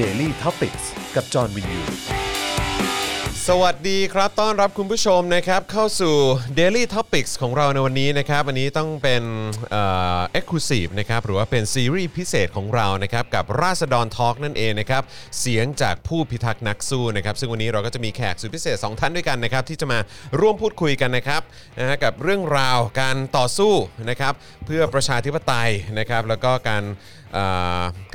[0.00, 0.76] Daily t o p i c ก
[1.14, 1.80] กับจอห์นวินยู
[3.52, 6.14] สวัสดีครับ ต้อนรับคุณผู้ชมนะครับ เข้าสู่
[6.58, 9.22] Daily Topics ของเราในวันนี้นะครับอันนี้ต้องเป็น
[9.70, 9.82] เอ่
[10.18, 15.02] อ Exclusive นะครับ หรือว่าเป็นซีรีส์พิเศษของเรานะครับ กับราษฎรทอล์กนั่นเองนะครับ
[15.40, 19.98] เสียงจากผู้พิทักษ์นักสู้นะครับ ซึ่งวันนี้เราก็จะมีแขกสุดพิเศษ 2 ท่านด้วยกันนะครับ ที่จะมา
[20.40, 21.42] ร่วมพูดคุยกันนะครับ
[21.78, 23.72] นะฮะกับเรื่องราวการต่อสู้
[24.10, 24.34] นะครับ
[24.66, 26.84] เพื่อประชาธิปไตยนะครับ แล้วก็การ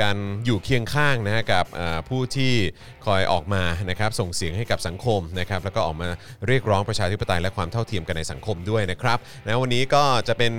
[0.02, 1.66] การอยู่เคียงข้างนะฮะกับ
[2.10, 2.54] ผู้ที่
[3.06, 6.10] คอยออกมานะครับส่งเสียงให้กับสังคมนะครับแล้วก็ออกมา
[6.48, 10.54] เรียกร้องประชาธิปไตยและความเท่าเทียมกันในสังคมด้วยนะครับนะวันนี้ก็จะเป็น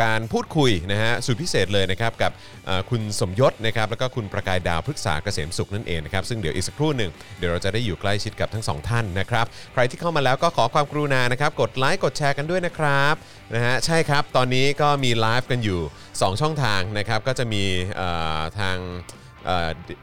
[0.00, 2.32] การพูดคุยนะฮะสุดพิเศษเลยนะครับกับ
[2.90, 13.14] คุณสมยศนะครับแล้วก็คุณประกายดาวพฤกษาเกษมสุขนั่นเองนะครับซึ่งเดี๋ยวอีกสักครู่หนึ่งเดี๋ยวเราจะได้อยู่ใกล้ชิดกับทั้งสองท่านนะครับใครที่เข้ามาแล้วก็ขอความกรุณานะครับกดไลค์กดแชร์กันด้วยนะครับ
[13.54, 15.80] นะฮะใช่ครับตอนนี้ก็มีไลฟ์กันอยู่
[16.10, 17.64] 2 ช่องทางนะครับก็จะมี
[18.58, 18.78] ทาง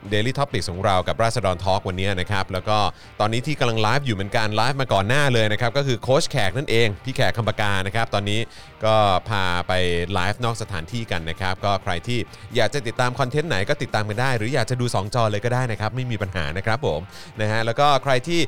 [0.09, 2.78] Daily Topic ของเรากับราษฎร Talk วันนี้นะครับ แล้วก็
[3.19, 8.39] ตอนนี้ที่กำลังไลฟ์อยู่เหมือนกันไลฟ์มาก่อนหน้าเลยนะครับ ก็คือโค้ชแขกนั่นเอง พี่แขกคำผกานะครับ ตอนนี้
[8.85, 8.95] ก็
[9.30, 9.73] พาไป
[10.13, 12.19] ไลฟ์นอกสถานที่กันนะครับ ก็ใครที่
[12.55, 17.00] อยากจะติดตาม content ไหนก็ติดตามกันได้ หรืออยากจะดู 2 จอเลยก็ได้นะครับ ไม่มีปัญหานะครับผม
[17.41, 18.39] นะฮะแล้วก็ใครที่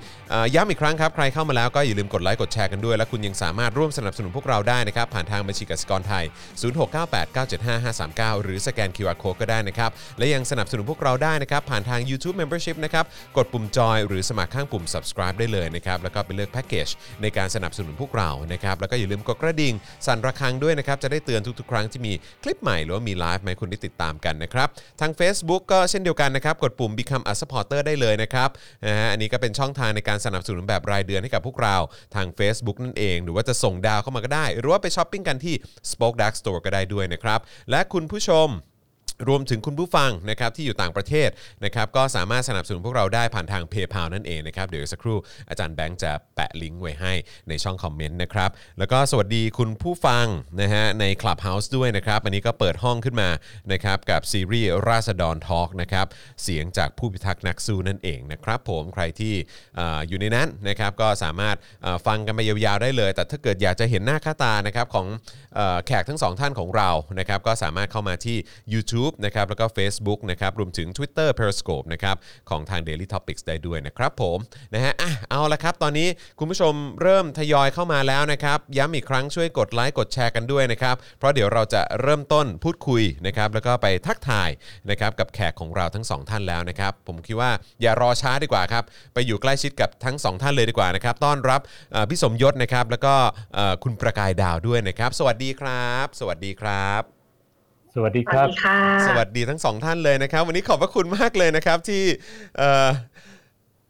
[0.55, 6.25] ย้ำอีกครั้งครับใครเข้ามาแล้วก็อย่าลืมกดไลค์กดแชร์กันด้วย และคุณยังสามารถร่วมสนับสนุนพวกเราได้นะครับ ผ่านทางบัญชีกสิกรไทย
[6.61, 13.05] 0698975539 หรือสแกน QR Code ก็ได้นะครับ และยังสนับสนุนพวกเราได้นะครับ ผ่านทาง YouTube Membership นะครับ
[13.37, 16.87] กดปุ่มจอยหรือสมัครข้างปุ่ม subscribe ได้เลยนะครับแล้วก็ไปเลือกแพ็กเกจ
[17.21, 19.73] ในการสนับสนุนพวกเรานะครับแล้วก็อย่าลืมกดกระดิ่ง
[20.07, 24.67] สั่นระฆังด้วยนะครับ จะได้เตือนทุกๆ ครั้งที่มีคลิปใหม่หรือว่ามีไลฟ์ให้คุณได้ติดตามกันนะครับ
[25.01, 28.49] ทาง Facebook ก็เช่นเดียวกันนะครับ กดปุ่ม Become a supporter ได้เลยนะครับ
[28.85, 31.77] นะฮะอันนี้ก็เป็นช่องทางในการสนับสนุนแบบรายเดือนให้กับพวกเรา
[32.15, 35.55] ทาง Facebook นั่นเอง หรือว่าจะส่งดาวเข้ามาก็ได้ หรือว่าไปช้อปปิ้งกันที่
[35.91, 37.39] SpokeDark Store ก็ได้ด้วยนะครับ
[37.71, 38.49] และคุณผู้ชม
[39.27, 41.29] รวมถึงคุณผู้ฟังนะครับที่อยู่ต่างประเทศ
[41.65, 45.17] นะครับก็สามารถสนับสนุนพวกเราได้ผ่านทาง PayPal นั่นเองนะครับเดี๋ยวสักครู่
[45.49, 47.13] อาจารย์แบงค์จะแปะลิงก์ไว้ให้
[47.49, 48.49] ในช่อง comment นะครับ
[48.79, 50.25] แล้วก็สวัสดีคุณผู้ฟัง
[50.61, 53.29] นะฮะใน Clubhouse ด้วยนะครับอันนี้ก็เปิดห้องขึ้นมา
[53.71, 56.05] นะครับกับซีรีส์ราษฎร Talk นะครับ
[56.43, 59.33] เสียงจากผู้พิทักษ์นักสู้นั่นเองนะครับผมใครที่
[59.79, 61.55] ออยู่ในนั้นนะครับก็สามารถ
[62.07, 65.07] ฟังกันไปยาวๆได้เลย แต่ถ้าเกิดอยากจะเห็นหน้าค่าตานะครับของ
[65.57, 68.37] อแขกทั้งสองท่านของเรานะครับก็สามารถเข้ามาที่
[68.73, 72.15] YouTube นะครับแล้วก็ Facebook นะครับรวมถึง Twitter Periscope นะครับ
[72.49, 74.37] ของทาง Daily Topics ได้ด้วยนะครับผม
[74.73, 76.07] นะฮะอะเอาละครับ ตอนนี้
[76.39, 84.49] คุณผู้ชมเริ่มทยอยเข้ามาแล้วนะครับย้ำอีกครั้งช่วยกดไลค์กดแชร์กันด้วยนะครับเพราะเดี๋ยวเราจะเริ่มต้นพูดคุยนะครับแล้วก็ไปทักทาย
[84.89, 87.51] นะครับกับแขกของเราทั้งสองท่านแล้วนะครับผมคิดว่า
[87.81, 88.83] อย่ารอช้าดีกว่าครับ
[89.13, 91.61] ไปอยู่ใกล้ชิดกับทั้งสองท่านเลยดีกว่านะครับต้อนรับ
[92.09, 93.13] พี่สมยศนะครับแล้วก็
[93.83, 97.20] คุณประกายดาวด้วยนะครับ สวัสดีครับ สวัสดีครับ
[97.95, 102.03] สวัสดีสควัรัสบดีค่ะสวัสดีทั้งสองท่านเลยนะครับ วันนี้ขอบพระคุณมากเลยนะครับที่
[102.57, 102.89] เอ่อ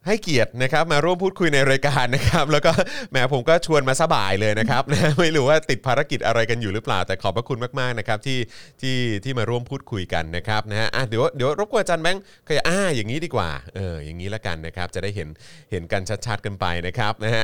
[0.07, 2.72] ให้เกียรตินะครับมาร่วมพูดคุยในรายการนะครับ แล้วก็
[3.12, 4.84] แหมผมก็ชวนมาสบายเลยนะครับ
[5.19, 8.40] ไม่รู้ว่าติดภารกิจอะไรกันอยู่หรือเปล่า แต่ขอบพระคุณมากๆนะครับที่
[8.81, 15.28] ที่ที่มาร่วมพูดคุยกันนะครับนะฮะอะเดี๋ยวเดี๋ยวรบกวนอาจารย์แบงค์ขยอ่าอย่างนี้ดีกว่าเอออย่างนี้ละกันนะครับ จะได้เห็น
[15.72, 17.44] เห็นกันชัดๆกันไปนะครับนะฮะ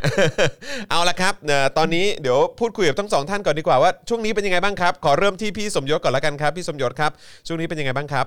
[0.89, 7.11] เอาละครับเอ่อตอนนี้เดี๋ยวพูดคุยกับทั้งสองท่านก่อนดีกว่าว่าช่วงนี้เป็นยังไงบ้างครับ ขอเริ่มที่พี่สมยศก่อนละกันครับพี่สมยศครับ
[7.47, 8.25] ช่วงนี้เป็นยังไงบ้างครับ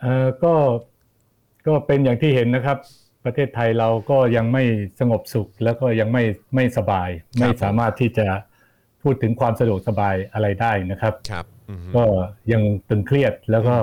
[0.00, 0.52] เออก็
[1.66, 2.78] ก็เป็นอย่างที่เห็นนะครับ
[3.24, 4.64] ประเทศไทยเราก็ยังไม่
[5.00, 6.24] สงบสุขแล้วก็ยังไม่
[6.54, 8.26] ไม่สบาย ไม่สามารถที่จะ
[9.02, 12.04] พูดถึงความสะดวกสบายอะไรได้นะครับครับอือฮึก็
[12.52, 13.76] ยังตึงเครียดแล้วก็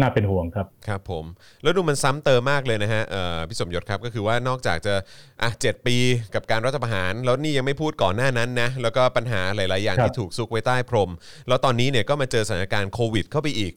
[0.00, 1.24] น่าเป็นห่วงครับครับผม
[1.62, 4.94] แล้วดูมันซ้ำเติมมากเลยนะฮะเอ่อพี่สมยศครับก็คือว่านอกจากจะ
[5.42, 5.96] อะเจ็ดปี
[6.34, 11.10] กับการรัฐประหาร แล้วนี่ยังไม่พูดก่อนหน้านั้นนะแล้วก็ปัญหาหลาย ๆ อย่างครับที่ถูกซุกไว้ใต้พรม
[11.48, 13.72] แล้วตอนนี้เนี่ยก็มาเจอสถานการณ์โควิดเข้าไปอีก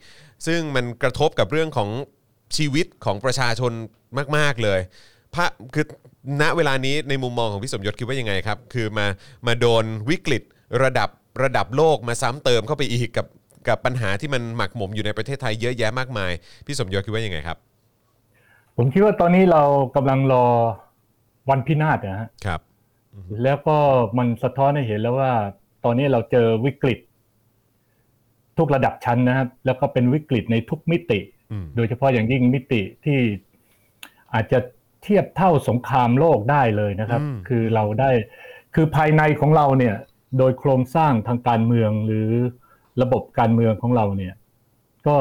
[0.47, 1.89] ซึ่งมันกระทบกับเรื่องของ
[2.57, 3.71] ชีวิตของประชาชน
[4.37, 4.79] มาก ๆ เลย
[5.35, 5.85] พระคือ
[6.41, 9.07] ณเวลานี้ในมุมมองของพี่สมยศคิดว่ายังไงครับ คือมา
[9.47, 10.43] มาโดนวิกฤต
[10.83, 11.09] ระดับ
[11.43, 13.27] ระดับโลกมาซ้ำเติมเข้าไปอีกกับ
[13.67, 16.31] กับปัญหาที่มันหมักหมมอยู่ในประเทศไทยเยอะแยะมากมาย
[16.65, 17.57] พี่สมยศคิดว่ายังไงครับ
[18.77, 19.63] ผมคิดว่าตอนนี้เรา
[19.95, 20.45] กำลังรอ
[21.49, 22.61] วันพินาศนะฮะครับ
[23.43, 23.77] แล้วก็
[24.17, 25.31] มันสะท้อนให้เห็นแล้วว่า
[25.83, 26.99] ตอนนี้เราเจอวิกฤต
[28.57, 31.42] ทุกระดับชั้นนะครับ แล้วก็เป็นวิกฤตในทุกมิติอืม
[31.75, 33.19] โดยเฉพาะอย่างยิ่งมิติที่
[34.33, 34.59] อาจจะ
[35.03, 38.11] เทียบเท่าสงครามโลกได้เลยนะครับอืมคือเราได้
[38.75, 39.95] คือภายในของเราเนี่ย
[40.37, 42.29] โดยโครงสร้างทางการเมืองหรือ
[43.01, 44.33] ระบบการเมืองของเราเนี่ย
[45.07, 45.17] ก็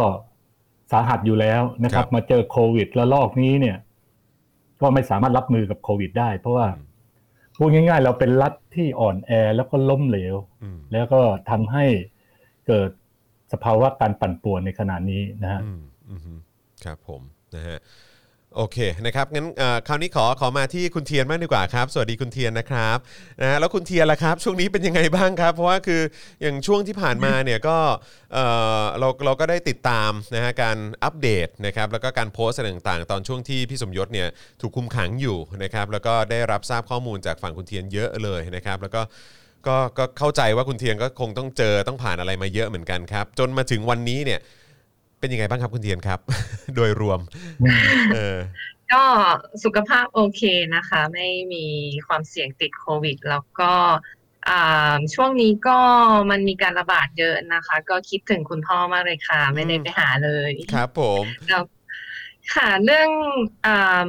[0.93, 3.77] สาหัสอยู่แล้วนะครับ มาเจอโควิดและลอกนี้เนี่ย
[4.81, 6.67] ก็ไม่สามารถรับมือกับโควิด ได้ เพราะว่า
[7.57, 11.21] พูดง่าย ๆ เราเป็นรัฐที่อ่อนแอแล้วก็ล้มเหลวอืมแล้วก็
[11.51, 11.85] ทำให้
[12.67, 12.91] เกิด
[13.53, 15.83] สภาวะการปั่นป่วนในขณะนี้นะฮะอืมอืม
[16.85, 17.23] ครับผม
[17.55, 17.79] นะฮะ
[18.57, 19.47] โอเคนะครับงั้น
[19.89, 22.99] คราวนี้ขอขอมาที่คุณเทียนมากดีกว่าครับ สวัสดีคุณเทียนนะครับ
[23.41, 26.03] นะฮะแล้วคุณเทียนล่ะครับ ช่วงนี้เป็นยังไงบ้างครับ เพราะว่าคือ
[26.43, 27.77] อย่างช่วงที่ผ่านมาเนี่ยก็
[28.99, 34.29] เราเราก็ได้ติดตามนะฮะการอัปเดตนะครับแล้วก็การโพสต์ต่างๆ ตอนช่วงที่พี่สมยศเนี่ย
[34.61, 39.03] ถูกคุมขังอยู่นะครับแล้วก็ได้รับทราบข้อมูลจากฝั่งคุณเทียนเยอะเลยนะครับ แล้วก็
[39.67, 44.41] ก็ก็เข้าใจว่าคุณเทียนก็คงต้องเจอต้องผ่านอะไรมาเยอะเหมือนกันครับ จนมาถึงวันนี้เนี่ย
[45.23, 46.21] เป็นยังไงบ้างครับคุณเทียนครับ
[46.77, 47.21] โดยรวม
[48.15, 48.39] เออ
[48.93, 49.03] ก็
[49.65, 50.43] สุขภาพโอเค
[50.75, 51.67] นะคะ ไม่มี
[52.07, 53.73] ความเสี่ยงติดโควิด แล้วก็
[54.49, 55.79] อ่าช่วงนี้ก็
[56.31, 61.63] มันมีการระบาดเยอะนะคะ ก็คิดถึงคุณพ่อมากเลยค่ะ ไม่ได้ไปหาเลย ครับผมแล้ว
[62.55, 63.09] ค่ะเรื่อง
[63.67, 64.09] อ่า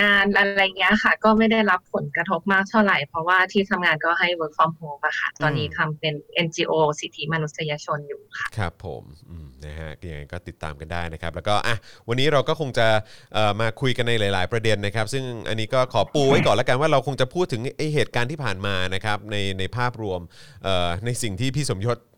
[0.00, 6.14] งานอะไรเงี้ยค่ะ ก็ไม่ได้รับผลกระทบมากเท่าไหร่ เพราะว่าที่ทำงานก็ให้ work from home อะค่ะ ตอนนี้ทำเป็น
[6.46, 11.76] NGO สิทธิมนุษยชนอยู่ค่ะ ครับผมอืมนะฮะก็ยังไงก็ติดตามกันได้นะครับ แล้วก็อะ
[12.08, 12.86] วันนี้เราก็คงจะ
[13.34, 20.20] เอ่อมาคุยกันในหลาย ๆ ประเด็นนะครับ ซึ่งอันนี้ก็ขอปูไว้ก่อนแล้วกันว่าเราคงจะพูดถึงไอเหตุการณ์ที่ผ่านมานะครับในในภาพรวม
[20.64, 22.09] เอ่อในสิ่งที่พี่สมยศเอ่อ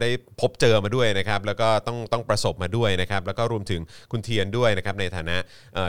[0.00, 0.08] ได้
[0.40, 3.80] พบเจอมาด้วยนะครับแล้วก็ต้องต้องประสบมาด้วยนะครับแล้วก็รวมถึง
[4.12, 5.36] คุณเทียนด้วยนะครับในฐานะ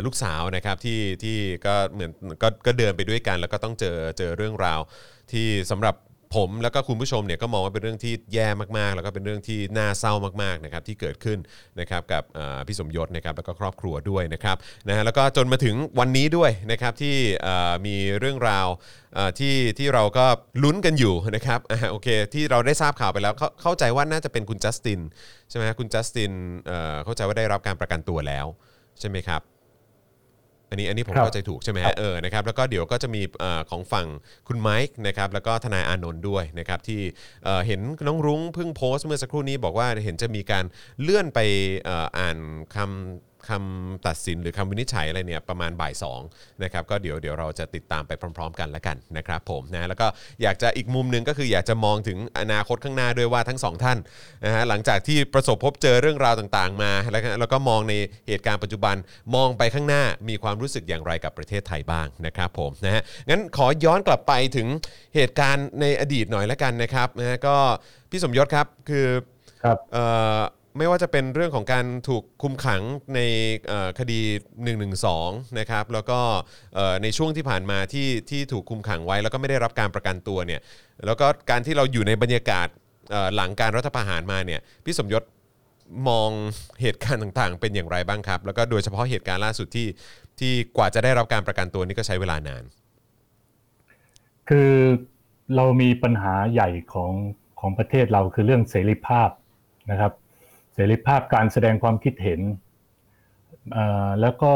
[0.06, 2.12] ลูกสาวนะครับที่ที่ก็เหมือน
[2.42, 4.80] ก็ก็เดินไปด้วยกัน แล้วก็ต้องเจอเจอเรื่องราว
[5.32, 5.96] ที่สำหรับ
[6.36, 8.48] ผมแล้วก็คุณผู้ชมเนี่ยก็มองว่าเป็นเรื่องที่แย่
[8.78, 11.40] มากๆ แล้วก็เป็นเรื่องที่น่าเศร้ามากๆนะครับที่เกิดขึ้น
[11.80, 17.16] นะครับกับอ่อพี่สมยศนะครับแล้วก็ครอบครัวด้วยนะครับนะฮะแล้วก็จนมาถึงวันนี้ด้วยนะครับที่
[17.46, 18.68] อ่อมีเรื่องราว
[19.18, 20.26] อ่อที่ที่เราก็
[20.64, 25.00] ลุ้นกันอยู่นะครับอ่าโอเคที่เราได้ทราบข่าวไปแล้วเข้าเข้าใจว่าน่าจะเป็นคุณจัสติน
[25.50, 26.32] ใช่ไหมฮะคุณจัสติน
[26.68, 28.46] เอ่อเข้าใจว่าได้รับการประกันตัวแล้ว
[29.00, 29.42] ใช่ไหมครับ
[30.70, 34.08] อันนี้อันนี้ผมครับเข้าใจถูกใช่ไหมฮะเออนะครับแล้วก็เดี๋ยวก็จะมีเอ่อของฝั่ง
[34.48, 37.02] คุณไมค์นะครับแล้วก็ทนายอานนท์ด้วยนะครับที่
[37.44, 40.66] เอ่อเห็นน้องรุ้งเพิ่งโพสต์เมื่อสักครู่นี้บอกว่าเห็นจะมีการ
[41.02, 41.40] เลื่อนไป
[41.86, 42.38] เอ่ออ่าน
[42.76, 46.22] คำ คำตัดสินหรือคำวินิจฉัยอะไรเนี่ยประมาณบ่ายสอง
[46.64, 50.08] นะครับก็เดี๋ยวเดี๋ยวเราจะติดตามไปพร้อม ๆ กันแล้วกันนะครับผมนะแล้วก็
[50.42, 53.98] อยากจะอีกมุมหนึ่งก็คืออยากจะมองถึงอนาคตข้างหน้าด้วยว่าทั้งสองท่าน
[54.46, 57.94] นะฮะหลังจากที่ประสบพบเจอเรื่องราวต่างๆ มา แล้วก็แล้วก็มองใน
[58.28, 58.96] เหตุการณ์ปัจจุบัน
[59.36, 64.68] มองไปข้างหน้ามีความรู้สึกอย่างไรกับประเทศไทยบ้างนะครับผมนะฮะงั้นขอย้อนกลับไปถึง
[65.16, 67.56] เหตุการณ์ในอดีตหน่อยแล้วกันนะครับนะฮะก็
[68.10, 69.08] พี่สมยศครับคือ
[69.64, 70.06] ครับเอ่
[70.38, 70.40] อ
[70.78, 72.82] ไม่ว่าจะเป็นเรื่องของการถูกคุมขัง
[73.16, 73.20] ใน
[73.68, 74.22] เอ่อคดี
[74.84, 76.20] 112 นะครับ แล้วก็
[77.04, 80.62] ในช่วงที่ผ่านมาที่ที่ถูกคุมขังไว้ แล้วก็ไม่ได้รับการประกันตัวเนี่ย
[81.06, 82.68] แล้วก็การที่เราอยู่ในบรรยากาศ
[83.36, 85.24] หลังการรัฐประหารมาเนี่ย พี่สมยศ
[86.10, 86.30] มอง
[86.82, 89.88] เหตุการณ์ต่างๆ เป็นอย่างไรบ้างครับ แล้วก็โดยเฉพาะเหตุการณ์ล่าสุดที่
[90.40, 92.64] ที่กว่าจะได้รับการประกันตัวนี่ก็ใช้เวลานาน
[94.50, 94.72] คือ
[95.56, 97.12] เรามีปัญหาใหญ่ของ
[97.60, 99.30] ของประเทศเราคือเรื่องเสรีภาพ
[99.92, 100.12] นะครับ
[100.76, 102.42] เสรีภาพการแสดงความคิดเห็น
[104.22, 104.54] แล้วก็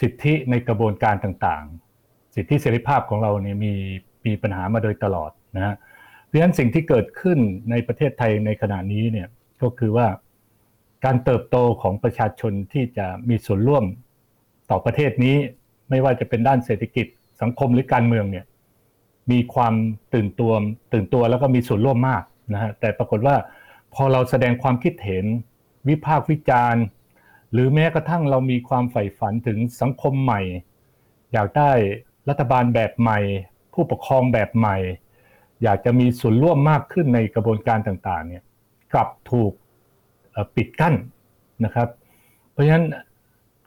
[0.00, 3.72] สิทธิในกระบวนการต่างๆ สิทธิเสรีภาพของเราเนี่ยมี
[4.26, 5.74] มีปัญหามาโดยตลอดนะฮะ
[6.26, 7.38] เพราะฉะนั้นสิ่งที่เกิดขึ้น
[7.70, 9.28] ในประเทศไทยในขณะนี้เนี่ย
[9.62, 10.06] ก็คือว่า
[11.04, 13.84] การเติบโตของประชาชนที่จะมีส่วนร่วม
[14.70, 15.36] ต่อประเทศนี้
[15.90, 17.06] ไม่ว่าจะเป็นด้านเศรษฐกิจ
[17.42, 18.44] สังคมหรือการเมืองเนี่ย
[19.30, 19.74] มีความ
[20.14, 20.52] ตื่นตัว
[20.92, 22.22] ตื่นตัวแล้วก็มีส่วนร่วมมาก
[22.52, 23.36] นะฮะแต่ปรากฏว่า
[23.94, 25.24] พอเราแสดงความคิดเห็น
[25.88, 26.82] วิพากษ์วิจารณ์
[27.52, 30.40] หรือแม้กระทั่งเรามีความใฝ่ฝันถึงสังคมใหม่
[31.32, 31.70] อยากได้
[32.28, 33.18] รัฐบาลแบบใหม่
[33.72, 34.76] ผู้ปกครองแบบใหม่
[35.62, 38.44] อยากจะมีส่วนร่วมมากขึ้นในกระบวนการต่างๆเนี่ย
[38.92, 39.52] กลับถูก
[40.54, 40.94] ปิดกั้น
[41.64, 41.88] นะครับ
[42.52, 42.86] เพราะฉะนั้น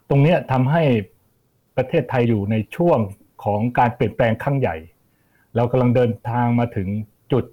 [0.10, 0.84] ตรงนี้ทำให้
[1.78, 3.00] ประเทศไทยอยู่ในช่วง
[3.44, 4.76] ของการเปลี่ยนแปลงครั้งใหญ่
[5.56, 6.88] เรากำลังเดินทางมาถึง
[7.32, 7.44] จุด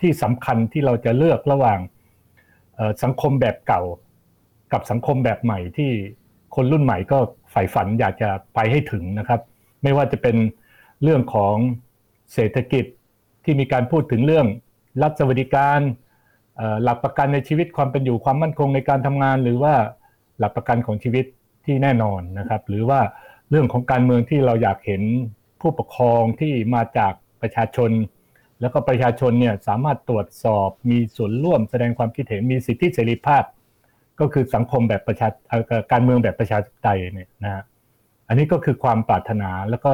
[0.00, 1.78] ที่สำคัญที่เราจะเลือกระหว่าง
[3.02, 3.82] สังคมแบบเก่า
[4.72, 5.90] กับสังคมแบบใหม่ที่
[6.54, 7.18] คนรุ่นใหม่ก็
[7.50, 9.40] ใฝ่ฝันอยากจะไปให้ถึงนะครับ
[9.82, 10.36] ไม่ว่าจะเป็น
[11.02, 11.56] เรื่องของ
[12.34, 12.84] เศรษฐกิจ
[13.44, 14.46] ที่มีการพูดถึงเรื่อง
[15.02, 15.80] รัฐสวัสดิการ
[16.82, 19.74] หลักประกันในชีวิตความเป็นอยู่ความมั่นคงในการทำงาน หรือว่า
[20.38, 21.24] หลักประกันของชีวิต
[21.64, 23.00] ที่แน่นอนนะครับ หรือว่า
[23.50, 25.02] เรื่องของการเมืองที่เราอยากเห็น
[25.60, 27.90] ผู้ปกครองที่มาจากประชาชน
[28.60, 33.44] แล้วก็ประชาชนเนี่ยสามารถตรวจสอบมีส่วนร่วมแสดงความคิดเห็นมีสิทธิเสรีภาพ
[34.20, 35.28] ก็คือสังคมแบบประชา
[35.92, 37.62] การเมืองแบบประชาธิปไตยเนี่ยนะ
[38.28, 39.92] อันนี้ก็คือความปรารถนาแล้วก็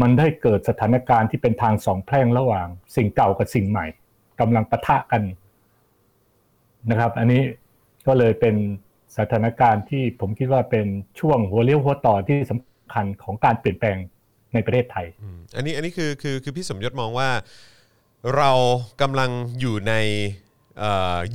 [0.00, 3.86] มันได้เกิดสถานการณ์ที่เป็นทางสองแพร่งระหว่าง สิ่งเก่ากับสิ่งใหม่
[4.40, 5.22] กำลังปะทะกัน
[6.90, 7.42] นะครับ อันนี้
[8.06, 8.54] ก็เลยเป็น
[9.18, 10.86] สถานการณ์ที่ผมคิดว่าเป็น
[11.20, 13.96] ช่วงหัวเลี้ยวหัวต่อที่สำคัญของการเปลี่ยนแปลง
[14.54, 15.06] ในประเทศไทย
[15.56, 17.28] อันนี้อันนี้คือคือคือพี่สมยศมองว่า
[18.36, 18.50] เรา
[19.02, 19.94] กำลังอยู่ใน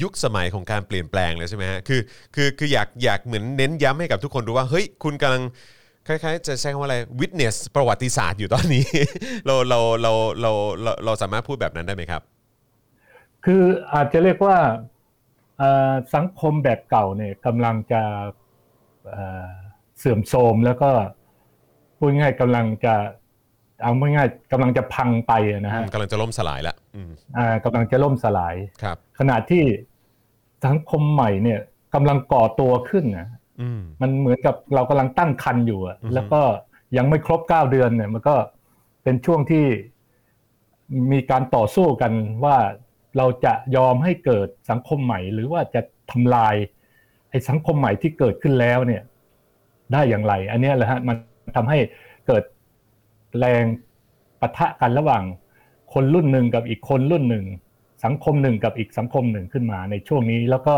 [0.02, 2.02] ยุคสมัยของการเปลี่ยนแปลงเลยใช่ไหมฮะคือ
[2.36, 5.44] คือคืออยากอยากเหมือนเน้นย้ำให้กับทุกคนรู้ว่าเฮ้ยคุณกำลัง
[6.08, 8.86] คล้ายๆจะใช้คำว่าอะไร witness ประวัติศาสตร์อยู่ตอนนี้
[9.46, 12.22] เราเราเราเราเราเราสามารถพูดแบบนั้นได้ไหมครับ
[13.46, 14.58] คืออาจจะเรียกว่า
[16.16, 18.02] สังคมแบบเก่าเนี่ยกำลังจะ
[19.98, 20.90] เสื่อมโทรมแล้วก็
[21.98, 22.96] พูดง่ายกำลังจะ
[23.82, 29.64] เอาง่ายๆกำลังจะพังไปอะนะฮะกำลังจะล่มสลายละอืมอ่ากำลังจะล่มสลายครับ ขณะที่
[30.66, 31.60] สังคมใหม่เนี่ย
[31.96, 33.30] กำลังก่อตัวขึ้นนะ
[33.62, 36.42] อืมมันเหมือนกับเรากำลังตั้งคันอยู่อะอือฮึแล้วก็
[36.98, 38.36] ยังไม่ครบเก้าเดือนเนี่ย มันก็
[39.04, 39.66] เป็นช่วงที่
[41.12, 42.14] มีการต่อสู้กัน
[42.46, 42.58] ว่า
[43.18, 45.82] เราจะยอมให้เกิดสังคมใหม่ หรือว่าจะ
[46.12, 46.56] ทำลาย
[47.30, 49.04] ไอ้สังคมใหม่ที่เกิดขึ้นแล้วเนี่ย
[49.94, 51.16] ได้อย่างไร อันเนี้ยแหละฮะมัน
[51.56, 51.80] ทำให้
[52.28, 52.44] เกิด
[53.40, 53.64] แรง
[54.40, 55.24] ปะทะกันระหว่าง
[55.94, 57.46] คนรุ่นหนึ่งกับอีกคนรุ่นหนึ่ง
[58.06, 60.76] สังคมหนึ่งกับอีกสังคมหนึ่งขึ้นมาในช่วงนี้แล้วก็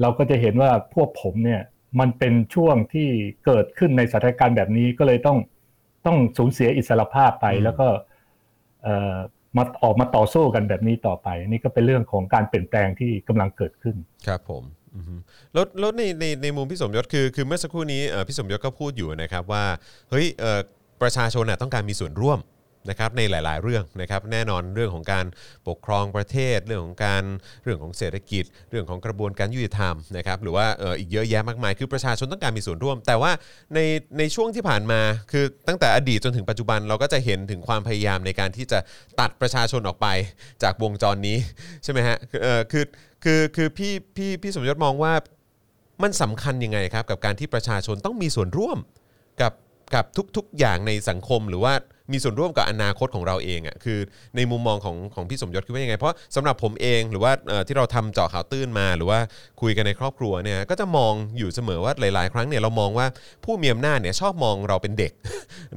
[0.00, 1.62] เราก็จะเห็นว่าพวกผมเนี่ย
[2.00, 3.08] มันเป็นช่วงที่
[3.46, 5.38] เกิดขึ้นในสถานการณ์แบบนี้ก็เลยต้อง
[6.06, 7.88] ต้องสูญเสียอิสรภาพไปอืมแล้วก็
[8.82, 9.16] เอ่อ
[9.56, 14.62] มาออกมาต่อสู้กันแบบนี้ต่อไป นี่ก็เป็นเรื่องของการเปลี่ยนแปลงที่กำลังเกิดขึ้นครับผม
[14.96, 15.14] อือฮึ
[15.54, 19.64] แล้วแล้วในในในมุมพี่สมยศคือคือเมื่อสักครู่นี้เอ่อพี่สมยศก็พูดอยู่นะครับว่า
[20.10, 20.60] เฮ้ยเอ่อ
[21.02, 22.40] ประชาชนต้องการมีส่วนร่วม
[22.90, 25.26] นะครับในหลาย ๆ เรื่องนะครับแน่นอนเรื่องของการ
[25.68, 27.24] ปกครองประเทศ เรื่องของการ
[27.64, 30.66] เรื่องของเศรษฐกิจ เรื่องของกระบวนการยุติธรรมนะครับหรือว่า
[30.98, 33.32] อีกเยอะแยะมากมาย คือประชาชนต้องการมีส่วนร่วม แต่ว่า
[33.74, 33.80] ใน
[34.18, 35.00] ในช่วงที่ผ่านมา
[35.32, 38.78] คือตั้งแต่อดีตจนถึงปัจจุบันเราก็จะเห็นถึงความพยายามในการที่จะ
[39.20, 40.06] ตัดประชาชนออกไป
[40.62, 41.36] จากวงจรนี้
[41.84, 42.84] ใช่ไหมฮะคือ
[43.24, 45.12] คือคือพี่พี่พี่สมยศมองว่า
[46.02, 48.78] มันสำคัญยังไงครับกับการที่ประชาชนต้องมีส่วนร่วม
[49.42, 49.52] กับ
[49.94, 50.04] กับ
[50.36, 51.74] ทุกๆอย่างในสังคมหรือว่า
[52.12, 53.98] มีส่วนร่วมกับอนาคตของเราเองอะคือ
[54.36, 57.32] ในมุมมองของของพี่สมยศคิดว่ายังไง เพราะสำหรับผมเองหรือว่า
[57.66, 59.18] ที่เราทำเจาะข่าวตื้นมา หรือว่า
[59.60, 63.06] คุยกันในครอบครัวเนี่ยก็จะมองอยู่เสมอว่าหลาย ๆ ครั้งเนี่ยเรามองว่า
[63.44, 65.12] ผู้มีอำนาจเนี่ยชอบมองเราเป็นเด็ก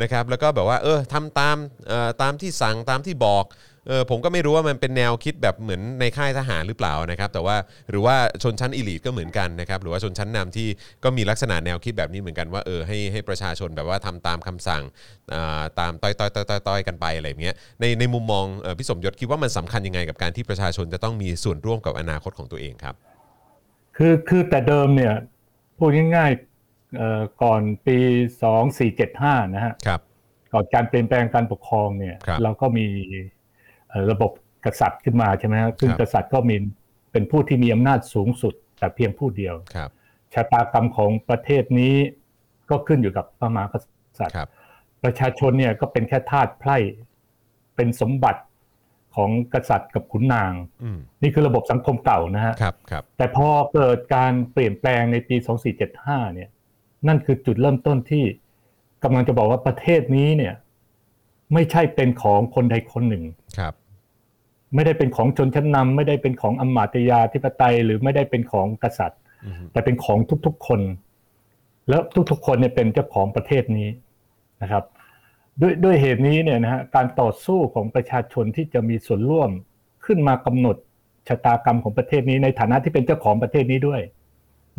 [0.01, 1.58] นะครับแล้วก็แบบว่าเออทำตาม
[1.91, 3.46] ออตามที่สั่งตามที่บอก
[3.88, 7.55] เออผมก็ไม่รู้ว่ามันเป็นแนวคิดแบบเหมือนในค่ายทหารหรือเปล่านะครับ แต่ว่า
[7.89, 10.67] หรือว่าชนชั้นอีลิทก็เหมือนกันนะครับ หรือว่าชนชั้นนำที่
[11.03, 14.83] ก็มีลักษณะแนวคิดแบบนี้เหมือนกันว่าเออให้ให้ประชาชนแบบว่าทำตามคำสั่ง
[15.33, 22.95] อ่าตามต้อยต้อยต้อยต้อยต้อยกันไปอะไรอย่างเงี้ยในในมุมมองเอ่อพี่สมยศคิดว่ามันสำคัญยังไงกับการที่ประชาชนจะต้องมีส่วนร่วมกับอนาคตของตัวเองครับ
[23.97, 25.13] คือคือแต่เดิมเนี่ย
[25.77, 27.97] พูดง่ายๆเอ่อก่อนปี
[28.75, 30.01] 2475นะฮะครับ
[30.53, 33.27] ก่อนการเปลี่ยนแปลงการปกครองเนี่ยครับเราก็มีเอ่อ
[34.12, 34.31] ระบบ
[34.65, 36.55] กษัตริย์ขึ้นมาใช่ไหมฮะซึ่งครับกษัตริย์ก็มี
[37.12, 39.89] เป็นผู้ที่มีอำนาจสูงสุด แต่เพียงผู้เดียวครับ
[40.33, 41.95] ชะตากรรมของประเทศนี้
[42.69, 43.75] ก็ขึ้นอยู่กับพระมหาก
[44.19, 44.50] ษัตริย์ครับ
[45.03, 46.77] ประชาชนเนี่ยก็เป็นแค่ทาสไพร่
[47.75, 48.41] เป็นสมบัติ
[49.15, 55.36] ของกษัตริย์กับขุนนางอืมนี่คือระบบสังคมเก่านะฮะครับครับแต่พอเกิดการเปลี่ยนแปลงในปี
[55.86, 56.50] 2475 เนี่ย
[57.07, 58.25] นั่นคือจุดเริ่มต้นที่
[59.03, 60.53] กำลังจะบอกว่าประเทศนี้เนี่ย
[61.53, 63.24] ไม่ใช่เป็นของคนใดคนหนึ่ง
[63.57, 63.74] ครับ
[64.75, 70.82] ไม่ได้เป็นของชนชั้นนำไม่ได้เป็นของอำมาตยาธิปไตย หรือไม่ได้เป็นของกษัตริย์อืมแต่เป็นของทุกๆคน
[71.90, 72.01] แล้ว
[72.32, 73.90] ทุกๆคนเนี่ยเป็นเจ้าของประเทศนี้
[74.62, 74.84] นะครับ
[75.62, 79.50] ด้วยด้วยเหตุนี้เนี่ยนะฮะการต่อสู้ของประชาชนที่จะมีส่วนร่วม
[80.06, 80.75] ขึ้นมากำหนด
[81.28, 84.01] ชะตากรรมของประเทศนี้ในฐานะที่เป็นเจ้าของประเทศนี้ด้วย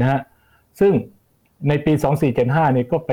[0.01, 0.21] นะฮะ
[0.81, 0.93] ซึ่ง
[1.69, 1.93] ในปี
[2.33, 3.13] 2475เนี่ยก็ไป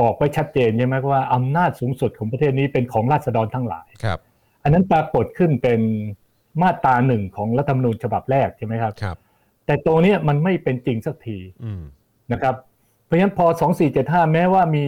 [0.00, 4.18] บอกไว้ชัดเจนใช่ไหมว่าอำนาจสูงสุดของประเทศนี้เป็นของราษฎรทั้งหลายครับ
[4.68, 5.80] อันนั้นปรากฏขึ้นเป็น
[6.62, 9.16] มาตราหนึ่งของรัฐธรรมนูญฉบับแรกใช่ไหมครับครับ
[9.66, 11.82] แต่ตรงเนี้ยมันไม่เป็นจริงสักทีอืม
[12.32, 12.54] นะครับ
[13.04, 13.46] เพราะฉะนั้นพอ
[13.90, 14.84] 2475 แม้ว่ามี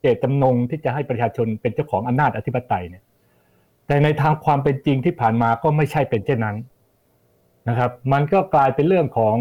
[0.00, 3.04] เจตจำนงที่จะให้ประชาชนเป็นเจ้าของอำนาจอธิปไตยเนี่ย
[3.86, 6.56] แต่ในทางความเป็นจริงที่ผ่านมาก็ไม่ใช่เป็นเช่นนั้น
[7.68, 9.36] นะครับ มันก็กลายเป็นเรื่องของ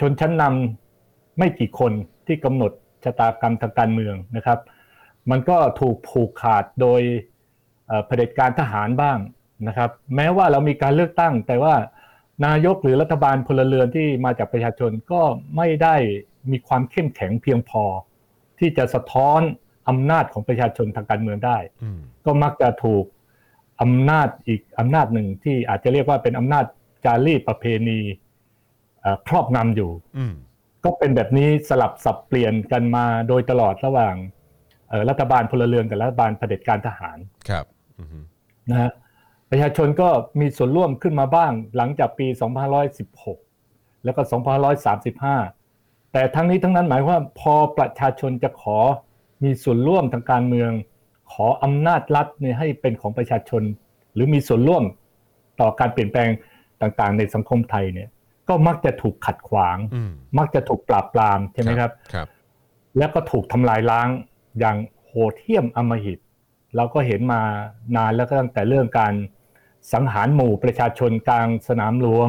[0.00, 1.92] ชนชั้นนำไม่กี่คน
[2.26, 2.72] ที่กำหนด
[3.04, 4.58] ชะตากรรมทางการเมืองนะครับ
[5.30, 7.00] มันก็ถูกผูกขาดโดย
[7.90, 9.18] เอ่อเผด็จการทหารบ้าง
[9.68, 11.74] นะครับ แม้ว่าเรามีการเลือกตั้ง แต่ว่า
[12.46, 15.22] นายกหรือรัฐบาลพลเรือนที่มาจากประชาชนก็
[15.56, 15.96] ไม่ได้
[16.50, 17.84] มีความเข้มแข็งเพียงพอ
[18.58, 19.40] ที่จะสะท้อน
[19.88, 23.04] อำนาจของประชาชนทางการเมืองได้อืมก็มักจะถูก
[23.82, 26.64] อำนาจอีกอำนาจหนึ่งที่อาจจะเรียกว่าเป็นอำนาจ
[27.04, 28.00] จารีตประเพณี
[29.00, 30.34] เอ่อครอบงำอยู่อืม
[30.84, 34.14] ก็เป็นแบบนี้สลับสับเปลี่ยนกันมาโดยตลอดระหว่าง
[34.88, 37.18] เอ่อรัฐบาลพลเรือนกับรัฐบาลเผด็จการทหาร
[37.48, 37.79] ครับอืม
[38.70, 38.90] นะฮะ
[39.50, 40.08] ประชาชนก็
[40.40, 42.26] มีส่วนร่วมขึ้นมาบ้างหลังจากปี
[43.16, 44.20] 2516 แล้วก็
[44.96, 48.78] 2535 แต่ทั้งนี้ทั้งนั้นหมายว่าพอประชาชนจะขอ
[49.44, 50.70] มีส่วนร่วมทางการเมือง
[51.32, 53.62] ขออำนาจรัฐเนี่ยให้เป็นของประชาชน
[54.14, 54.84] หรือมีส่วนร่วม
[55.60, 56.28] ต่อการเปลี่ยนแปลง
[56.82, 58.08] ต่างๆ ในสังคมไทยเนี่ย
[58.48, 62.26] ก็มักจะถูกขัดขวางอืมมักจะถูกปราบปรามใช่ไหมครับครับ
[62.98, 64.08] แล้วก็ถูกทำลายล้าง
[64.58, 64.76] อย่าง
[65.06, 66.18] โหดเหี้ยมอำมหิต
[66.76, 67.40] เราก็เห็นมา
[67.96, 69.14] นานแล้วก็ตั้งแต่เรื่องการ
[69.92, 72.28] สังหารหมู่ประชาชนกลางสนามหลวง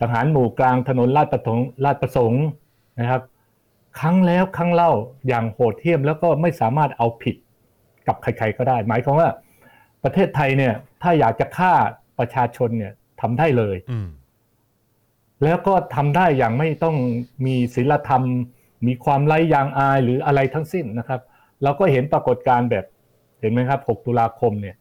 [0.00, 2.44] สังหารหมู่กลางถนนลาดประสงค์ลาดประสงค์
[3.00, 3.22] นะครับ
[4.00, 4.92] ครั้งแล้วครั้งเล่า
[5.28, 7.36] อย่างโหดเหี้ยมแล้วก็ไม่สามารถเอาผิด
[8.06, 9.28] กับใคร ๆก็ได้ หมายความว่า
[10.04, 11.72] ประเทศไทยเนี่ยถ้าอยากจะฆ่า
[12.18, 14.08] ประชาชนเนี่ยทำได้เลยอืม
[15.44, 16.96] แล้วก็ทำได้อย่างไม่ต้อง
[17.46, 18.22] มีศีลธรรม
[18.86, 21.20] มีความไร้ยางอายหรืออะไรทั้งสิ้นนะครับ
[21.62, 24.76] เราก็เห็นปรากฏการณ์แบบเห็นไหมครับ 6 ตุลาคมเนี่ย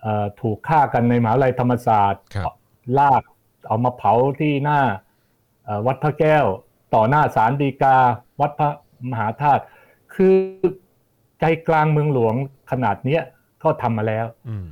[0.00, 2.52] เอ่อถูกฆ่ากันในมหาวิทยาลัยธรรมศาสตร์ครับ
[2.98, 3.22] ลาก
[3.68, 4.80] เอามาเผาที่หน้า
[5.64, 6.44] เอ่อวัดพระแก้ว
[6.94, 7.96] ต่อหน้าศาลฎีกา
[8.40, 8.70] วัดพระ
[9.10, 9.62] มหาธาตุ
[10.14, 10.36] คือ
[11.40, 12.34] ใจกลางเมืองหลวง
[12.70, 13.22] ขนาดเนี้ย
[13.62, 14.66] ก็ทำมาแล้วอืม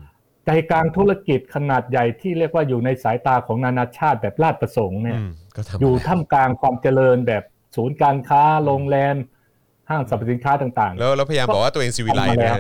[0.47, 7.43] ใจกลางธุรกิจขนาดใหญ่ที่เรียกว่าอยู่ในสายตาของนานาชาติแบบลาดประสงค์เนี่ยอืมก็ทำอยู่มาแล้วท่ามกลางความเจริญแบบ
[7.77, 9.17] ศูนย์การค้าโรงแรม
[9.91, 12.57] ห้างสรรพสินค้าต่างแล้วแล้วพยายามบอกว่าตัวเองซีวิไลทำมาแล้ว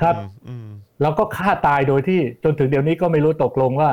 [0.00, 0.14] ครับ
[0.48, 3.90] อืมๆแล้วก็ฆ่าตายโดยที่จนถึงเดี๋ยวนี้ก็ไม่รู้ตกลงว่า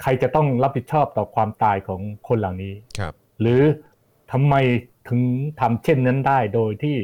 [0.00, 3.62] ใครจะต้องรับผิดชอบต่อความตายของคนเหล่านี้ครับ หรือ
[4.32, 4.54] ทำไม
[5.08, 5.20] ถึง
[5.60, 6.96] ทำเช่นนั้นได้โดยที่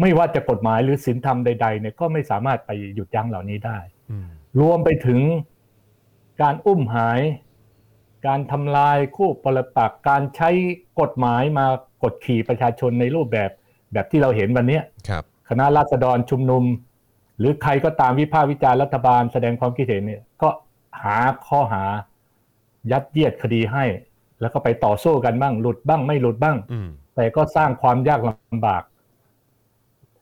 [0.00, 3.78] ไม่ว่าจะกฎหมายหรือศีลธรรมใดๆเนี่ยก็ไม่สามารถไปหยุดยั้งเหล่านี้ได้
[4.10, 4.28] อืม
[4.60, 5.20] รวมไปถึง
[6.42, 7.20] การอุ้มหาย
[8.26, 10.50] การทำลายคู่ปรปักษ์การใช้
[11.00, 11.66] กฎหมายมา
[12.02, 13.50] กดขี่ประชาชนในรูปแบบ
[13.92, 16.64] แบบที่เราเห็นวันเนี้ยครับคณะราษฎรชุมนุม
[17.38, 20.48] หรือใครก็ตามวิพากษ์วิจารณ์รัฐบาลแสดงความคิดเห็นเนี่ยก็
[21.02, 21.16] หา
[21.46, 21.84] ข้อหา
[22.90, 23.84] ยัดเยียดคดีให้
[24.40, 28.82] แล้วก็ไปต่อสู้กันบ้าง หลุดบ้างไม่หลุดบ้างอืมแต่ก็สร้างความยากลำบาก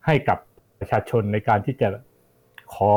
[0.07, 0.39] ให้กับ
[0.79, 1.89] ประชาชนในการที่จะ
[2.75, 2.93] ขอ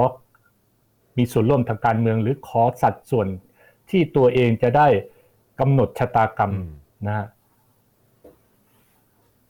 [1.17, 3.27] มีส่วนร่วมทางการเมือง หรือขอสัดส่วน
[3.89, 4.88] ที่ตัวเองจะได้
[5.59, 6.71] กำหนดชะตากรรมอืม
[7.07, 7.27] นะฮะ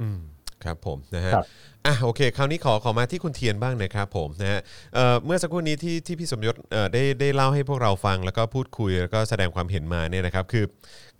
[0.01, 0.19] อืม
[0.63, 1.45] ครับผมนะฮะครับ
[1.85, 4.59] อะโอเคคราวนี้ขอขอมาที่คุณเทียนบ้างนะครับผมนะฮะ
[4.93, 10.65] เอ่อเมื่อสักครู่นี้ที่ที่พี่สมยศเอ่อได้ได้เล่าให้พวกเราฟังแล้วก็พูดคุยแล้วก็แสดงความเห็นมาเนี่ยนะครับคือ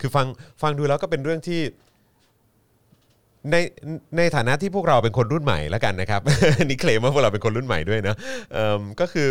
[0.00, 0.26] คือฟัง
[0.62, 1.60] ฟังดูแล้วก็เป็นเรื่องที่
[3.50, 3.56] ใน
[4.16, 6.20] ในฐานะที่พวกเราเป็นคนรุ่นใหม่แล้วกันนะครับ
[6.68, 8.16] นี่เคลมว่าพวกเราเป็นคนรุ่นใหม่ด้วยนะ
[8.52, 9.28] เอิ่มก็คือ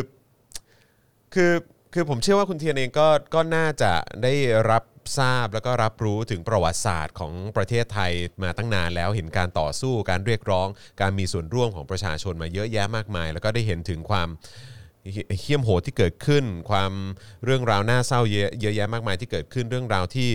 [1.34, 1.52] คือ
[1.94, 3.92] คือผมเชื่อว่าคุณเทียนเองก็ก็น่าจะ
[4.24, 4.34] ได้
[4.70, 4.84] รับ
[5.18, 8.12] ทราบแล้วก็รับรู้ถึงประวัติศาสตร์ของประเทศไทย
[8.44, 10.68] มาตั้งนานแล้วเห็นการต่อสู้การเรียกร้อง
[11.02, 14.30] การมีส่วนร่วมของประชาชนมาเยอะแยะมากมาย แล้วก็ได้เห็นถึงความ
[15.42, 16.92] เหี้ยมโหดที่เกิดขึ้น ความ
[17.46, 20.30] เรื่องราวน่าเศร้าเยอะเยอะแยะมากมายที่เกิดขึ้นเรื่องราวที่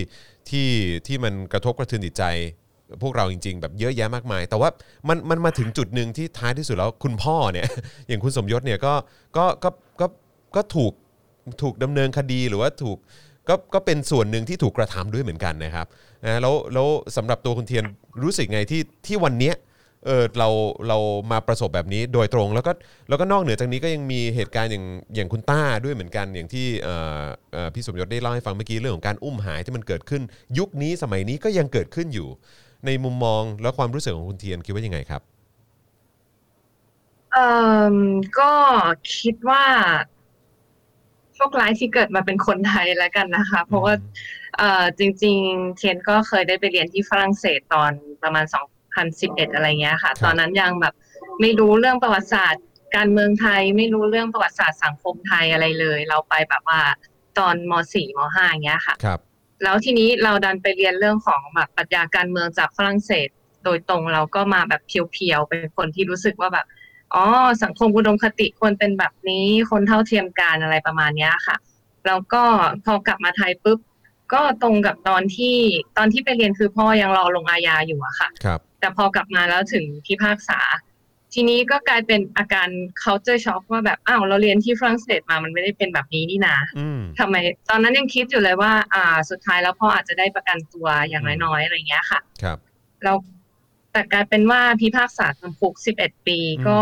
[0.49, 0.67] ที่
[1.07, 2.23] ที่มันกระทบกระเทือนจิตใจ
[3.01, 4.69] พวกเราจริง ๆ แบบเยอะแยะมากมาย แต่ว่า
[5.07, 7.67] มันมันมาถึงจุดหนึ่งที่ท้ายที่สุดแล้วคุณพ่อเนี่ย
[8.07, 8.93] อย่างคุณสมยศเนี่ยก็
[9.37, 9.69] ก็ก็
[10.01, 10.07] ก็
[10.55, 10.93] ก็ถูก
[11.61, 12.97] ถูกดำเนินคดีหรือว่าถูก
[13.49, 15.87] ก็ก็เป็นส่วนหนึ่งที่ถูกกระทำด้วยเหมือนกันนะครับ
[16.25, 17.83] นะแล้วแล้วสำหรับตัวคุณเทียน
[18.23, 19.55] รู้สึกไงที่ที่วันเนี้ย
[20.05, 20.49] เออเรา
[20.87, 20.97] เรา
[21.31, 22.71] มาประสบแบบนี้โดยตรงแล้วก็
[23.09, 30.21] แล้วก็นอกเหนือจากนี้ก็ยังมีเหตุการณ์อย่างอย่างคุณต้าด้วยเหมือนกันอย่างที่เอ่อเอ่อพี่สมยศได้เล่าให้ฟังเมื่อกี้เรื่องของการอุ้มหายที่มันเกิดขึ้น
[30.57, 32.27] ยุคนี้สมัยนี้ก็ยังเกิดขึ้นอยู่
[32.85, 35.21] ในมุมมองและความรู้สึกของคุณเทียนคิดว่ายังไงครับ
[37.31, 37.45] เอ่
[37.93, 37.95] อ
[38.39, 38.53] ก็
[39.17, 39.63] คิดว่า
[41.37, 43.93] โชคร้ายที่เกิดมาเป็นคนไทยแล้วกันนะคะ เพราะว่า
[44.57, 47.91] เอ่อจริง ๆเทียนก็เคยได้ไปเรียนที่ฝรั่งเศสตอน
[48.23, 48.45] ประมาณ
[48.99, 50.93] 2011 อะไรเงี้ยค่ะครับตอนนั้นยังแบบ
[51.41, 52.63] ไม่รู้เรื่องประวัติศาสตร์
[52.95, 56.81] การเมืองไทย ไม่รู้เรื่องประวัติศาสตร์สังคมไทยอะไรเลย เราไปแบบว่า
[57.39, 59.19] ตอนม .4 ม .5 อย่างเงี้ยค่ะครับ
[59.63, 63.27] แล้วทีนี้เราดันไปเรียนเรื่องของแบบปรัชญาการเมืองจากฝรั่งเศส
[63.63, 66.65] โดยตรงเราก็มาแบบเพียวๆเป็นคนที่รู้สึกว่าแบบ
[67.15, 67.23] อ๋อ
[67.63, 71.55] สังคมอุดมคติควรเป็นแบบนี้คนเท่าเทียมกันอะไรประมาณเนี้ยค่ะ
[72.07, 72.43] แล้วก็
[72.85, 73.79] พอกลับมาไทยปุ๊บ
[74.33, 75.57] ก็ตรงกับตอนที่
[75.97, 80.59] ตอนที่ไปเรียนคือพ่อยังรอลงอาญาอยู่อะค่ะครับแต่พอกลับมาแล้วถึงพิพากษา
[81.33, 82.69] ทีนี้ก็กลายเป็นอาการ
[83.01, 87.35] culture shock ว่าแบบอ้าวเราเรียนที่ฝรั่งเศสมามันไม่ได้เป็นแบบนี้นี่นาอืมทำไม
[87.69, 92.57] ตอนนั้นยังคิดอยู่เลยว่า อ่า สุดท้ายแล้วพ่ออาจจะได้ประกันตัวอย่างน้อยๆอะไรเงี้ยค่ะ ครับ
[93.03, 93.13] เรา
[93.97, 96.79] แต่กลายเป็นว่าพิพากษาจำคุก11ปีอืมก็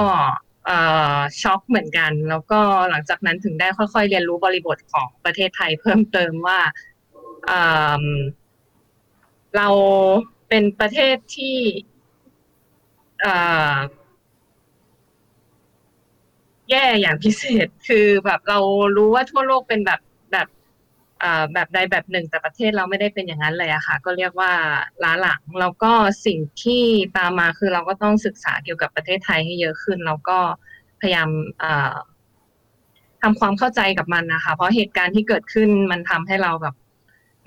[0.65, 0.77] เอ่
[1.17, 6.59] อช็อกเหมือนกัน แล้วก็หลังจากนั้นถึงได้ค่อยๆ เรียนรู้บริบทของประเทศไทยเพิ่มเติมว่า
[7.45, 7.63] เอิ่
[8.01, 8.03] ม
[9.57, 9.69] เรา
[10.49, 11.57] เป็นประเทศที่
[13.21, 13.35] เอ่
[13.73, 13.75] อ
[16.71, 18.59] แย่อย่างพิเศษคือแบบเรา
[18.97, 19.99] รู้ว่าทั่วโลกเป็นแบบ
[21.53, 24.51] แบบใดแบบหนึ่งแต่ประเทศเราไม่ได้เป็นอย่างนั้นเลยอะค่ะ ก็เรียกว่า
[25.03, 25.91] ล้าหลังแล้วก็
[26.25, 26.83] สิ่งที่
[27.17, 30.37] ตามมาคือเราก็ต้องศึกษาเกี่ยวกับประเทศไทยให้เยอะขึ้น แล้วก็
[31.01, 31.29] พยายาม
[33.21, 36.75] ทำความเข้าใจกับมันนะคะ เพราะเหตุการณ์ที่เกิดขึ้นมันทำให้เราแบบ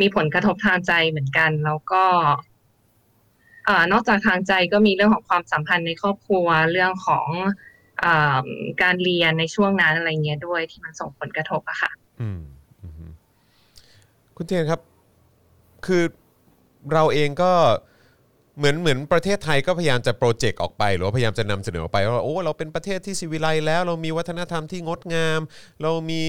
[0.00, 2.04] มีผลกระทบทางใจเหมือนกัน แล้วก็
[3.92, 7.28] นอกจากทางใจก็มีเรื่องของความสัมพันธ์ในครอบครัวเรื่องของ
[8.04, 8.06] อ
[8.82, 12.42] การเรียนในช่วงนั้นอะไรเงี้ยด้วยที่มันส่งผลกระทบอะค่ะ อืม
[14.40, 14.82] คุณเทียนครับ
[15.86, 16.02] คือ
[16.92, 17.52] เราเองก็
[18.58, 25.40] เหมือนเหมือนประเทศไทยก็พยายามจะโปรเจกต์ออกไป หรือว่าพยายามจะนำเสนอออกไปว่าโอ้เราเป็นประเทศที่สิวิไลแล้ว เรามีวัฒนธรรมที่งดงาม
[25.82, 26.22] เรามี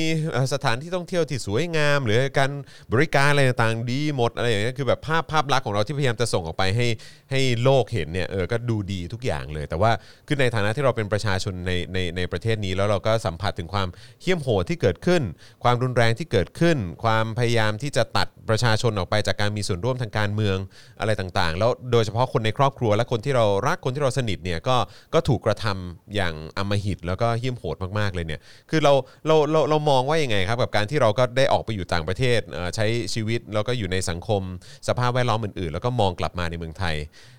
[0.54, 2.52] สถานที่ท่องเที่ยวที่สวยงาม หรือการ
[2.94, 6.88] บริการอะไรต่างๆดีหมดอะไรอย่างเงี้ยคือแบบภาพภาพลักษณ์ของเราที่พยายามจะส่งออกไปให้
[7.32, 9.92] ให้โลกเห็นเนี่ยเออก็ดูดีทุกอย่างเลย แต่ว่า
[10.28, 13.88] คือในฐานะที่เราเป็นประชาชนในในในประเทศนี้แล้วเราก็สัมผัสถึงความ
[14.22, 15.22] เหี้ยมโหดที่เกิดขึ้น
[15.64, 20.58] ความรุนแรงที่เกิดขึ้น ความพยายามที่จะตัดประชาชนออกไปจากการมีส่วนร่วมทางการเมือง
[21.00, 24.78] อะไรต่างๆ แล้วโดยเฉพาะคนในครอบครัวและคนที่เรารักคนที่เราสนิทเนี่ยก็
[25.14, 28.94] ก็ถูกกระทำอย่างอำมหิตแล้วก็เหี้ยมโหดมากๆเลยเนี่ยคือเรา
[29.28, 34.42] เราเราเรามองว่ายังไงครับกับการที่เราก็ได้ออกไปอยู่ต่างประเทศเอ่อใช้ชีวิตแล้วก็อยู่ในสังคม
[34.88, 36.96] สภาพแวดล้อมอื่นๆ แล้วก็มองกลับมาในเมืองไทย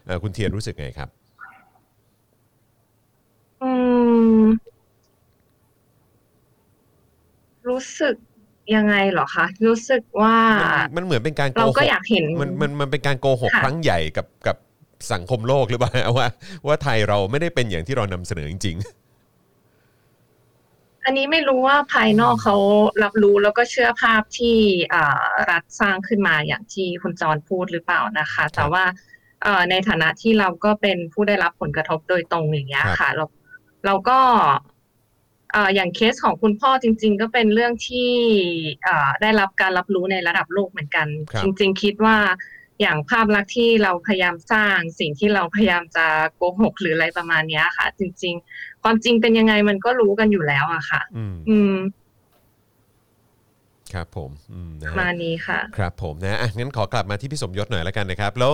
[0.06, 1.08] เอ่อคุณเทียนรู้สึกไงครับ
[3.62, 3.70] อื
[4.42, 4.46] ม
[7.68, 8.14] รู้สึก
[8.74, 14.56] ยังไงเหรอคะ รู้สึกว่ามันมันเหมือนเป็นการโกเราหก็กอยากเห็นมันมันมันเป็นการโกหกค่ะครั้งใหญ่กับกับ
[15.12, 16.28] สังคมโลกหรือเปล่าว่า
[16.66, 18.78] ว่าไทยเราไม่ได้เป็นอย่างที่เรานำเสนอจริง
[21.04, 22.56] อันนี้ไม่รู้ว่าภายนอกเขา
[23.02, 24.58] รับรู้แล้วก็เชื่อภาพที่
[24.94, 28.84] อ่ารัฐสร้างขึ้นมาอย่างที่คุณจรพูดหรือเปล่านะคะ แต่ว่า
[29.42, 33.24] เอ่อในฐานะที่เราก็เป็นผู้ได้รับผลกระทบโดยตรงอย่างเงี้ยครับค่ะ เรา
[33.86, 34.18] เราก็
[35.52, 38.10] เอ่ออย่างเคสของคุณพ่อจริง ๆ ก็เป็นเรื่องที่
[38.84, 42.16] เอ่อได้รับการรับรู้ในระดับโลกเหมือนกัน ครับ จริง ๆ คิดว่า
[42.80, 51.74] อย่างภาพลักษณ์ที่เราพยายามสร้างสิ่งที่เราพยายามจะโกหกหรืออะไรประมาณเนี้ยค่ะ จริง ๆ ความจริงเป็นยังไงมันก็รู้กันอยู่แล้วอะค่ะๆอืมอืม
[53.94, 58.52] ครับผมอืมนะมาฮะนี้ค่ะ ครับผมนะอะงั้นขอกลับมาที่พี่สมยศหน่อยแล้วกันนะครับ แล้ว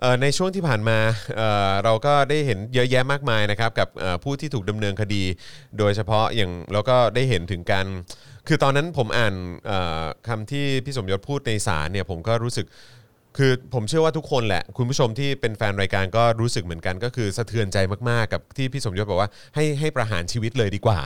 [0.00, 0.98] เอ่อในช่วงที่ผ่านมา
[1.36, 5.22] เอ่อเราก็ได้เห็นเยอะแยะมากมายนะครับ กับเอ่อผู้ที่ถูกดำเนินคดี
[5.78, 7.86] โดยเฉพาะอย่างแล้วก็ได้เห็นถึงการ
[8.48, 9.34] คือตอนนั้นผมอ่าน
[9.66, 12.66] เอ่อคำที่พี่สมยศพูดในศาลเนี่ย ผมก็รู้สึก
[13.36, 21.00] คือผมเชื่อว่าทุกคนแหละ คุณผู้ชมที่เป็นแฟนรายการก็รู้สึกเหมือนกันก็คือสะเทือนใจมากๆกับที่พี่สมยศบอกว่าให้ให้ประหารชีวิตเลยดีกว่า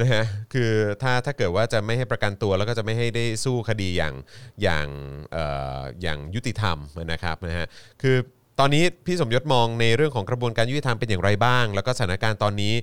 [0.00, 0.70] นะฮะคือ
[1.02, 4.14] ถ้าถ้าเกิดว่าจะไม่ให้ประกันตัวแล้วก็จะไม่ให้ได้สู้คดีอย่าง
[4.62, 4.86] อย่าง
[5.32, 5.44] เอ่
[5.78, 6.76] ออย่างยุติธรรม
[7.12, 7.66] นะครับนะฮะ
[8.02, 8.16] คือ
[8.60, 12.74] ตอนนี้พี่สมยศมองในเรื่องของกระบวนการยุติธรรมเป็นอย่างไรบ้าง แล้วก็สถานการณ์ตอนนี้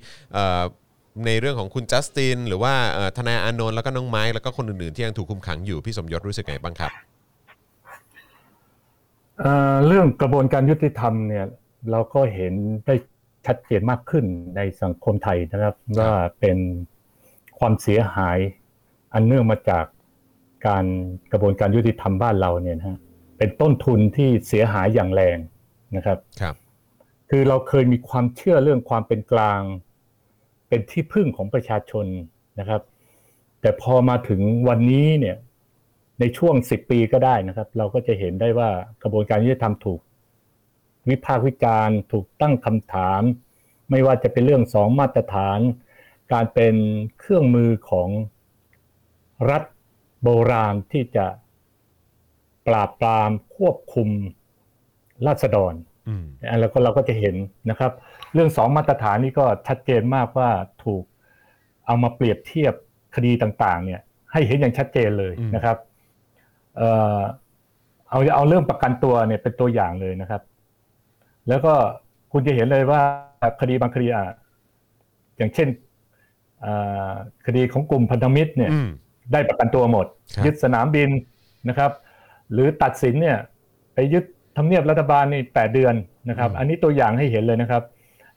[1.25, 2.73] ในเรื่องของคุณจัสติน หรือว่า
[3.17, 6.91] ทนายอานนท์แล้วก็น้องไม้แล้วก็คนอื่นๆที่ยังถูกคุมขังอยู่พี่สมยศรู้สึกไงบ้างครับ
[9.39, 11.45] เอ่อเรื่องกระบวนการยุติธรรมเนี่ย
[11.91, 12.54] เราก็เห็น
[12.86, 12.95] ได้
[13.45, 14.25] ชัดเจนมากขึ้น
[14.56, 16.58] ในสังคมไทยนะครับว่าเป็น
[17.60, 18.38] ความเสียหาย
[19.13, 19.86] อันเนื่องมาจาก
[20.67, 20.86] การ
[21.32, 22.99] กระบวนการยุติธรรมบ้านเราเนี่ยนะฮะ
[23.38, 25.38] เป็นต้นทุนที่เสียหายอย่างแรง
[25.95, 26.56] นะครับครับ
[27.30, 29.62] คือเราเคยมีความเชื่อเรื่องความเป็นกลาง
[30.69, 32.06] เป็นที่พึ่งของประชาชน
[32.60, 32.82] นะครับ
[33.62, 35.36] แต่พอมาถึงวันนี้เนี่ย
[36.19, 38.69] ในช่วงสิบปีก็ได้นะครับ เราก็จะเห็นได้ว่า
[39.01, 40.01] กระบวนการยุติธรรมถูก
[41.10, 43.21] วิพากษ์วิจารณ์ถูกตั้งคำถาม
[43.89, 45.60] ไม่ว่าจะเป็นเรื่องสองมาตรฐาน
[46.34, 46.75] การเป็น
[47.19, 48.10] เครื่องมือของ
[49.49, 49.63] รัฐ
[50.23, 51.25] โบราณที่จะ
[52.67, 54.10] ปราบปรามควบคุม
[55.27, 55.73] ราษฎร
[56.08, 57.36] อืมอันแล้วก็เราก็จะเห็น
[57.69, 57.91] นะครับ
[58.34, 60.49] เรื่องสองมาตรฐานนี่ก็ชัดเจนมากว่า
[60.84, 61.03] ถูก
[61.86, 62.73] เอามาเปรียบเทียบ
[63.15, 64.01] คดีต่าง ๆ เนี่ย
[64.32, 65.77] ให้เห็นอย่างชัดเจนเลยอืมนะครับ
[66.79, 67.19] เอ่อ
[68.09, 70.41] เอาเอาเรื่องประกันตัวเนี่ยเป็นตัวอย่างเลยนะครับ
[71.49, 71.73] แล้วก็
[72.31, 73.01] คุณจะเห็นเลยว่า
[73.61, 74.23] คดีบางคดีอะ
[75.37, 75.67] อย่างเช่น
[76.65, 77.11] อ่า
[77.45, 78.89] คดีของกลุ่มพันธมิตรเนี่ยอืม
[79.31, 81.09] ได้ประกันตัวหมดครับยึดสนามบิน
[81.69, 81.91] นะครับ
[82.53, 83.37] หรือตัดสินเนี่ย
[83.93, 84.23] ไปยึด
[84.57, 85.95] ทำเนียบรัฐบาลนี่แปดเดือน
[86.29, 87.83] นะครับ อันนี้ตัวอย่างให้เห็นเลยนะครับ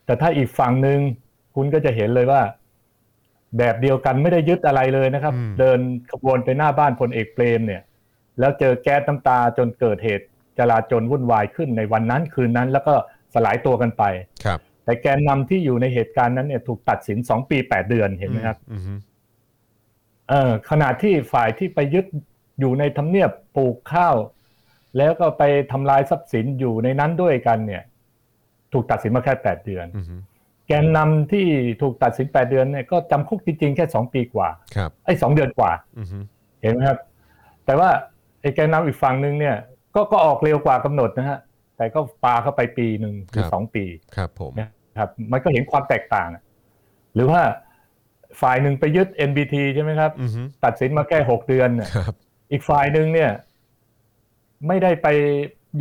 [0.05, 0.99] แต่ถ้าอีกฝั่งหนึ่ง
[1.55, 2.41] คุณก็จะเห็นเลยว่า
[3.57, 5.79] แบบเดียวกันไม่ได้ยึดอะไรเลยนะครับอืมเดิน
[6.11, 7.81] ขบวนไปหน้าบ้านพลเอกเปรมเนี่ย
[8.39, 10.25] แล้วเจอแก๊สน้ำตาจนเกิดเหตุ
[10.57, 12.93] จลาจลวุ่นวายขึ้นในวันนั้นคืนนั้น แล้วก็
[13.33, 14.03] สลายตัวกันไป
[14.45, 18.99] ครับ แต่แกนนำที่อยู่ในเหตุการณ์นั้นเนี่ยถูกตัดสินสองปีแปดเดือนเห็นไหมครับอืมอืม
[20.29, 22.05] เออขณะที่ฝ่ายที่ไปยึด
[22.59, 24.15] อยู่ในทำเนียบปลูกข้าว
[24.97, 27.83] แล้วก็ไปทำลายทรัพย์สินอยู่ในนั้นด้วยกัน เนี่ย
[28.73, 30.05] ถูกตัดสินมาแค่แปดเดือนอืม
[30.67, 31.47] แกนนำที่
[31.81, 36.07] ถูกตัดสินแปดเดือนเนี่ยก็จำคุกจริงๆแค่สองปีกว่าครับไอ้สองเดือนกว่าอืม
[36.61, 36.99] เห็นไหมครับ
[37.65, 37.89] แต่ว่า
[38.43, 39.55] ไอ้แกนนำอีกฝั่งหนึ่งเนี่ย
[39.95, 41.39] ก็ก็ออกเร็วกว่ากำหนดนะฮะ
[41.77, 46.43] แต่ก็ปาเข้าไปปีหนึ่งหรือสองปีครับผมนะครับ มันก็เห็นความแตกต่างอะ
[47.15, 47.41] หรือว่า
[48.41, 52.15] ฝ่ายหนึ่งไปยึด NBT ใช่ไหมครับอือฮึตัดสินมาแค่หกเดือนน่ะครับ
[52.51, 53.31] อีกฝ่ายหนึ่งเนี่ย
[54.67, 55.07] ไม่ได้ไป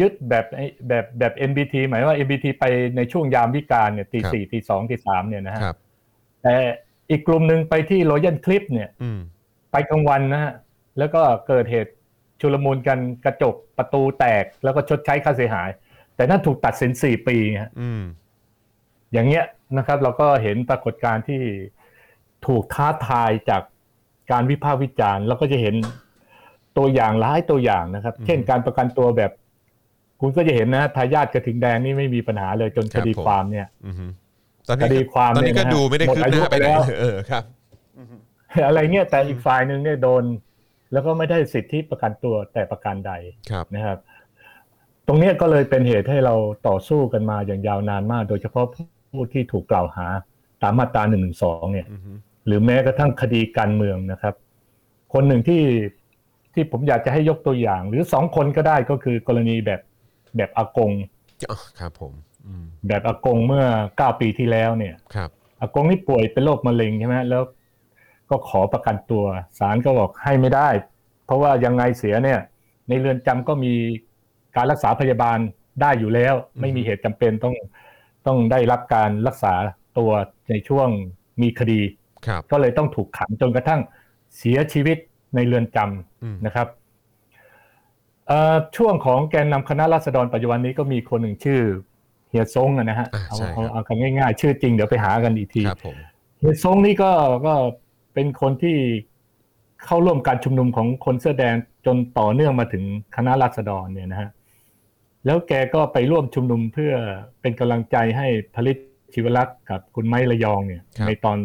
[0.00, 2.64] ยึดแบบไอ้แบบแบบ NBT หมายว่า NBT ไป
[2.96, 5.76] ในช่วงยามวิกาลเนี่ยตีครับสี่ตีสองตีสามเนี่ยนะฮะครับ
[6.42, 6.54] แต่
[7.10, 9.20] อีกกลุ่มหนึ่งไปที่โรยันคลิปเนี่ยอืม
[9.72, 10.52] ไปกลางวันนะฮะ
[10.98, 11.92] แล้วก็เกิดเหตุ
[12.42, 15.68] ชุลมุนกันกระจกประตูแตกแล้วก็ชดใช้ค่าเสียหาย
[16.16, 18.02] แต่นั่นถูกตัดสินสี่ปีฮะอืม
[19.12, 19.44] อย่างเงี้ย
[19.78, 21.42] นะครับ เราก็เห็นปรากฏการณ์ที่
[22.46, 23.62] ถูกท้าทายจาก
[24.30, 25.74] การวิพากษ์วิจารณ์แล้วก็จะเห็น
[26.76, 29.30] ตัวอย่างหลายตัวอย่างนะครับอืมเช่นการประกันตัวแบบ
[30.20, 34.06] คุณก็จะเห็นนะทายาทกระทิงแดงนี่ไม่มีปัญหาเลยจนครัคบดีผมความเนี่ยอือฮึ
[34.68, 37.44] ตอนนี้คดีความตอนนี้ก็เนี่ยนะดูไม่ได้หมดคืบอาหยุน้าไปไปไหนแล้วเออครับ
[38.66, 40.22] อะไรเงี้ยแต่อีกฝ่ายหนึ่งเนี่ยโดน
[40.92, 43.12] แล้วก็ไม่ได้สิทธิประกันตัวแต่ประการใด
[43.50, 43.98] ครับนะครับ
[45.06, 46.34] ตรงเนี้ยก็เลยเป็นเหตุให้เรา
[46.68, 48.66] ต่อสู้กันมาอย่างยาวนานมาก โดยเฉพาะ
[49.12, 50.06] ผู้ที่ถูกกล่าวหา
[50.62, 52.12] ตามมาตราหนึ่งหนึ่งสองเนี่ยอือฮึ
[52.46, 54.34] หรือแม้กระทั่งคดีการเมืองนะครับ
[55.12, 55.62] คนหนึ่งที่
[56.54, 59.80] ที่ผมอยากจะให้ยกตัวอย่าง หรือสองคนก็ได้ก็คือกรณีแบบ
[60.36, 60.92] แบบอากง
[61.50, 62.12] อ๋อครับผม
[62.46, 63.64] อืมแบบอากงเมื่อ
[63.96, 67.42] เก้าปีที่แล้วเนี่ย ครับอากงนี่ป่วยเป็นโรคมะเร็งใช่ไหมแล้ว
[68.32, 69.24] ก็ขอประกันตัว
[69.58, 70.68] ศาลก็บอกให้ไม่ได้
[71.26, 72.40] เพราะว่ายังไงเสียเนี่ย
[72.88, 73.72] ในเรือนจำก็มี
[74.56, 75.38] การรักษาพยาบาล
[75.80, 77.54] ได้อยู่แล้ว ไม่มีเหตุจำเป็นต้อง
[78.26, 79.54] ต้องได้รับการรักษา
[79.98, 80.10] ตัว
[80.50, 80.88] ในช่วง
[81.42, 81.80] มีคดี
[82.26, 83.80] ครับก็เลยต้องถูกขังจนกระทั่ง
[84.38, 84.98] เสียชีวิต
[85.34, 85.78] ในเรือนจ
[86.22, 86.68] อืมำนะครับ
[88.26, 91.60] เอ่อช่วงของแกนนำคณะราษฎรปัจจุบันนี้ก็มีคนหนึ่งชื่อ
[92.28, 95.96] เฮียซงอะนะฮะอ่าเอาใช่คเอารับเอากันง่ายๆ ชื่อจริงเดี๋ยวไปหากันอีกทีครับผม
[96.38, 97.10] เฮียซงนี่ก็
[97.46, 97.54] ก็
[98.14, 98.76] เป็นคนที่
[99.84, 101.54] เข้าร่วมการชุมนุมของคนเสื้อแดง
[101.86, 102.84] จนต่อเนื่องมาถึง
[103.16, 104.30] คณะราษฎรเนี่ยนะฮะ
[105.26, 106.92] แล้วแกก็ไปร่วมชุมนุมเพื่อ
[107.40, 108.76] เป็นกำลังใจให้ผลิต
[109.12, 111.38] ชีวรักษ์กับคุณไม้ระยองเนี่ย ในตอน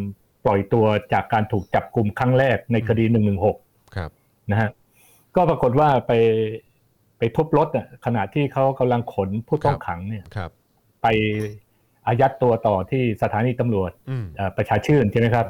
[0.44, 3.56] ปล่อยตัวจากการถูกจับกลุ่มครั้งแรกในคดีหนึ่งหนึ่งหก
[3.96, 4.10] ครับ
[4.50, 4.70] นะฮะ
[5.36, 6.12] ก็ปรากฏว่าไป
[7.18, 10.50] ไปทุบรถอะขณะที่เขากำลังขนผู้ต้องขังเนี่ยครับ
[11.02, 11.06] ไป
[12.06, 15.46] อายัดตัวต่อที่สถานีตำรวจอืมเอ่อประชาชื่นใช่ไหมครับ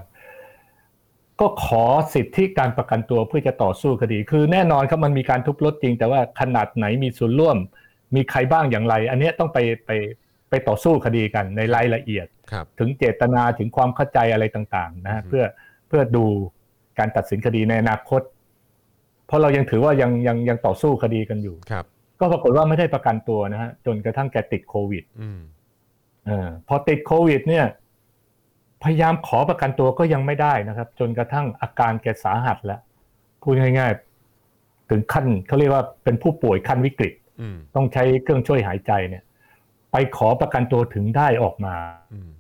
[1.41, 7.57] ก็ขอสิทธิการประกันตัวเพื่อจะต่อสู้คดี คือแน่นอนครับมันมีการทุบรถจริง แต่ว่าขนาดไหนมีส่วนร่วม
[8.17, 9.91] มีใครบ้างอย่างไร อันเนี้ยต้องไปไป
[10.51, 15.45] ไปต่อสู้คดีกันในรายละเอียดครับถึงเจตนาถึงความเข้าใจอะไรต่างๆนะฮะอือฮึเพื่อ
[15.89, 16.25] เพื่อดู
[16.99, 18.23] การตัดสินคดีในอนาคต
[19.27, 21.85] เพราะเรายังถือว่ายังยังยังต่อสู้คดีกันอยู่ครับ
[22.21, 25.41] ก็ปรากฏว่าไม่ได้ประกันตัวนะฮะจนกระทั่งแกติดโควิดอืม
[26.27, 27.65] เออพอติดโควิด เนี่ย
[28.83, 32.81] พยายามขอประกันตัวก็ยังไม่ได้นะครับ จนกระทั่งอาการแกสาหัสแล้ว
[33.43, 39.25] พูดง่ายๆ ถึงขั้นเขาเรียกว่าเป็นผู้ป่วยขั้นวิกฤตอืมต้องใช้เครื่องช่วยหายใจเนี่ย
[39.93, 41.77] ไปขอประกันตัวถึงได้ออกมา
[42.13, 42.31] อืม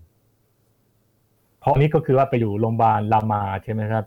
[1.60, 4.04] เพราะนี้ก็คือว่าไปอยู่โรงพยาบาลรามาใช่ไหมครับ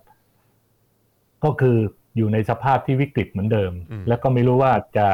[1.43, 1.77] ก็คือ
[2.17, 3.71] อยู่ในสภาพที่วิกฤตเหมือนเดิม
[4.07, 5.07] แล้วก็ไม่รู้ว่าจะ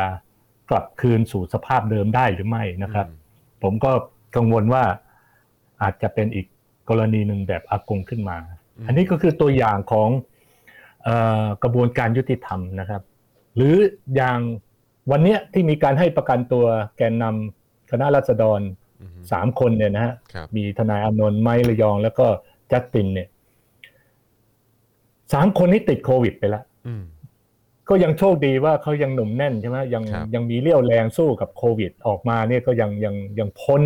[0.70, 3.08] กลับคืนสู่สภาพเดิมได้หรือไม่นะครับ
[3.64, 3.92] ผมก็
[4.36, 4.84] กังวลว่า
[5.82, 6.48] อาจจะเป็นอีก
[6.90, 8.38] กรณีหนึ่งแบบอากงขึ้นมา
[8.78, 10.10] อืมอันนี้ก็คือตัวอย่างของ
[11.04, 11.10] เอ
[11.44, 13.02] อกระบวนการยุติธรรมนะครับ
[13.56, 13.76] หรือ
[14.16, 14.40] อย่าง
[15.12, 16.66] วันเนี้ยที่มีการให้ประกันตัว
[16.98, 18.62] แกนนำคณะรัษฎร
[19.02, 22.28] อืมสามคนเนี่ยนะฮะครับมีทนายอานนท์ไม้ระยอง แล้วก็
[22.72, 23.28] จัสตินเนี่ย
[25.34, 27.04] สามคนนี้ติดโควิดไปแล้วอืม
[27.90, 33.82] ก็ยังโชคดีว่าเขายังหนุ่มแน่นใช่ไหมยังครับยังมีเรี่ยวแรงสู้กับโควิด ออกมาเนี่ยก็ยังยังยังพ้น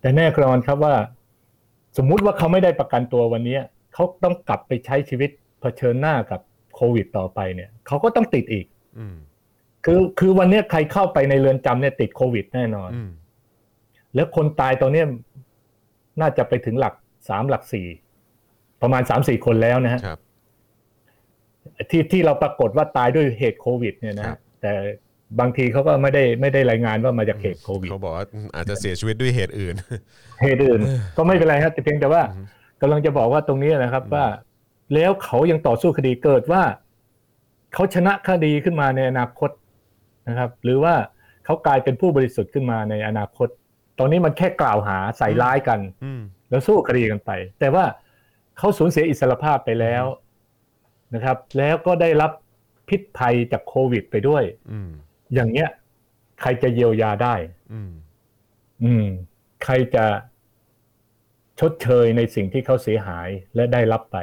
[0.00, 0.94] แต่แน่นอนครับว่า
[1.96, 3.58] สมมุติว่าเขาไม่ได้ประกันตัววันนี้
[3.94, 6.40] เขาต้องกลับไปใช้ชีวิตเผชิญหน้ากับ
[6.74, 8.66] โควิดต่อไปเนี่ยเขาก็ต้องติดอีก
[8.98, 9.16] อืม
[9.84, 13.10] คือคือวันนี้ใครเข้าไปในเรือนจำเนี่ยติดโควิดแน่นอนอืม
[14.14, 15.06] แล้วคนตายตอนเนี้ย
[16.20, 16.94] น่าจะไปถึงหลัก
[17.28, 17.86] สามหลักสี่
[18.82, 20.20] ประมาณสามสี่คนแล้วนะฮะครับ
[21.90, 24.72] ที่ที่เราปรากฏว่าตายด้วยเหตุโควิด เนี่ยนะครัฮะบแต่
[25.40, 29.74] บางทีเขาก็ไม่ได้ไม่ได้รายงานว่ามาจากเหตุโควิดเขาบอกว่าอาจจะเสียชีวิตด้วยเหตุอื่น
[30.42, 30.80] เหตุอื่น
[31.16, 32.46] ก็ไม่เป็นไรครับแต่เพียงแต่ว่าอืม
[32.82, 34.26] กำลังจะบอกว่าตรงนี้นะครับว่า
[34.94, 36.62] แล้วเขายังต่อสู้คดีเกิดว่า
[37.74, 39.50] เขาชนะคดีขึ้นมาในอนาคต
[40.28, 40.94] นะครับ หรือว่า
[41.44, 43.48] เขากลายเป็นผู้บริสุทธิ์ขึ้นมาในอนาคต
[43.98, 47.84] ตอนนี้มันแค่กล่าวหาใส่ร้ายกันอืมแล้วสู้คดีกันไป แต่ว่า
[48.58, 50.04] เขาสูญเสียอิสรภาพไปแล้ว
[51.14, 52.32] นะครับ แล้วก็ได้รับ
[52.88, 54.44] พิษภัยจากโควิด ไปด้วย
[55.30, 55.70] อืมอย่างเงี้ย
[56.40, 57.34] ใครจะเยียวยาได้
[57.72, 57.90] อืม
[58.84, 59.06] อืม
[59.64, 60.04] ใครจะ
[61.60, 64.18] ชดเชยในสิ่งที่เขาเสียหายและได้รับไป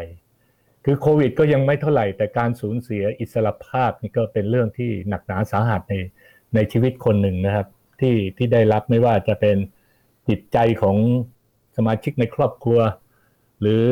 [0.89, 5.95] คือโควิด ก็ยังไม่เท่าไหร่ แต่การสูญเสียอิสรภาพนี่ก็เป็นเรื่องที่หนักหนาสาหัสใน
[6.55, 7.67] ในชีวิตคนหนึ่งนะครับ
[7.99, 9.57] ที่ที่ได้รับไม่ว่าจะเป็น
[10.29, 10.97] จิตใจของ
[11.77, 12.79] สมาชิกในครอบครัว
[13.61, 13.83] หรือ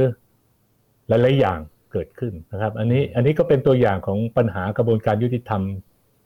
[1.07, 1.59] หลายๆอย่าง
[1.91, 5.61] เกิดขึ้นนะครับ อันนี้อันนี้ก็เป็นตัวอย่างของปัญหากระบวนการยุติธรรม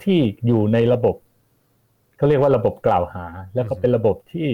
[0.04, 1.16] ที่อยู่ในระบบ
[2.18, 4.50] เขาเรียกว่าระบบกล่าวหา แล้วก็เป็นระบบที่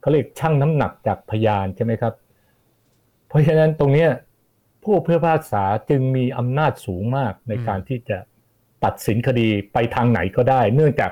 [0.00, 2.14] เขาเรียกชั่งน้ำหนักจากพยานใช่ไหมครับ
[3.28, 4.10] เพราะฉะนั้นตรงเนี้ย
[4.82, 8.18] ผู้พิพากษาจึงมีอำนาจสูงมากในการที่จะ
[8.84, 11.10] ตัดสินคดีไปทางไหนก็ได้ เนื่องจาก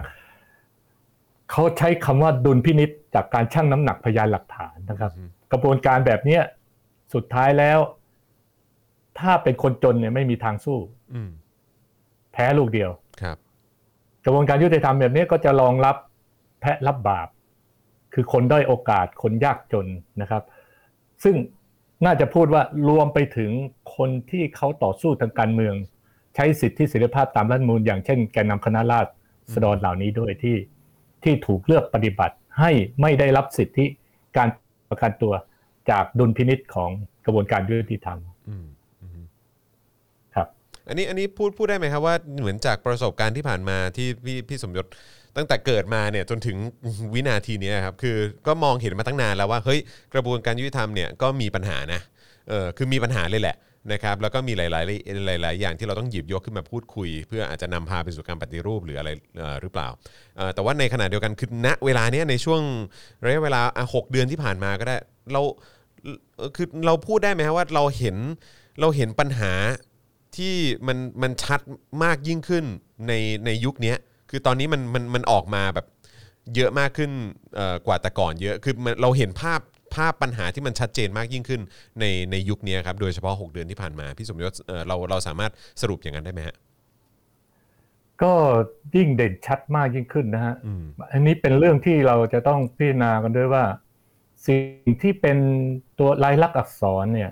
[1.51, 5.13] เขาใช้คำว่าดุลพินิษจากการชั่งน้ำหนักพยานหลักฐานนะครับ
[5.53, 6.43] กระบวนการแบบเนี้ย
[7.15, 7.79] สุดท้ายแล้ว
[9.19, 10.79] ถ้าเป็นคนจนเนี่ยไม่มีทางสู้
[11.15, 11.31] อืม
[12.33, 13.02] แพ้ลูกเดียวครับ
[14.25, 15.97] กระบวนการยุติธรรมแบบนี้ก็จะรองรับ
[16.61, 17.29] แพะรับบาป
[18.15, 19.87] คือคนด้อยโอกาสคนยากจน
[20.21, 20.43] นะครับ
[21.25, 21.37] ซึ่ง
[22.05, 23.51] น่าจะพูดว่ารวมไปถึง
[23.97, 25.75] คนที่เขาต่อสู้ทางการเมือง
[26.35, 29.01] ใช้สิทธิเสรีภาพตามรัฐมนูญอย่างเช่นแกนนำคณะรา
[29.55, 30.57] ษฎรเหล่านี้ด้วยที่
[31.25, 33.87] ที่ถูกเลือกปฏิบัติให้ไม่ได้รับสิทธิ
[34.37, 34.49] การ
[34.91, 35.33] ประกันตัว
[35.91, 36.91] จากดุลพินิษของ
[37.25, 38.19] กระบวนการยุติธรรม
[40.89, 44.87] อันนี้อันนี้พูดพูดได้ไหมครับว่าเหมือนจากประสบการณ์ที่ผ่านมาที่พี่พี่สมยศ
[45.37, 46.57] ตั้งแต่เกิดมาเนี่ยจนถึง
[47.15, 48.17] วินาทีนี้ครับคือ
[48.47, 49.81] ก็มองเห็นมาตั้งนานแล้วว่าเฮ้ย
[50.15, 52.01] กระบวนการยุติธรรมเนี่ยก็มีปัญหานะ
[52.49, 53.57] เออคือมีปัญหาเลยแหละ
[53.93, 54.71] นะครับแล้วก็มีหลาย
[55.41, 59.11] ๆ หลาย ๆ อย่างที่เราต้องหยิบยกขึ้นมาพูดคุย เพื่ออาจจะนำพาไปสู่การปฏิรูปหรืออะไร
[59.61, 59.89] หรือเปล่า
[60.55, 62.61] แต่ว่าในขณะเดียวกันคือณเวลาเนี้ยในช่วง
[63.25, 63.61] ระยะเวลา
[63.95, 64.97] หกเดือนที่ผ่านมาก็ได้
[65.33, 65.41] เรา
[66.57, 68.17] คือเราพูดได้ไหมครับว่าเราเห็น
[68.81, 69.53] เราเห็นปัญหา
[70.37, 70.55] ที่
[70.87, 71.61] มันมันชัด
[72.05, 72.65] มากยิ่งขึ้น
[73.09, 73.13] ใน
[73.47, 73.95] ในยุคนี้
[74.31, 75.87] คือตอนนี้มันมันมันออกมาแบบ
[76.57, 77.11] เยอะมากขึ้น
[77.57, 79.61] เอ่อกว่าแต่ก่อนเยอะคือมันเราเห็นภาพ
[79.95, 81.61] ภาพปัญหาที่มันชัดเจนมากยิ่งขึ้น
[82.01, 86.57] ในในยุคนี้ครับโดยเฉพาะ 6 เดือนที่ผ่านมาพี่สมยศเอ่อเราเราสามารถสรุปอย่างนั้นได้ไหมฮะ
[88.23, 88.33] ก็
[88.97, 93.65] ยิ่งเด่นชัดมากยิ่งขึ้นนะฮะอืมอันนี้เป็นเรื่องที่เราจะต้องพิจารณากันด้วยว่า
[94.47, 95.39] สิ่งที่เป็น
[95.99, 97.31] ตัวลายลักษณ์อักษรเนี่ย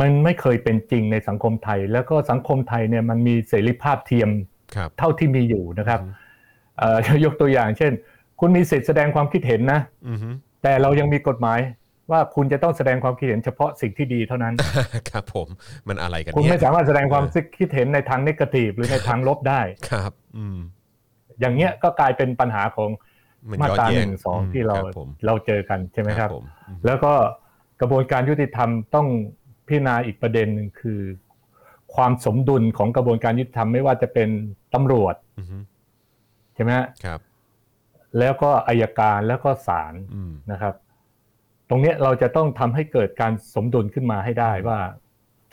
[0.00, 4.30] มันไม่เคยเป็นจริงในสังคมไทย แล้วก็สังคมไทยเนี่ยมันมีเสรีภาพเทียม
[4.76, 6.12] ครับเท่าที่มีอยู่นะครับอืม
[6.78, 7.92] เอ่อยกตัวอย่าง เช่น
[8.40, 10.28] คุณมีสิทธิ์แสดงความคิดเห็นนะอือฮึ
[10.62, 11.60] แต่เรายังมีกฎหมาย
[12.10, 14.54] ว่าคุณจะต้องแสดงความคิดเห็นเฉพาะสิ่งที่ดีเท่านั้น
[15.10, 15.48] ครับผม
[15.88, 17.24] มันอะไรกันคุณเนี่ยไม่สามารถแสดงความ
[17.58, 20.58] คิดเห็นในทางนกาทีฟหรือในทางลบได้ครับ อืม
[21.40, 22.90] อย่างเงี้ยก็กลายเป็นปัญหาของ
[23.50, 27.12] มันมาย้อนตราแย้หงนึ่งสองอืมที่เราครับผมเราเจอกันใช่ไหมครับผมอืมแล้วก็
[27.80, 29.06] กระบวนการยุติธรรมต้อง
[29.66, 31.00] พิจารณาอีกประเด็นหนึ่งคือ
[31.94, 34.28] ความสมดุลของกระบวนการยุติธรรมไม่ว่าจะเป็น
[34.74, 35.58] ตำรวจอือฮึ
[36.54, 37.20] ใช่ไหมฮะครับ
[38.18, 40.74] แล้วก็อายการแล้วก็ศาลอืมนะครับ
[41.68, 44.78] ตรงเนี้ยเราจะต้องทำให้เกิดการสมดุลขึ้นมาให้ได้ว่า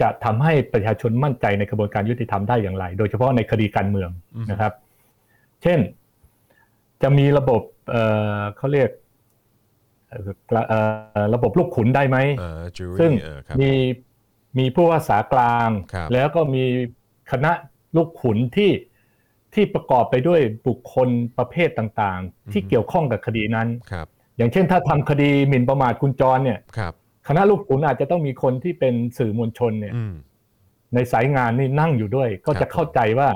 [0.02, 4.10] จะทำให้ประชาชนมั่นใจในกระบวนการยุติธรรมได้อย่างไร โดยเฉพาะในคดีการเมือง
[4.52, 4.74] นะครับ
[5.64, 5.80] เช่น
[7.02, 8.04] จะมีระบบเอ่
[8.40, 9.03] อเขาเรียกเอ่อเอ่อ
[11.34, 13.72] ระบบลูกขุนได้ไหมอ่าจูซึ่งรี่เออครับมี
[14.60, 16.64] มีผู้ว่าษากลางครับแล้วก็มี
[17.32, 17.52] คณะ
[17.96, 18.72] ลูกขุนที่
[19.54, 26.94] ที่ประกอบไปด้วยบุคคลประเภทต่างๆ ที่เกี่ยวข้องกับคดีนั้นครับอย่างเช่นถ้าทำคดีหมิ่นประมาทคุณจรเนี่ยครับ
[27.28, 30.14] คณะลูกขุนอาจจะต้องมีคนที่เป็นสื่อมวลชนเนี่ยอืม
[30.96, 33.28] ในสายงานนี่นั่งอยู่ด้วย ก็ครัจะบเข้าใจว่า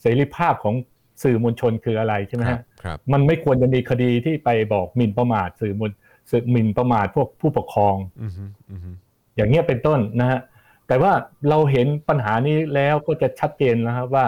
[0.00, 0.74] เสรีภาพของ
[1.22, 5.90] สื่อมวลชนคืออะไรใช่ไหมครัฮะบครับมันไม่ควรจะมีคดีที่ไปบอกหมิ่นประมาทสื่อมวล
[6.30, 8.90] สื่อหมิ่นประมาทพวกผู้ปกครองอือฮึอือฮึ
[9.36, 10.40] อย่างเงี้ยเป็นต้นนะฮะ
[10.88, 11.12] แต่ว่า
[11.48, 14.26] เราเห็นปัญหานี้แล้วก็จะชัดเจนนะครับว่า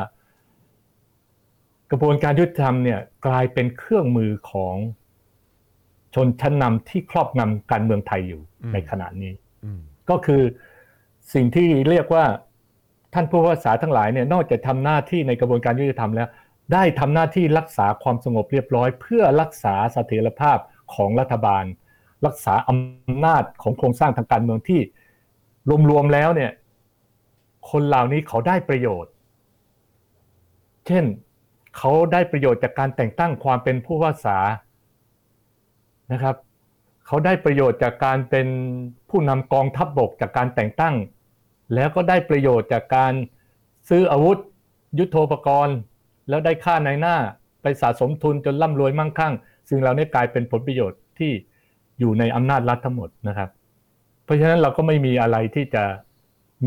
[1.90, 4.76] กระบวนการยุติธรรมเนี่ยกลายเป็นเครื่องมือของ
[6.14, 9.32] ชนชั้นนำที่ครอบงำการเมืองไทยอยู่ในขณะนี้
[9.64, 9.80] อืม
[10.11, 10.42] ก็คือ
[11.34, 12.24] สิ่งที่เรียกว่า
[13.14, 16.28] ท่านผู้ว่าษาทั้งหลายเนี่ยนอกจากทำหน้าที่ในกระบวนการยุติธรรมแล้ว
[16.72, 20.58] ได้ทำหน้าที่รักษาความสงบเรียบร้อย เพื่อรักษาเสถียรภาพ
[20.94, 21.64] ของรัฐบาล
[22.26, 24.81] รักษาอำนาจของโครงสร้างทางการเมืองที่
[25.90, 26.50] รวมๆแล้วเนี่ย
[27.70, 29.12] คนเหล่านี้เขาได้ประโยชน์
[30.87, 31.04] เช่น
[31.76, 34.38] เขาได้ประโยชน์จากการแต่งตั้งความเป็นผู้ว่าษา
[36.12, 36.37] นะครับ
[37.07, 38.46] เขาได้ประโยชน์จากการเป็น
[39.11, 40.95] ผู้นำกองทัพบบกจากการแต่งตั้ง
[41.74, 43.12] แล้วก็ได้ประโยชน์จากการ
[43.88, 44.38] ซื้ออาวุธ
[44.99, 45.76] ยุโทโธปกรณ์
[46.28, 47.16] แล้วได้ค่าในหน้า
[47.62, 49.34] ไปสะสมทุนจนร่ำรวยมั่งคั่ง
[49.68, 51.32] ซึ่งเราได้กลายเป็นผลประโยชน์ที่
[52.01, 53.49] อยู่ในอำนาจรัฐทั้งหมดนะครับ
[54.24, 55.84] เพราะฉะนั้นเราก็ไม่มีอะไรที่จะ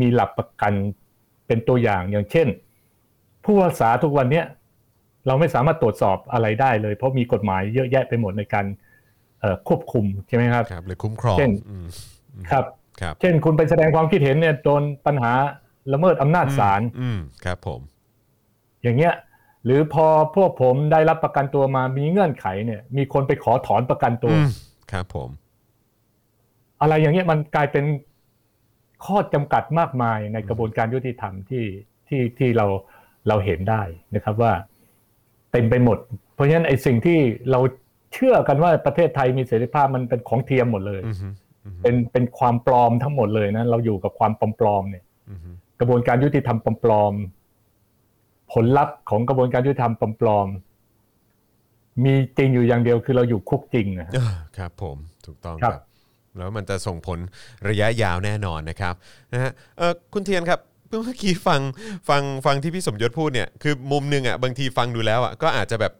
[0.00, 0.72] มีหลักประกัน
[1.46, 2.48] เป็นตัวอย่างอย่างเช่น
[3.44, 4.46] ผู้ว่าษาทุกวันเนี้ย
[5.26, 8.66] เราไม่สามารถตรวจสอบอะไรได้เลย เพราะมีกฎหมายเยอะแยะไปหมดในการ
[9.40, 11.86] เอ่อควบคุมใช่ไหมครับครับหรือคุ้มครองเช่นอืม
[12.50, 12.64] ครับ
[13.00, 15.32] ครับเช่นคุณไปแสดงความคิดเห็นเนี่ยโดนปัญหา
[15.92, 17.80] ละเมิดอำนาจศาลอืมครับผม
[18.82, 19.14] อย่างเงี้ย
[19.64, 20.06] หรือพอ
[20.36, 24.48] พวกผมได้รับประกันตัวมามีเงื่อนไขเนี่ย มีคนไปขอถอนประกันตัวอืม
[24.92, 25.28] ครับผม
[26.80, 27.84] อะไรอย่างเงี้ยมันกลายเป็น
[29.04, 31.64] ข้อจำกัดมากมายในกระบวนการยุติธรรมที่
[32.08, 32.66] ที่ที่เรา
[33.28, 33.82] เราเห็นได้
[34.14, 34.52] นะครับว่า
[35.52, 35.98] เต็มไปหมด
[36.34, 37.18] เพราะฉะนั้นไอ้สิ่งที่
[37.50, 37.60] เรา
[38.12, 41.28] เชื่อกันว่าประเทศไทยมีเสรีภาพมันเป็นของเทียมหมดเลยอือฮึ
[41.64, 50.71] อือฮึเป็นเป็นความปลอมทั้งหมดเลยนะเราอยู่กับความปลอมๆเนี่ยอือฮึกระบวนการยุติธรรมปลอมๆผลลัพธ์ของกระบวนการยุติธรรมปลอมๆ
[52.04, 55.82] มีจริงอยู่อย่างเดียวคือเราอยู่คุกจริงนะฮะเออครับ ผมถูกต้องคครัรับบ
[56.38, 57.18] แล้วมันจะส่งผล
[57.68, 58.94] ระยะยาวแน่นอนนะครับ
[59.32, 61.60] นะฮะเออคุณเทียนครับเมื่อกี้ฟัง
[62.08, 65.92] ฟังฟังที่พี่สมยศพูดเนี่ยคือมุมหนึ่งอะบางทีฟังดูแล้วอะก็อาจจะแบบ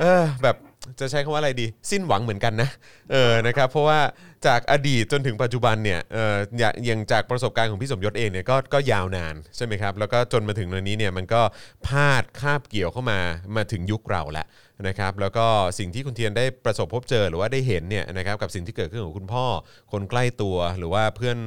[0.00, 0.56] เออแบบ
[1.00, 2.70] จะใช้คำว่าอะไรดี สิ้นหวังเหมือนกันนะ
[3.12, 4.00] เออนะครับเพราะว่า
[4.46, 11.42] จากอดีตจนถึงปัจจุบันเนี่ยเอออย่างจากประสบการณ์ของพี่สมยศเองเนี่ยก็ก็ยาวนานใช่ไหมครับแล้วก็จนมาถึงวันนี้เนี่ยมันก็
[11.86, 13.18] พาดคาบเกี่ยวเข้ามา
[13.56, 14.46] มาถึงยุคเราแล้ว
[14.88, 15.46] นะครับแล้วก็
[15.78, 19.44] สิ่งที่คุณเทียนได้ประสบพบเจอหรือว่าได้เห็นเนี่ยนะครับกับสิ่งที่เกิดขึ้นของคุณพ่อ
[19.92, 21.38] คนใกล้ตัวหรือว่าเพื่อน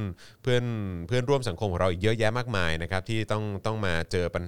[0.42, 0.64] เพื่อน
[1.06, 4.42] เพื่อนร่วมสังคมของเราอีกเยอะแยะมากมายนะครับที่ต้องต้องมาเจอปัญ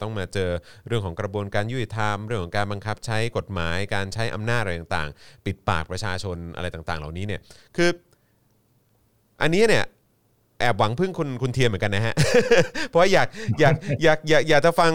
[0.00, 0.50] ต้องมาเจอ
[0.86, 7.40] เรื่องของกระบวนการยุติธรรม เรื่องของการบังคับใช้กฎหมายการใช้อำนาจอะไรต่างๆ ปิดปากประชาชนอะไรต่างๆ เหล่านี้เนี่ย
[7.76, 7.90] คือ
[9.42, 9.84] อันนี้เนี่ย
[10.58, 12.14] แอบหวังพึ่งคุณคุณเทียนเหมือนกันนะฮะ
[12.88, 13.28] เพราะว่าอยาก
[13.60, 14.92] อยากอยากอยากอยากจะฟัง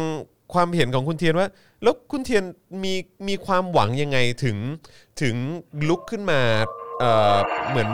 [0.53, 1.47] ความเห็นของคุณเทียนว่า
[1.83, 2.43] แล้วคุณเทียน
[2.83, 2.93] มี
[3.27, 4.57] มีความหวังยังไงถึง
[5.21, 5.35] ถึง
[5.89, 6.41] ลุกขึ้นมา
[6.99, 7.37] เอ่อ
[7.69, 7.89] เหมือน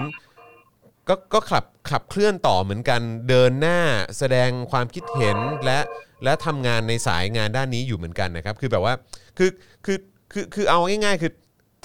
[1.09, 3.79] ก็ก็ขับขับเคลื่อนต่อเหมือนกันเดินหน้า
[4.17, 5.79] แสดงความคิดเห็นและ
[6.23, 8.93] และทำงานในสายงานด้านนี้อยู่เหมือนกันนะครับ คือแบบว่า
[9.37, 9.49] คือ
[9.85, 9.97] คือ
[10.31, 11.31] คือคือเอาง่ายๆ คือ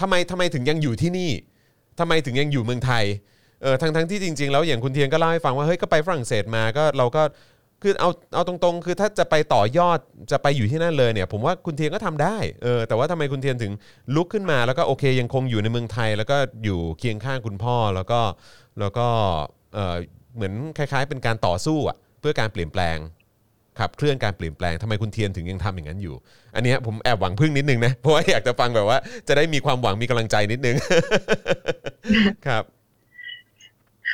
[0.01, 1.31] ทำไมทำไมถึงยังอยู่ที่นี่
[2.01, 3.05] ทำไมถึงยังอยู่เมืองไทย
[3.63, 7.23] เออทั้งทั้งที่จริงๆ แล้วอย่างคุณเทียนก็เล่าให้ฟังว่าเฮ้ยก็ไปฝรั่งเศสมาก็เราก็
[7.83, 9.99] คือเอาเอาตรงๆ คือถ้าจะไปต่อยอด
[10.31, 13.73] จะไปอยู่ที่นั่นเลยเนี่ยผมว่าคุณเทียนก็ทำได้เออแต่ว่าทำไมคุณเทียนถึง
[14.15, 18.21] ลุกขึ้นมาแล้วก็โอเคยังคงอยู่ในเมืองไทย แล้วก็อยู่เคียงข้างคุณพ่อแล้วก็
[18.81, 19.07] แล้วก็
[19.75, 19.97] เออ
[20.35, 22.97] เหมือนคล้าย ๆ เป็นการต่อสู้อะเพื่อการเปลี่ยนแปลง
[23.81, 26.15] ขับเคลื่อนการเปลี่ยนแปลงทำไมคุณเทียนถึงยังทำอย่างนั้นอยู่
[26.55, 28.99] อันเนี้ยผมแอบหวังพึ่งนิดนึงนะ เพราะว่าอยากจะฟังแบบว่า
[29.29, 30.77] จะได้มีความหวังมีกำลังใจนิดนึง
[32.47, 32.65] ครับ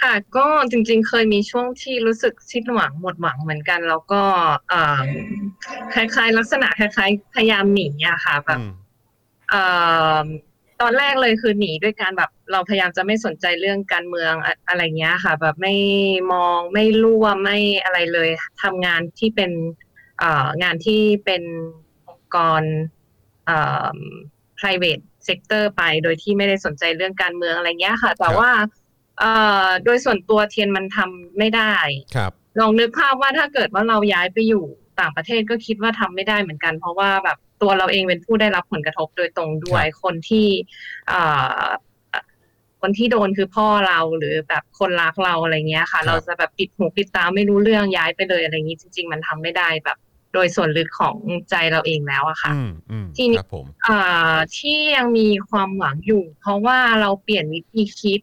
[0.00, 4.22] ค่ะก็จริง ๆ เคยมีช่วงที่รู้สึกสิ้นหวังหมดหวังเหมือนกัน แล้วก็
[4.68, 5.00] เอ่อ
[5.94, 8.72] คล้าย ๆ ลักษณะคล้ายๆพยายามหนีอะค่ะแบบอืม
[9.50, 9.62] เอ่
[10.24, 10.26] อ
[10.82, 15.74] ตอนแรกเลยคือหนีด้วยการแบบเราพยายามจะไม่สนใจเรื่องการเมืองอะอะไรเงี้ยค่ะ แบบไม่
[16.32, 18.28] มองไม่ร่วมไม่อะไรเลย
[18.62, 19.52] ทำงานที่เป็น
[20.18, 21.42] เอ่องานที่เป็น
[22.08, 22.62] องค์กร
[23.46, 23.58] เอ่
[23.94, 23.98] อ
[24.60, 28.52] private sector ไปโดยที่ไม่ได้สนใจเรื่องการเมืองอะไรเงี้ยค่ะ แต่ครับว่า
[29.18, 29.32] เอ่
[29.64, 31.74] อโดยส่วนตัวเทียนมันทำไม่ได้
[32.16, 34.66] ครับลองนึกภาพว่าถ้าเกิดว่าเราย้ายไปอยู่
[35.00, 40.46] ต่างประเทศก็คิดว่าทำไม่ได้เหมือนกัน เพราะว่าแบบตัวเราเองเป็นผู้ได้รับผลกระทบโดยตรงด้วยคนที่
[41.08, 41.22] เอ่
[41.60, 41.66] อ
[42.80, 49.96] คนที่โดนคือพ่อเราหรือแบบคนรักเราอะไรเงี้ยค่ะครับเราจะแบบปิดหูปิดตาไม่รู้เรื่องย้ายไปเลยอะไรอย่างนี้จริง ๆ มันทำไม่ได้แบบ
[50.32, 51.16] โดยส่วนลึกของ
[51.50, 58.20] ใจเราเองแล้วอะค่ะอืมอืมทีนี้ครับผมอ่าที่ยังมีความหวังอยู่ เพราะว่าเราเปลี่ยนวิธีคิด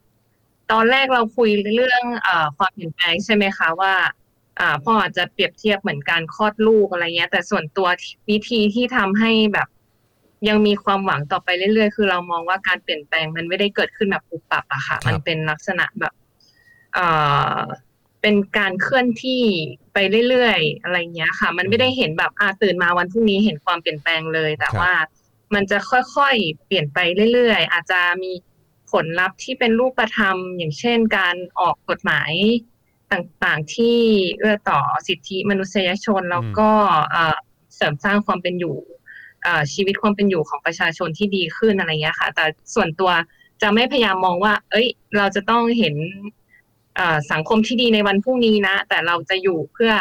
[0.72, 4.19] ตอนแรกเราคุยเรื่องอ่าความเปลี่ยนแปลงใช่ไหมคะว่าอ่า
[4.84, 7.88] พ่ออาจจะเปรียบเทียบเหมือนการคลอดลูกอะไรเงี้ย แต่ส่วนตัว
[8.30, 9.68] วิธีที่ทำให้แบบ
[10.48, 16.14] ยังมีความหวังต่อไปเรื่อยๆ คือเรามองว่าการเปลี่ยนแปลงมันไม่ได้เกิดขึ้นแบบปุบปับอะค่ะ มันเป็นลักษณะแบบ
[16.98, 17.60] อ่า
[18.22, 19.44] เป็นการเคลื่อนที่
[19.94, 19.98] ไป
[20.30, 24.92] เรื่อยๆอะไรเงี้ยค่ะ มันไม่ได้เห็นแบบอ่าตื่นมาวันพรุ่งนี้เห็นความเปลี่ยนแปลงเลย แต่ว่า
[25.54, 27.00] มันจะค่อยๆ เปลี่ยนไป
[27.34, 28.32] เรื่อยๆ อาจจะมี
[28.92, 32.32] ผลลัพธ์ที่เป็นรูปธรรม อย่างเช่นการออกกฎหมาย
[33.14, 33.98] ต่างๆที่
[34.40, 36.70] เอื้อต่อสิทธิมนุษยชน แล้วก็
[37.12, 37.38] เอ่อ
[37.76, 38.78] เสริมสร้างความเป็นอยู่
[39.44, 42.46] เอ่อชีวิตความเป็นอยู่ของประชาชนที่ดีขึ้นอะไรเงี้ยค่ะ แต่
[42.76, 43.12] ส่วนตัว
[43.62, 44.88] จะไม่พยายามมองว่า เอ้ย
[45.18, 45.96] เราจะต้องเห็น
[46.96, 49.94] เอ่อสังคมที่ดีในวันพรุ่งนี้นะ แต่เราจะอยู่เพื่อ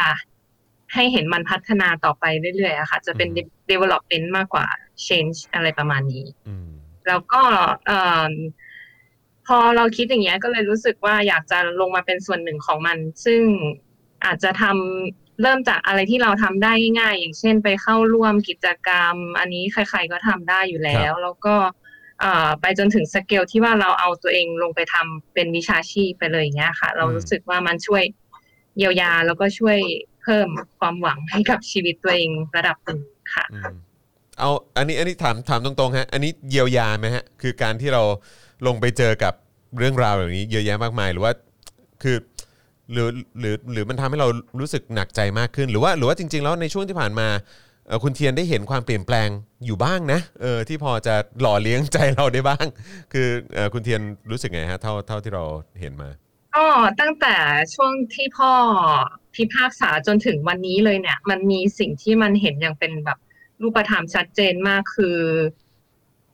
[0.95, 2.25] ให้เห็นมันพัฒนาต่อไป
[2.57, 3.29] เรื่อยๆอะค่ะ จะเป็น
[3.71, 4.67] development มากกว่า
[5.07, 6.69] change อะไรประมาณนี้อืม
[7.09, 7.43] แล้วก็
[7.87, 8.33] เอ่อ
[9.49, 13.43] พอเราคิดอย่างเงี้ยก็เลยรู้สึกว่าอยากจะลงมาเป็นส่วนหนึ่งของมัน ซึ่ง
[14.25, 21.55] อาจจะทำเริ่มจากอะไรที่เราทำได้ง่ายๆอย่างเช่น ไปเข้าร่วมกิจกรรม อันนี้ใคร ๆก็ทำได้อยู่แล้ว แล้วก็
[22.21, 28.03] เอ่อไปจนถึงสเกลที่ว่าเราเอาตัวเองลงไปทำเป็นวิชาชีพไปเลยอย่างเงี้ยค่ะ เรารู้สึกว่ามันช่วย
[28.79, 29.79] เยียวยาแล้วก็ช่วย
[30.23, 33.01] เพิ่มความหวังให้กับชีวิตตัวเองระดับหนึ่ง
[33.35, 33.75] ค่ะอืม
[34.39, 38.03] เอาอันนี้อันนี้ถามถามตรงๆฮะอันนี้เยียวยาไหมฮะคือการที่เรา
[38.67, 39.35] ลงไปเจอกับ
[39.79, 41.33] เรื่องราวแบบนี้เยอะแยะมากมายหรือว่า
[42.03, 42.17] คือ
[42.93, 43.09] หรือ
[43.41, 44.29] หรือหรือมันทำให้เรา
[44.61, 47.29] รู้สึกหนักใจมากขึ้น หรือว่าหรือว่าจริง ๆ แล้วในช่วงที่ผ่านมา
[48.03, 49.29] คุณเทียนได้เห็นความเปลี่ยนแปลง
[49.67, 52.67] อยู่บ้างนะเออที่พอจะหล่อเลี้ยงใจเราได้บ้าง
[53.13, 53.29] คือ
[53.73, 55.45] คุณเทียนรู้สึกไงฮะเท่าเท่าที่เรา
[55.81, 56.11] เห็นมา
[56.57, 56.67] ก็
[57.01, 57.37] ตั้งแต่
[57.75, 58.53] ช่วงที่พ่อ
[59.35, 63.19] พิพากษาจนถึงวันนี้เลยเนี่ย มันมีสิ่งที่มันเห็นอย่างเป็นแบบ
[63.63, 65.19] รูปธรรมชัดเจนมากคือ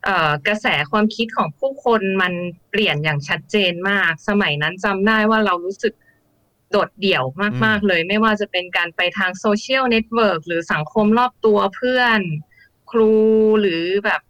[0.04, 2.32] เอ่อกระแสความคิดของผู้คนมัน
[2.70, 5.94] เปลี่ยนอย่างชัดเจนมาก สมัยนั้นจำได้ว่าเรารู้สึก
[6.70, 7.24] โดดเดี่ยว
[7.64, 12.20] มาก ๆ เลย ไม่ว่าจะเป็นการไปทาง social network หรือสังคมรอบตัวเพื่อน
[12.90, 13.12] ครู
[13.60, 14.22] หรือแบบ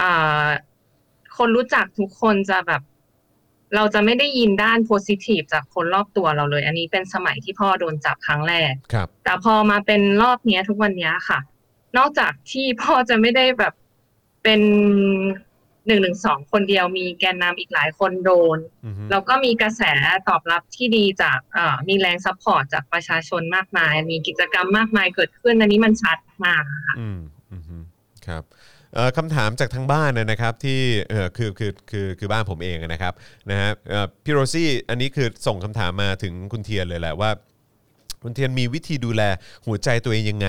[0.00, 0.46] อ่า
[1.36, 2.82] คนรู้จักทุกคนจะแบบ
[3.74, 11.38] เราจะไม่ได้ยินด้าน positive จากคนรอบตัวเราเลย อันนี้เป็นสมัยที่พ่อโดนจับครั้งแรกครับแต่พอมาเป็นรอบเนี้ยทุกวันเนี้ยค่ะ
[11.96, 13.74] นอกจากที่พ่อจะไม่ได้แบบ
[14.42, 14.60] เป็น
[15.86, 19.82] หนึ่งหนึ่งสองคนเดียวมีแกนนำอีกหลายคนโดนอือฮึแล้วก็มีกระแส
[20.28, 27.20] ตอบรับที่ดีจากเอ่อมีแรง support จากประชาชนมากมาย มีกิจกรรมมากมายเกิดขึ้นอันนี้มันชัดมากค่ะอืม
[27.52, 27.76] อืมฮึ
[28.26, 28.42] ครับ
[28.94, 30.80] เอ่อคำถามจากทางบ้านนะนะครับที่
[31.10, 33.14] เออคือคือคือคือบ้านผมเองนะครับ
[33.50, 37.30] นะฮะเอ่อพี่โรซี่อันนี้คือส่งคำถามมาถึงคุณเทียนเลยแหละว่า
[38.24, 39.22] คุณเทียนมีวิธีดูแล
[39.66, 40.48] หัวใจตัวเองยังไง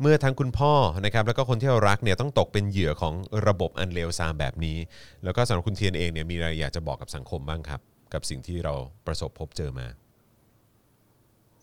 [0.00, 0.72] เมื่อทั้งคุณพ่อ
[1.04, 3.14] นะครับแล้วก็คนที่เรารักเนี่ยต้องตกเป็นเหยื่อของ
[3.48, 4.78] ระบบอันเลวทรามแบบนี้
[5.24, 7.80] แล้วก็สำหรับคุณเทียนเองเนี่ยมีอะไรอยากจะบอกกับสังคมบ้างครับ
[8.12, 8.74] กับสิ่งที่เรา
[9.06, 9.86] ประสบพบเจอมา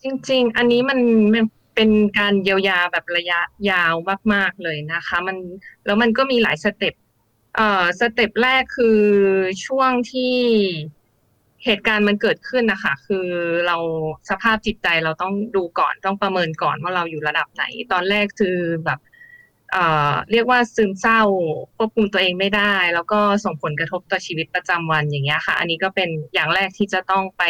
[0.02, 1.00] จริง ๆ อันนี้มัน
[1.34, 1.44] มัน
[1.74, 3.40] เป็นการเยียวยาแบบระยะ
[3.70, 3.94] ยาว
[4.32, 5.36] มาก ๆ เลยนะคะ มัน
[5.86, 6.94] แล้วมันก็มีหลาย step
[7.56, 9.00] เอ่อ step แรกคือ
[9.66, 10.34] ช่วงที่
[11.64, 13.26] เหตุการณ์มันเกิดขึ้นนะคะ คือ
[13.66, 13.76] เรา
[14.30, 19.00] สภาพจิตใจเราต้องดูก่อนต้องประเมินก่อนว่าเราอยู่ระดับไหน ตอนแรกคือแบบ
[19.72, 21.22] เอ่อเรียกว่าซึมเศร้า
[21.76, 27.44] ควบคุมตัวเองไม่ได้ แล้วก็ส่งผลกระทบต่อชีวิตประจำวันอย่างเงี้ยค่ะ อันนี้ก็เป็นอย่างแรกที่จะต้องไป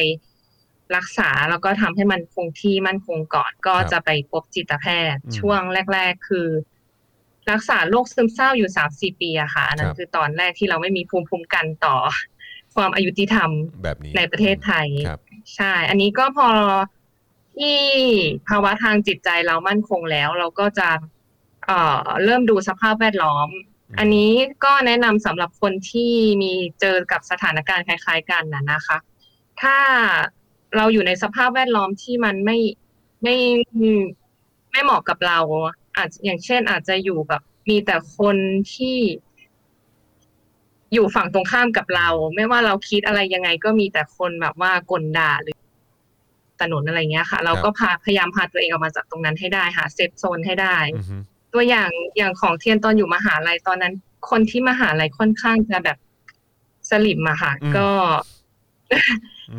[0.97, 5.61] รักษาแล้วก็ทำให้มันคงที่มั่นคงก่อนก็ครับจะไปพบจิตแพทย์อืมช่วง
[5.93, 6.49] แรก ๆ คือ
[7.51, 11.97] รักษาโรคซึมเศร้าอยู่สามสี่ปีอะค่ะอันนั้คนรับคือตอนแรกที่เราไม่มีภูมิคุ้มกันต่อ
[12.79, 13.51] ความอายุติธรรม
[13.83, 15.21] แบบนี้ในประเทศไทยครับ
[15.57, 16.49] ใช่ อันนี้ก็พอ
[17.57, 17.79] ที่
[18.49, 20.89] ภาวะทางจิตใจเรามั่นคงแล้ว เราก็จะ
[21.67, 23.49] เอ่อเริ่มดูสภาพแวดล้อม
[23.89, 24.31] อืมอันนี้
[24.65, 26.13] ก็แนะนำสำหรับคนที่
[26.43, 28.99] มีเจอกับสถานการณ์คล้าย ๆ กันนะนะคะ
[29.63, 29.77] ถ้า
[30.77, 32.59] เราอยู่ในสภาพแวดล้อมที่มันไม่
[33.23, 33.37] ไม่
[34.71, 35.39] ไม่เหมาะกับเรา
[35.97, 38.37] อาจอย่างเช่นอาจจะอยู่แบบมีแต่คน
[38.75, 38.97] ที่
[40.93, 45.57] อยู่ฝั่งตรงข้ามกับเรา ไม่ว่าเราคิดอะไรยังไงก็มีแต่คนแบบว่ากลด่าหรือ
[46.61, 51.17] ถนนอะไรเงี้ยค่ะ เราก็พาพยายามพาตัวเองออกมาจากตรงนั้นให้ได้หาเซฟโซนให้ได้อือฮึ
[51.55, 53.95] ตัวอย่างอย่างของเทียนตอนอยู่มหาลัยตอนนั้น
[54.31, 55.99] คนที่มหาลัยค่อนข้างจะแบบ
[56.91, 57.89] สลิมอะค่ะ ก็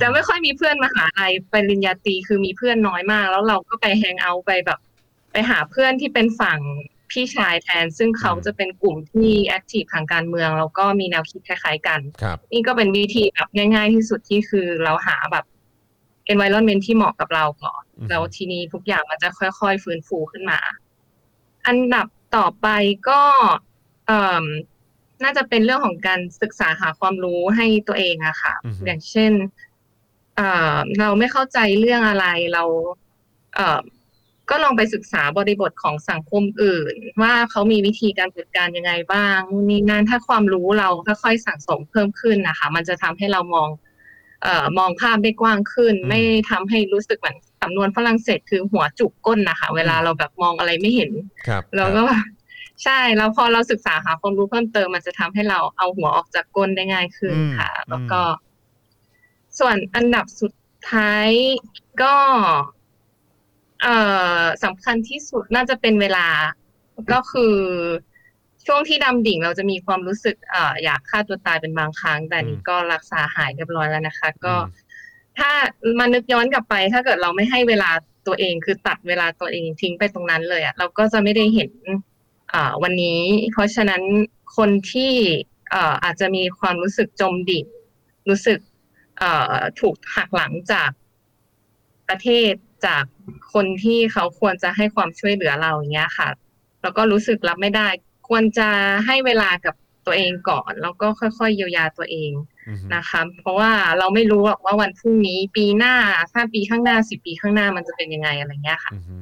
[0.01, 4.79] จะไม่ค่อยมีเพื่อนมหาลัยปริญญาตรีคือมีเพื่อนน้อยมาก แล้วเราก็ไปแฮงเอาท์ไปแบบ
[5.31, 6.59] ไปหาเพื่อนที่เป็นฝั่ง
[7.11, 15.45] พี่ชายแทน ซึ่งเขาจะเป็นกลุ่มที่แอคทีฟทางการเมือง แล้วก็มีแนวคิดคล้ายๆกันครับนี่ก็เป็นวิธีแบบง่าย ๆ ที่สุดที่คือเราหาแบบ
[16.31, 20.59] environment ที่เหมาะกับเราก่อนอือฮึแล้วทีนี้ทุกอย่างมันจะค่อยๆ ฟื้นฟูขึ้นมา
[21.67, 22.67] อันดับต่อไป
[23.09, 23.21] ก็
[24.07, 24.45] เอ่ม
[25.23, 29.31] น่าจะเป็นเรื่องของการศึกษาหาความรู้ให้ตัวเองอะค่ะอือฮึอย่างเช่น
[30.35, 32.63] เอ่อเราไม่เข้าใจเรื่องอะไรเรา
[33.55, 33.79] เอ่อ
[34.49, 43.69] ก็ลองไปศึกษาบริบทของสังคมอื่น ว่าเขามีวิธีการจัดการยังไงบ้างนู่นนี่นั่นถ้าความรู้เราค่อยๆสั่งสมเพิ่มขึ้นนะคะ มันจะทำให้เรามอง
[44.43, 46.19] เอ่อมองภาพได้กว้างขึ้นอืมไม่
[46.51, 51.11] ทำให้รู้สึกเหมือนสำนวนฝรั่งเศสคือหัวจุกก้นนะคะ เวลาเราแบบมองอะไรไม่เห็น
[51.47, 52.25] ครับเราก็แบบ
[52.83, 58.21] ใช่แล้วพอเราศึกษาหาความรู้เพิ่มเติมมันจะทำให้เราเอาหัวออกจากก้นได้ง่ายขึ้นอืมค่ะอืมแล้วก็
[59.59, 60.53] ส่วนอันดับสุด
[60.91, 61.29] ท้าย
[62.01, 62.15] ก็
[63.81, 63.95] เอ่
[64.41, 66.27] อสำคัญที่สุดน่าจะเป็นเวลา
[67.13, 67.55] ก็คือ
[68.67, 74.55] ช่วงที่ดำดิ่งเราจะมีความรู้สึกเอ่ออยากฆ่าตัวตายเป็นบางครั้ง แต่นี่ก็รักษาหายเรียบร้อยแล้วนะคะ ก็
[75.37, 75.49] ถ้า
[75.99, 77.89] มานึกย้อนกลับไป ถ้าเกิดเราไม่ให้เวลา
[78.27, 81.71] ตัวเองคือตัดเวลาตัวเองทิ้งไปตรงนั้นเลยอะเราก็จะไม่ได้เห็น
[82.83, 83.21] วันนี้
[83.51, 84.01] เพราะฉะนั้น
[84.57, 85.13] คนที่
[85.73, 87.65] ออาจจะมีความรู้สึกจมดิ่ง
[88.29, 88.59] รู้สึก
[89.79, 90.89] ถูกหักหลังจาก
[92.09, 92.53] ประเทศ
[92.85, 93.03] จาก
[93.53, 96.29] คนที่เขาควรจะให้ความช่วยเหลือเราอย่างเงี้ยค่ะ
[96.81, 97.87] แล้วก็รู้สึกรับไม่ได้
[98.29, 98.69] ควรจะ
[99.05, 99.75] ให้เวลากับ
[100.05, 102.31] ตัวเองก่อน แล้วก็ค่อยๆเยียวยาตัวเอง
[102.69, 105.95] อือฮึนะคะ เพราะว่าเราไม่รู้หรอกว่าวันพรุ่งนี้ปีหน้า
[106.33, 109.17] ห้าปีข้างหน้าสิบปีข้างหน้ามันจะเป็นยังไงอะไรเงี้ยค่ะอือฮึ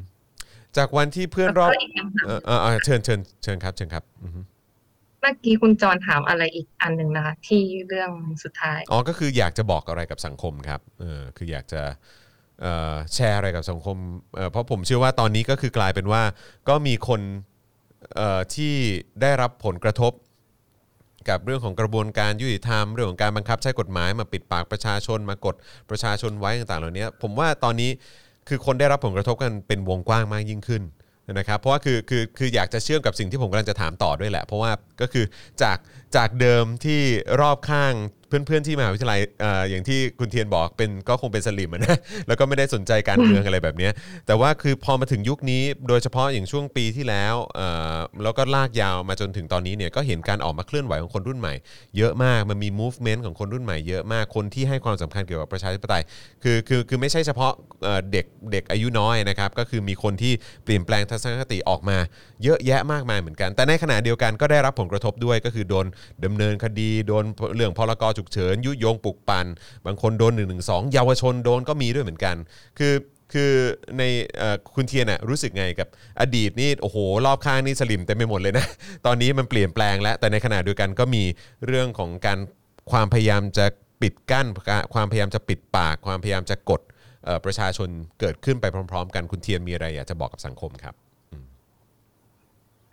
[0.77, 4.39] จากวันที่เพื่อนแล้วรอบก็อีกคำถามเออเออเออเชิญเชิญเชิญครับเชิญครับอือฮึ
[5.21, 8.11] เมื่อกี้คุณจรถามอะไรอีกอันหนึ่งนะคะที่เรื่อง
[8.43, 11.93] สุดท้าย อ๋อ ก็คืออยากจะบอกอะไรกับสังคมครับ เออ คืออยากจะเอ่อ
[13.13, 13.97] แชร์อะไรกับสังคม
[14.35, 16.23] เเพราะผมเชื่อว่าตอนนี้ก็คือกลายเป็นว่า
[16.69, 17.21] ก็มีคน
[18.55, 18.73] ที่
[19.21, 20.11] ได้รับผลกระทบ
[21.29, 25.55] กับเรื่องของกระบวนการยุติธรรมเรื่องของการบังคับใช้กฎหมายมาปิดปากประชาชนมากด
[25.89, 27.89] ประชาชนไว้ต่างๆ เหล่านี้ผมว่าตอนนี้
[28.47, 30.83] คือคนได้รับผลกระทบกันเป็นวงกว้างมากยิ่งขึ้น
[31.33, 35.25] นะครับเพราะว่าคือคือคืออยากจะเชื่อมกับสิ่งที่ผมกำลังจะถามต่อด้วยแหละ เพราะว่าก็คือ
[35.63, 35.77] จาก
[36.15, 37.01] จากเดิมที่
[37.41, 37.95] รอบข้าง
[38.29, 41.97] เพื่อนๆที่มหาวิทยาลัยเอออย่างที่คุณเทียนบอกเป็นก็คงเป็นสลิมอะนะ
[42.27, 43.91] แล้วก็ไม่ได้สนใจการเมืองอะไรแบบเนี้ย
[44.27, 51.53] แต่ว่าคือพอมาถึงยุคนี้โดยเฉพาะอย่างช่วงปีที่แล้วเอ่อแล้วก็ลากยาวมาจนถึงตอนนี้เนี่ยก็เห็นการออกมาเคลื่อนไหวของคนรุ่นใหม่
[51.97, 56.03] เยอะมากมันมี movement ของคนรุ่นใหม่เยอะมากคนที่ให้ความสำคัญเกี่ยวกับประชาธิปไตย
[56.43, 57.51] คือคือคือไม่ใช่เฉพาะ
[57.83, 60.33] เอ่อเด็กเด็กอายุน้อยนะครับก็คือมีคนที่
[60.63, 61.97] เปลี่ยนแปลงทัศนคติออกมา
[62.43, 65.85] เยอะแยะมากมายเหมือนกัน แต่ในขณะเดียวกันก็ได้รับผลกระทบด้วยก็คือโดน
[66.25, 67.23] ดำเนินคดีโดน
[67.55, 69.45] เรื่องพรกฉุกเฉิน ยุยงปลุกปั่น
[69.85, 70.55] บางคนโดน1นึ
[70.93, 72.35] เยาวชนโดนก็มีด้วยเหมือนกัน
[72.79, 72.93] คือ
[73.33, 73.51] คือ
[73.97, 74.03] ใน
[74.41, 74.43] อ
[74.75, 75.87] คุณเทียนน่ะรู้สึกไงกับ
[76.21, 78.65] อดีตนี่โอ้โหรอบข้างนี่สลิมเต็มไปหมดเลยนะ
[79.05, 81.23] ตอนนี้มันเปลี่ยนแปลงแล้ว แต่ในขณะเดียวกันก็มี
[81.67, 82.39] เรื่องของการ
[82.91, 83.65] ความพยายามจะ
[84.01, 84.47] ปิดกั้น
[84.93, 86.81] ความพยายามจะปิดปาก ความพยายามจะกด
[87.45, 87.89] ประชาชน
[88.19, 90.95] เกิดขึ้นไปพร้อม ๆ กันคุณเทียนมีอะไรอยากจะบอกกับสังคมครับ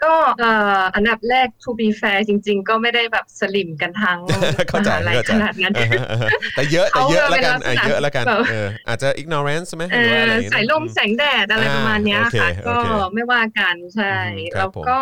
[0.02, 4.20] ก็เอ่ออันดับแรก to be fair จริง ๆ ก็ไม่ได้แบบสลิมกันทั้ง
[4.68, 12.84] เข้ามใจหาลัยเข้าใจขนาดนั้นอ่าฮะอ่าฮะแต่เยอะแต่เยอะแล้วกันเขาเป็นลักษณะอะเยอะแล้วกันแบบเอออาจจะ ignorance ไหมหเอรือว่าออะไรอย่างเงี้ยสายลมอืมแสงแดดอะไรอ่าประมาณเนี้ยโอเคค่ะโอก็เค
[13.14, 14.98] ไม่ว่ากันใช่อืมครับแล้วผมก็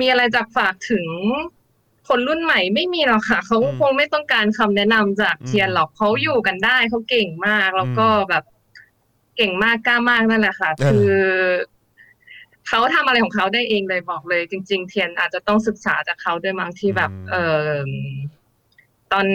[0.00, 1.06] มีอะไรจะฝากถึง
[2.08, 8.44] คนรุ่นใหม่ไม่มีหรอกค่ะ เขาอืมคงไม่ต้องการคำแนะนำจากอืมเทียนหรอกเขาอยู่กันได้เขาเก่งมาก แล้วก็อืมแบบ
[9.36, 11.08] เก่งมากกล้ามากนั่นแหละค่ะเออคือ
[12.68, 17.36] เขาทำอะไรของเขาได้เองเลยบอกเลย จริง ๆ เทียนอาจจะต้องศึกษาจากเขาด้วยมั้งที่แบบ เอ
[17.68, 17.70] อ
[19.12, 19.26] ตอน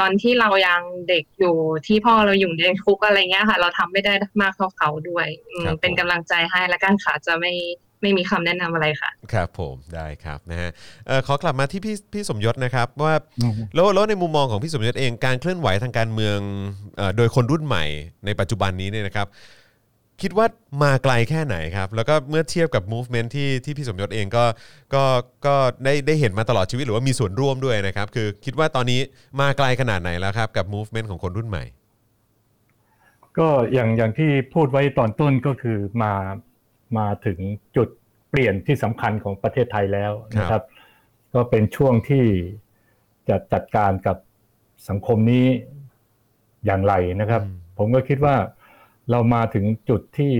[0.00, 4.12] ตอนที่เรายังเด็กอยู่ที่พ่อเราอยู่ในคุกอะไรเงี้ยค่ะ เราทำไม่ได้
[4.42, 7.52] มากเท่าเขาด้วยอืมครับผมเป็นกำลังใจให้และกันค่ะจะไม่
[8.02, 10.70] ไม่มีคำแนะนำอะไรค่ะ ครับผมได้ครับนะฮะ
[11.06, 16.38] เอ่อขอกลับมาที่พี่พี่สมยศนะครับ ว่าอืมแล้วแล้วในมุมมองของพี่สมยศเองการเคลื่อนไหวทางการเมือง
[16.96, 17.84] เอ่อโดยคนรุ่นใหม่
[18.26, 19.26] ในปัจจุบันนี้เนี่ยนะครับ
[20.22, 20.46] คิดว่า
[20.82, 24.44] มาไกลแค่ไหนครับ แล้วก็เมื่อเทียบกับ movement ที่ที่พี่สมยศเองก็
[24.94, 25.04] ก็
[25.46, 25.54] ก็
[25.84, 29.00] ได้ได้เห็นมาตลอดชีวิตหรือว่ามีส่วนร่วมด้วยนะครับ คือคิดว่าตอนนี้
[29.40, 31.64] มาไกลขนาดไหนแล้วครับ กับ movement ของคนรุ่นใหม่
[33.38, 36.12] ก็อย่างอย่างที่พูดไว้ตอนต้นก็คือมา
[36.98, 37.38] มาถึง
[37.76, 37.88] จุด
[38.30, 40.62] เปลี่ยนที่สำคัญของประเทศไทยแล้วนะครับ
[41.34, 42.24] ก็เป็นช่วงที่
[43.28, 44.16] จะจัดการกับ
[44.88, 45.46] สังคมนี้
[46.66, 48.36] อย่างไรนะครับอืมผมก็คิดว่า
[49.10, 50.34] เรามาถึงจุดที่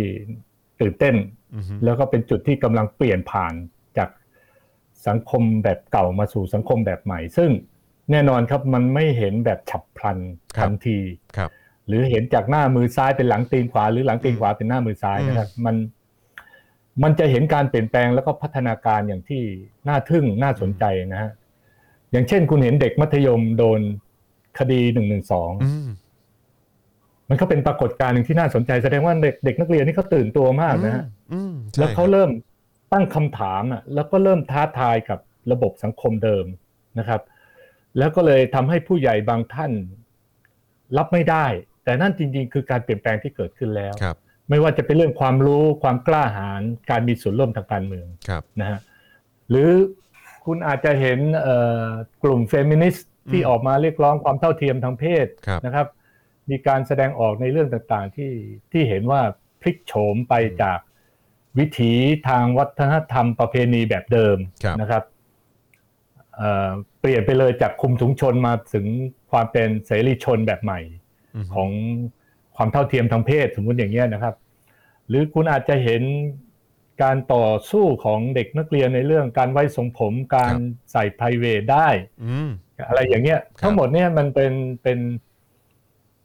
[0.81, 1.16] ตื่นเต้น
[1.55, 3.53] อือฮึแล้วก็เป็นจุดที่กำลังเปลี่ยนผ่าน
[3.99, 4.09] จาก
[5.07, 7.51] สังคมแบบเก่ามาสู่สังคมแบบใหม่ ซึ่ง
[8.11, 10.18] แน่นอนครับมันไม่เห็นแบบฉับพลัน
[10.59, 10.99] ทันที
[11.37, 11.51] ครับ
[11.87, 15.77] หรือเห็นจากหน้ามือซ้ายเป็นหลังตีนขวา หรือหลังตีนขวาเป็นหน้ามือซ้ายนะครับมัน
[17.03, 19.43] มันจะเห็นการเปลี่ยนแปลงแล้วก็พัฒนาการอย่างที่
[19.89, 21.31] น่าทึ่งน่าสนใจนะฮะ
[22.12, 23.81] อย่างเช่นคุณเห็นเด็กมัธยมโดน
[24.59, 25.71] คดีหนึ่งหนึ่งสองอื
[27.31, 32.31] มมันก็เป็นปรากฏการณ์หนึ่งที่น่าสนใจแสดงว่าเด็กเด็กนักเรียนนี่เขาตื่นตัวมากนะฮะอืมใช่แล้วเขาครับเริ่ม
[32.93, 35.18] ตั้งคำถามอะแล้วก็เริ่มท้าทายกับ
[35.53, 36.47] ระบบสังคมเดิม
[36.99, 37.20] นะครับ
[37.99, 39.72] แล้วก็เลยทำให้ผู้ใหญ่บางท่าน
[40.97, 41.47] รับไม่ได้
[41.85, 44.16] แต่นั่นจริง ๆ คือการเปลี่ยนแปลงที่เกิดขึ้นแล้วครับ
[44.49, 48.78] ไม่ว่าจะเป็นเรื่องความรู้ความกล้าหาญการมีส่วนร่วมทางการเมืองครับนะฮะ
[49.51, 49.70] หรือ
[50.45, 51.87] คุณอาจจะเห็นเอ่อ
[52.22, 55.87] กลุ่มเฟมินิสต์ที่อืมออกมาเรียกร้องความเท่าเทียมทางเพศครับนะครับ
[56.51, 58.32] มีการแสดงออกในเรื่องต่างๆ ที่
[58.72, 59.22] ที่เห็นว่า
[59.61, 60.78] พลิกโฉมไปจาก
[61.59, 61.93] วิถี
[62.28, 65.05] ทางวัฒนธรรมประเพณีแบบเดิมครับนะครับ
[66.36, 66.70] เอ่อ
[67.01, 68.86] เปลี่ยนไปเลยจากคุมถุงชนมาถึง
[69.30, 70.80] ความเป็นเสรีชนแบบใหม่
[71.34, 71.70] อืมของ
[72.57, 74.34] ความเท่าเทียมทางเพศสมมติอย่างเงี้ยนะครับ
[75.09, 76.03] หรือคุณอาจจะเห็น
[77.03, 80.55] การต่อสู้ของเด็กนักเรียนในเรื่องการไว้ทรงผมการ
[80.93, 81.88] ใส่ไพรเวทได้
[82.24, 82.49] อืม
[82.88, 85.30] อะไรอย่างเงี้ยครับทั้งหมดเนี่ยมันเป็นเป็นเ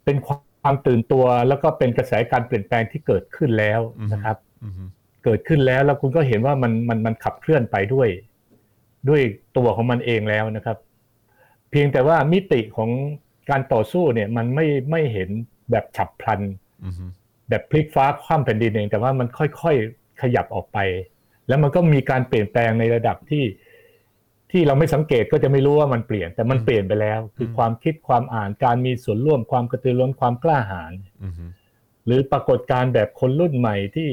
[0.08, 0.30] ป็นค
[0.66, 3.80] วามตื่นตัว แล้วก็เป็นกระแสการเปลี่ยนแปลงที่เกิดขึ้นแล้ว
[4.14, 4.90] นะครับอืม
[5.24, 8.10] เกิดขึ้นแล้วแล้วคุณก็เห็นว่ามันมันมันขับเคลื่อนไปด้วย
[9.10, 9.22] ด้วย
[9.58, 10.78] ตัวของมันเองแล้วนะครับ
[11.70, 12.90] เพียงแต่ว่ามิติของ
[13.50, 15.30] การต่อสู้เนี่ย มันไม่ไม่เห็น
[15.72, 16.42] แบบฉับพลัน
[16.84, 16.94] อืม
[17.50, 20.78] แบบพลิกฟ้าคว่ำแผ่นดินเอง แต่ว่ามันค่อยๆขยับออกไป
[21.48, 23.44] แล้วมันก็มีการเปลี่ยนแปลงในระดับที่
[24.56, 30.94] ที่เราไม่สังเกตก็จะไม่รู้ว่ามันเปลี่ยนแต่มันเปลี่ยนไปแล้ว คือความคิดความอ่านการมีส่วนร่วมความกระตือรือร้นความกล้าหาญ
[31.24, 31.34] อืม
[32.06, 34.10] หรือปรากฏการณ์แบบคนรุ่นใหม่ที่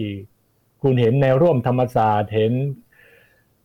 [0.83, 2.53] คุณเห็นแนวร่วมธรรมศาสตร์เห็น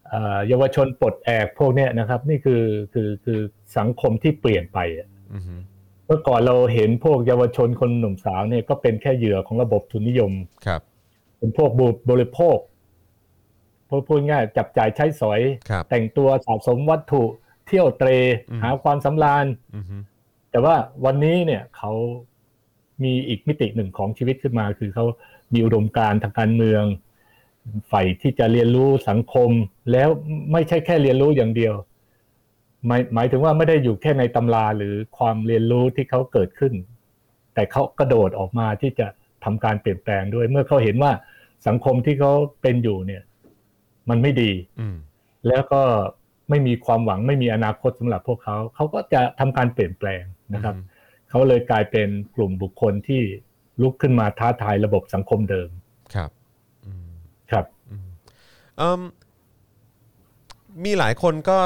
[0.10, 2.64] เอ่อเยาวชนปลดแอกพวกเนี้ยนะครับ นี่คือ
[2.94, 3.40] คือคือ
[3.78, 5.60] สังคมที่เปลี่ยนไปอะอืม
[6.06, 10.32] เมื่อก่อนเราเห็นพวกเยาวชนคนหนุ่มสาวเนี่ยก็เป็นแค่เหยื่อของระบบทุนนิยม
[10.66, 10.82] ครับ
[11.38, 12.58] เป็นพวกบุบริโภค
[13.90, 17.24] พูดพูดง่ายจับจ่ายใช้สอยครับแต่งตัวสะสมวัตถุ
[17.68, 18.10] เที่ยวเตร
[18.50, 19.98] อืมหาความสำราญอือฮึ
[20.52, 20.76] แต่ว่า
[21.06, 21.92] วันนี้เนี่ยเขา
[23.04, 25.06] มีอีกมิติหนึ่งของชีวิตขึ้นมา คือเขา
[25.54, 26.84] มีอุดมการณ์ทางการเมือง
[27.90, 29.50] ใฝ่ที่จะเรียนรู้สังคม
[29.92, 30.10] แล้ว
[30.52, 31.74] ไม่ใช่แค่เรียนรู้อย่างเดียว
[32.86, 36.74] หมายหมายถึงว่าไม่ได้อยู่แค่ในตำราหรือความเรียนรู้ที่เขาเกิดขึ้น
[37.54, 39.08] แต่เขากระโดดออกมาที่จะ
[39.44, 41.12] ทำการเปลี่ยนแปลงด้วย เมื่อเขาเห็นว่า
[41.68, 42.32] สังคมที่เขา
[42.62, 43.24] เป็นอยู่เนี่ย
[44.10, 44.98] มันไม่ดีอืม
[45.48, 45.82] แล้วก็
[46.50, 50.76] ไม่มีความหวังไม่มีอนาคตสำหรับพวกเขา เขาก็จะทำการเปลี่ยนแปลงนะครับ
[51.30, 53.22] เขาเลยกลายเป็นกลุ่มบุคคลที่
[53.82, 55.70] ลุกขึ้นมาท้าทายระบบสังคมเดิม
[56.16, 56.30] ครับ
[56.86, 57.10] อืม
[57.52, 57.66] ครับ
[58.78, 59.02] เอิ่ม
[60.86, 61.58] มีหลายคนก็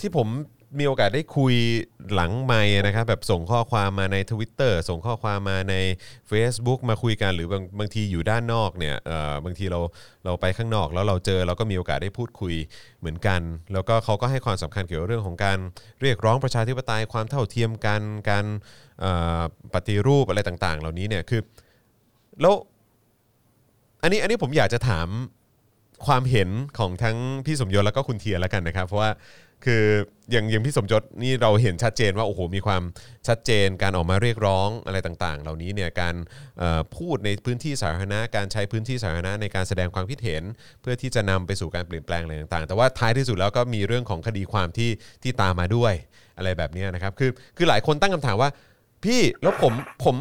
[0.00, 0.28] ที่ผม
[0.78, 1.54] มีโอกาสได้คุย
[2.14, 5.74] หลังไมค์นะครับแบบส่งข้อความมาใน Twitter ส่งข้อความมาใน
[6.30, 9.80] Facebook มาคุยกันหรือบางบางทีอยู่ด้านนอกเนี่ยเอ่อบางทีเรา
[10.24, 12.54] เราไปข้างนอกแล้วเราเจอเราก็มีโอกาสได้พูดคุย
[13.00, 13.40] เหมือนกัน
[13.72, 15.58] แล้วก็เขาก็ให้ความสำคัญเกี่ยวกับเรื่องของการ
[16.00, 18.00] เรียกร้องประชาธิปไตยความเท่าเทียมกัน
[18.30, 18.44] การ
[19.74, 21.40] ปฏิรูปอะไรต่าง ๆ เหล่านี้เนี่ยคือ
[22.40, 22.54] แล้ว
[24.02, 25.08] อันนี้อันนี้ผมอยากจะถาม
[26.06, 26.48] ความเห็น
[26.78, 29.10] ของทั้งพี่สมยศแล้วก็คุณเทียแล้วกันนะครับ เพราะว่า
[29.64, 29.84] คือ
[30.30, 32.82] อย่างอย่างพี่สมยศนี่เราเห็นชัดเจนว่าโอ้โหมีความ
[33.28, 36.14] ชัดเจนการออกมาเรียกร้องอะไรต่าง ๆ เหล่านี้เนี่ยการ
[36.96, 40.42] พูดในพื้นที่สาธารณะการใช้พื้นที่สาธารณะในการแสดงความคิดเห็น
[40.80, 44.90] เพื่อที่จะนำไปสู่การเปลี่ยนแปลงอะไรต่างๆ แต่ว่าท้ายที่สุดแล้วก็มีเรื่องของคดีความที่
[45.22, 45.92] ที่ตามมาด้วย
[46.36, 48.50] อะไรแบบนี้นะครับคือคือหลายคนตั้งคำถามว่า
[49.04, 49.72] พี่แล้วผม
[50.04, 50.16] ผม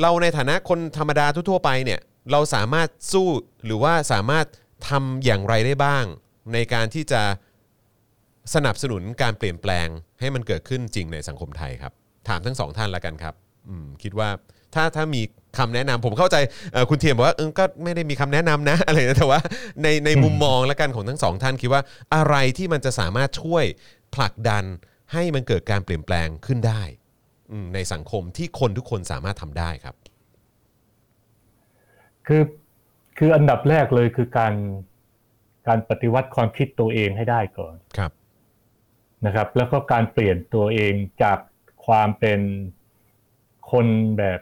[0.00, 2.00] เราในฐานะคนธรรมดาทั่วๆไปเนี่ย
[2.32, 3.28] เราสามารถสู้
[3.66, 4.46] หรือว่าสามารถ
[4.88, 6.04] ทำอย่างไรได้บ้าง
[6.52, 7.22] ในการที่จะ
[8.54, 9.88] สนับสนุนการเปลี่ยนแปลง
[10.20, 11.92] ให้มันเกิดขึ้นจริงในสังคมไทยครับ
[12.28, 13.34] ถามทั้งสองท่านละกันครับ
[13.68, 14.28] อืมคิดว่า
[14.74, 15.22] ถ้าถ้ามี
[15.58, 16.36] คำแนะนำผมเข้าใจ
[16.90, 19.40] คุณเทียมบอกว่าเออก็ไม่ได้มีคำแนะนำนะอะไรนะแต่ว่า
[19.82, 21.82] ในในมุมมองละกันของทั้งสองท่านคิดว่า
[22.14, 23.64] อะไรที่มันจะสามารถช่วย
[24.14, 24.64] ผลักดัน
[25.12, 26.82] ให้มันเกิดการเปลี่ยนแปลงขึ้นได้
[27.74, 29.94] ในสังคมที่คนทุกคนสามารถทำได้ครับ
[32.26, 32.42] คือ
[33.18, 34.54] คืออันดับแรกเลยคือการ
[35.68, 38.12] การปฏิวัติความคิดตัวเองให้ได้ก่อนครับ
[39.26, 41.38] นะครับ แล้วก็การเปลี่ยนตัวเองจาก
[41.86, 42.40] ความเป็น
[43.72, 43.86] คน
[44.18, 44.40] แบบ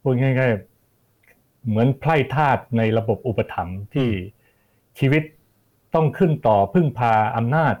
[0.00, 4.08] พูดง่ายๆเหมือนไพร่ทาสในระบบอุปถัมภ์ที่
[4.98, 5.22] ชีวิต
[5.94, 7.74] ต้องขึ้นต่อพึ่งพาอำนาจ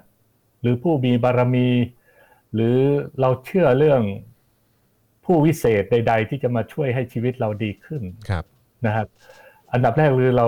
[0.60, 1.68] หรือผู้มีบารมี
[2.54, 2.76] หรือ
[3.20, 4.02] เราเชื่อเรื่อง
[5.24, 8.44] ผู้วิเศษใด ๆ ที่จะมาช่วยให้ชีวิตเราดีขึ้นครับ
[8.86, 9.06] นะครับ
[9.72, 10.46] อันดับแรกคือเรา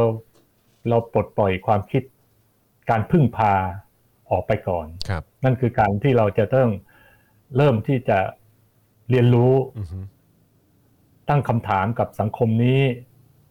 [0.89, 2.03] เราปลดปล่อยความคิด
[2.91, 3.53] การพึ่งพา
[4.31, 6.68] ออกไปก่อนครับนั่นคือการที่เราจะต้อง
[7.57, 8.18] เริ่มที่จะ
[9.11, 9.99] เรียนรู้อือฮึ
[11.29, 12.81] ตั้งคำถามกับสังคมนี้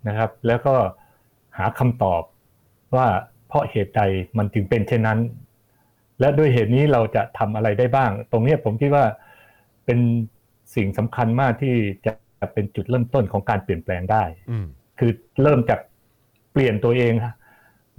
[0.07, 0.75] นะครับ แล้วก็
[1.57, 2.23] หาคำตอบ
[2.95, 3.07] ว่า
[3.47, 4.01] เพราะเหตุใด
[4.37, 5.19] มันถึงเป็นเช่นนั้น
[6.19, 9.05] และด้วยเหตุนี้เราจะทำอะไรได้บ้าง ตรงเนี้ยผมคิดว่า
[9.85, 9.99] เป็น
[10.75, 12.13] สิ่งสำคัญมากที่จะ
[12.53, 14.67] เป็นจุดเริ่มต้นของการเปลี่ยนแปลงได้อืม
[14.99, 15.11] คือ
[15.43, 15.79] เริ่มจาก
[16.53, 17.35] เปลี่ยนตัวเองฮะ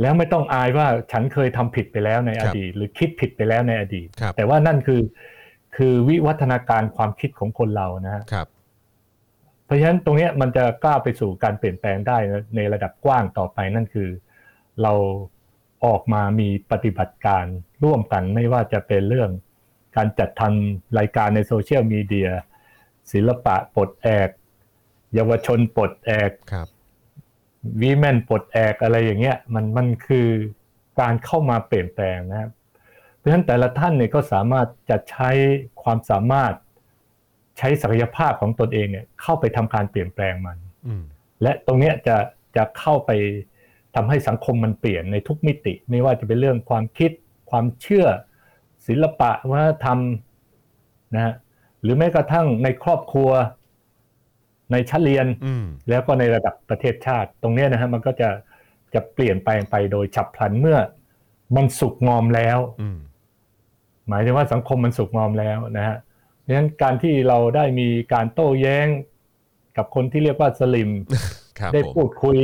[0.00, 5.02] แล้วไม่ต้องอายว่าฉันเคยทำผิดไปแล้วในอดีต หรือคิดผิดไปแล้วในอดีตครับแต่ว่านั่นคือ
[5.76, 8.46] คือวิวัฒนาการความคิดของคนเรานะฮะครับ
[9.64, 14.08] เพราะฉะนั้นตรงเนี้ยมันจะก้าวไปสู่การเปลี่ยนแปลงได้นะในระดับกว้างต่อไปนั่นคือ
[14.82, 14.92] เรา
[15.86, 17.44] ออกมามีปฏิบัติการ
[17.84, 19.30] ร่วมกันไม่ว่าจะเป็นเรื่อง
[19.96, 22.28] การจัดทำรายการในโซเชียลมีเดีย
[23.12, 24.28] ศิลปะปลดแอก
[25.14, 26.68] เยาวชนปลดแอกครับ
[27.80, 30.28] วีแมนปลดแอกอะไรอย่างเงี้ยมันมันคือ
[31.00, 32.50] การเข้ามาเปลี่ยนแปลงนะครับ
[33.16, 35.30] เพราะฉะนั้นแต่ละท่านเนี่ยก็สามารถจะใช้
[35.82, 36.54] ความสามารถ
[37.58, 41.02] ใช้ศักยภาพของตนเองเนี่ยเข้าไปทำการเปลี่ยนแปลงมันอืม
[41.42, 42.16] และตรงเนี้ยจะ
[42.56, 43.10] จะเข้าไป
[43.94, 47.10] ทำให้สังคมมันเปลี่ยนในทุกมิติ ไม่ว่าจะเป็นเรื่องความคิด
[47.50, 48.06] ความเชื่อ
[48.86, 49.98] ศิลปะวัฒนธรรม
[51.14, 51.34] นะฮะ
[51.82, 53.30] หรือแม้กระทั่งในครอบครัว
[54.72, 58.30] ในชั้นเรียนอืมแล้วก็ในระดับประเทศชาติ ตรงเนี้ยนะฮะมันก็จะ
[58.94, 60.78] จะเปลี่ยนแปลงไปโดยฉับพลันเมื่อ
[61.56, 62.98] มันสุกงอมแล้วอืม
[64.08, 65.96] หมายถึงว่าสังคมมันสุกงอมแล้วนะฮะ
[66.40, 68.86] เพราะฉะนั้นการที่เราได้มีการโต้แย้ง
[69.76, 70.90] กับคนที่เรียกว่าสลิม
[71.58, 72.38] ครับได้ผมพูดคุย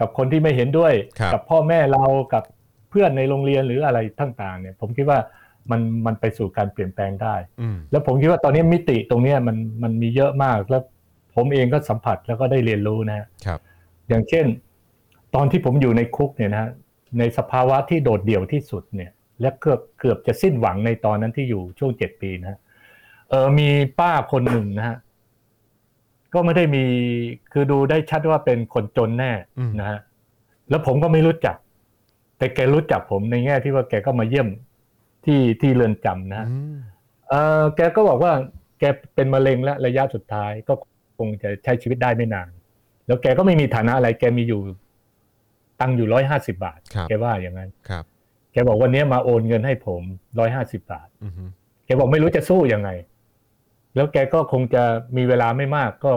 [0.00, 2.44] กับคนที่ไม่เห็นด้วยครับกับพ่อแม่เรากับ
[2.90, 5.18] เพื่อนในโรงเรียนหรืออะไรต่างๆเนี่ย ผมคิดว่า
[5.70, 10.82] มันมันไปสู่การเปลี่ยนแปลงได้อืมแล้วผมคิดว่าตอนนี้มิติตรงเนี้ยมันมันมีเยอะมากแล้ว
[11.40, 13.60] ผมเองก็สัมผัสแล้วก็ได้เรียนรู้นะฮะครับ
[14.08, 14.46] อย่างเช่น
[15.34, 16.70] ตอนที่ผมอยู่ในคุกเนี่ยนะฮะ
[17.18, 19.10] ในสภาวะที่โดดเดี่ยวที่สุดเนี่ย
[19.40, 22.58] และเกือบเกือบจะสิ้นหวังในตอนนั้นที่อยู่ช่วงเจ็ดปีนะฮะ
[23.30, 23.68] เออมี
[24.00, 24.96] ป้าคนหนึ่งนะฮะ
[26.34, 26.84] ก็ไม่ได้มี
[27.52, 29.98] คือดูได้ชัดว่าเป็นคนจนแน่อืมนะฮะ
[30.70, 31.56] แล้วผมก็ไม่รู้จัก
[32.38, 34.48] แต่แกรู้จักผมในแง่ที่ว่าแกก็มาเยี่ยม
[35.24, 36.76] ที่ที่เรือนจำนะฮะอืม
[37.28, 38.32] เออแกก็บอกว่า
[38.78, 38.84] แก
[39.14, 40.84] เป็นมะเร็งและระยะสุดท้ายก็ค
[41.26, 42.48] งจะใช้ชีวิตได้ไม่นาน
[43.06, 44.60] แล้วแกก็ไม่มีฐานะอะไร แกมีอยู่
[45.80, 48.04] ตังค์อยู่ร้อยห้าสิบาทครับแกว่าอย่างนั้นครับ
[48.52, 50.02] แกบอกวันนี้มาโอนเงินให้ผม
[50.38, 51.44] ร้อยห้าสิบาทอือฮึ
[51.86, 52.90] แกบอกไม่รู้จะสู้ยังไง
[53.94, 54.82] แล้วแกก็คงจะ
[55.16, 56.12] มีเวลาไม่มากก็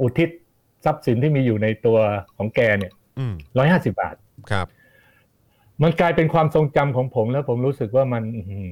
[0.00, 0.28] อุทิศ
[0.84, 1.98] ทรัพย์สินที่มีอยู่ในตัว
[2.36, 4.16] ของแกเนี่ยอืมร้อยห้าสิบาท
[4.50, 4.66] ครับ
[5.82, 8.70] มันกลายเป็นความทรงจำของผมแล้วผมรู้สึกว่ามันอื้อหือ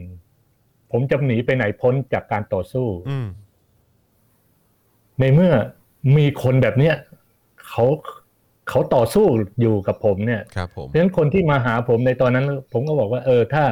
[0.92, 3.28] ผมจะหนีไปไหนพ้นจากการต่อสู้อืม
[5.20, 5.52] ในเมื่อ
[6.16, 6.94] มีคนแบบเนี้ย
[7.68, 7.84] เขา
[8.68, 9.26] เขาต่อสู้
[9.60, 13.64] อยู่กับผมเนี่ยครับผมเพราะฉะนั้นคนที่มาหาผมในตอนนั้น ผมก็บอกว่า เออถ้า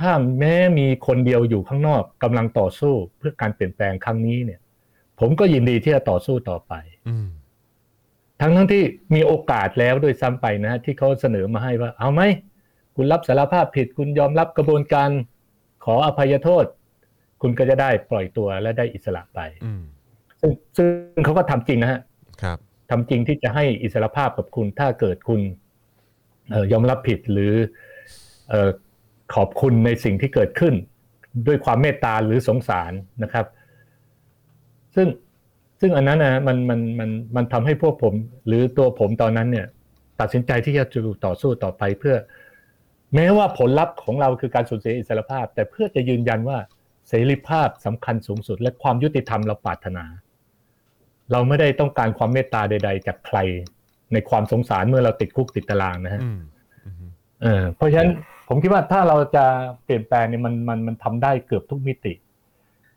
[0.00, 4.60] ถ้าแม้มีคนเดียวอยู่ข้างนอกกำลังต่อสู้เพื่อการเปลี่ยนแปลงครั้งนี้เนี่ย
[5.20, 6.72] ผมก็ยินดีที่จะต่อสู้ต่อไป
[7.08, 7.28] อืม
[8.40, 8.82] ทั้งทั้งที่
[9.14, 12.22] มีโอกาสแล้วโดวยซ้ำไปนะฮะที่เขาเสนอมาให้ว่า เอาไหม
[12.96, 15.08] คุณรับสารภาพผิด คุณยอมรับกระบวนการ
[15.84, 16.64] ขออภัยโทษ
[17.42, 19.82] คุณก็จะได้ปล่อยตัวและได้อิสระไปอืม
[20.42, 20.84] ซึ่งซึ่
[21.18, 22.00] งเขาก็ทำจริงนะฮะ
[22.42, 22.58] ครับ
[22.90, 25.40] ทำจริงที่จะให้อิสรภาพกับคุณถ้าเกิดคุณ
[26.50, 27.54] เออยอมรับผิดหรือ
[28.50, 28.70] เออ
[29.34, 30.74] ขอบคุณในสิ่งที่เกิดขึ้น
[31.46, 33.46] ด้วยความเมตตาหรือสงสารนะครับ
[34.94, 35.08] ซึ่ง
[35.80, 38.14] ซึ่งอันนั้นนะมันมันมันมันทำให้พวกผม
[38.46, 39.66] หรือตัวผมตอนนั้นเนี่ย
[40.20, 42.16] ตัดสินใจที่จะอยู่ต่อสู้ต่อไปเพื่อ
[43.14, 46.58] แม้ว่าผลลัพธ์ของเราคือการสูญเสียอิสรภาพ แต่เพื่อจะยืนยันว่า
[47.08, 50.04] เสรีภาพสำคัญสูงสุด และความยุติธรรมเราปรารถนา
[51.32, 53.38] เราไม่ได้ต้องการความเมตตาใด ๆ จากใคร
[54.12, 56.40] ในความสงสารเมื่อเราติดคุกติดตารางนะฮะอืม
[56.86, 57.04] อืม
[57.42, 58.10] เออเพราะฉะนั้น
[58.48, 59.44] ผมคิดว่าถ้าเราจะ
[59.84, 62.14] เปลี่ยนแปลงเนี่ยมันมันมันทำได้เกือบทุกมิติ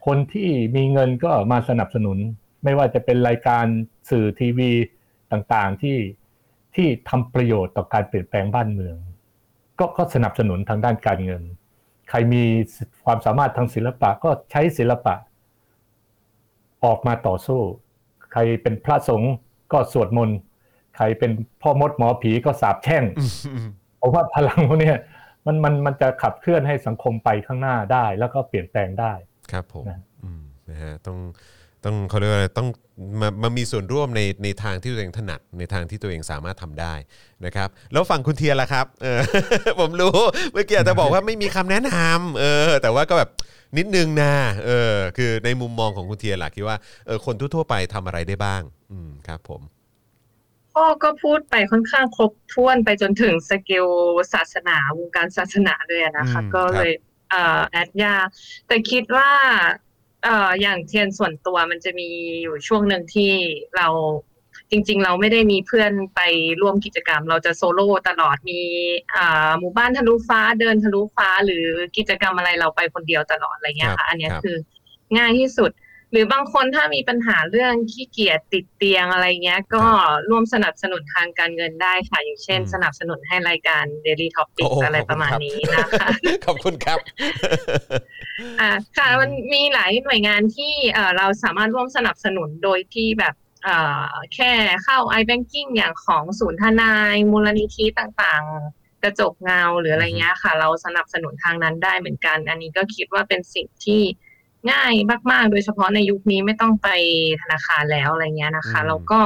[0.06, 2.18] คนที่มีเงินก็มาสนับสนุน
[2.64, 3.66] ไม่ว่าจะเป็นรายการ
[4.10, 4.72] สื่อทีวี
[5.32, 5.98] ต่างๆที่
[6.76, 8.96] ที่ทำประโยชน์ต่อการเปลี่ยนแปลงบ้านเมือง
[9.80, 11.44] ก็ก็สนับสนุนทางด้านการเงิน
[12.10, 12.44] ใครมี
[13.06, 15.16] ความสามารถทางศิลปะก็ใช้ศิลปะ
[16.86, 17.62] ออกมาต่อสู้
[18.38, 19.34] ใครเป็นพระสงฆ์
[19.74, 20.38] ก็สวดมนต์
[20.96, 21.32] ใครเป็น
[21.62, 23.68] พ่อมดหมอผีก็สาบแช่งอืม
[23.98, 24.98] เพราะว่าพลังพวกเนี้ย
[25.46, 29.14] มันมันมันจะขับเคลื่อนให้สังคมไปข้างหน้าได้ แล้วก็เปลี่ยนแปลงได้
[29.52, 31.18] ครับผมนะอืมนะฮะต้อง
[31.84, 32.68] ต้องเขาเรียกว่าอะไรต้อง
[33.22, 36.94] มามามีส่วนร่วมในในทางที่ตัวเองถนัดในทางที่ตัวเองสามารถทำได้
[37.46, 39.20] นะครับ แล้วฝั่งคุณเทียนล่ะครับเออ
[39.80, 40.18] ผมรู้
[40.54, 43.30] เมื่อกี้อาจจะบอกว่าไม่มีคำแนะนำเออแต่ว่าก็แบบ
[43.78, 44.34] นิดนึงนะ
[44.66, 48.62] เออคือในมุมมองของคุณเทียนล่ะคิดว่าเออคนทั่วๆไปทำอะไรได้บ้าง
[48.92, 49.62] อืมครับ ผม
[50.74, 53.88] พ่อก็พูดไปค่อนข้างครบถ้วนไปจนถึงสเกล
[54.34, 56.92] ศาสนาวงการศาสนาเลยอะนะคะอืมก็เลย
[57.30, 58.28] เอ่อแอดยาก
[58.68, 59.32] แต่คิดว่า
[60.24, 62.10] เอ่ออย่างเทียนส่วนตัวมันจะมี
[62.44, 63.32] อยู่ช่วงหนึ่งที่
[63.78, 63.88] เรา
[64.72, 66.22] จริง ๆ เราไม่ได้มีเพื่อนไป
[66.62, 68.62] ร่วมกิจกรรม เราจะโซโล่ตลอดมี
[69.16, 71.66] อ่าหมู่บ้านทะลุฟ้าเดินทะลุฟ้า หรือ
[71.98, 74.58] กิจกรรมอะไรเราไปคนเดียวตลอดอะไรเงี้ยครัค่ะบอันเนี้ยครับคือ
[75.18, 75.72] ง่ายที่สุด
[76.12, 79.86] หรือบางคนถ้ามีปัญหาเรื่องขี้เกียจติดเตียงอะไรเงี้ย ก็
[80.30, 86.10] ร่วมสนับสนุนทางการเงินได้ค่ะ อย่างเช่นอืมสนับสนุนให้รายการ Daily โอ้ Topic โหอะไรขอบคุณประมาณครับนี้นะคะ
[86.46, 87.00] ขอบคุณครับ
[88.60, 93.45] อ่าค่ะมันมีหลายหน่วยงานที่เอ่อเราสามารถร่วมสนับสนุนโดยที่แบบเอ่อ
[94.34, 94.52] แค่
[94.84, 104.02] เข้า iBanking อย่างของศูนย์ทนาย มูลนิธิต่างๆ กระจกเงาหรืออะไรเงี้ยค่ะ เราสนับสนุนทางนั้นได้เหมือนกัน อันนี้ก็คิดว่าเป็นสิ่งที่
[104.72, 104.94] ง่าย
[105.32, 106.90] มาก ๆ โดยเฉพาะในยุคนี้ไม่ต้องไป
[107.42, 109.22] ธนาคารแล้วอะไรเงี้ยนะคะอืมแล้วก็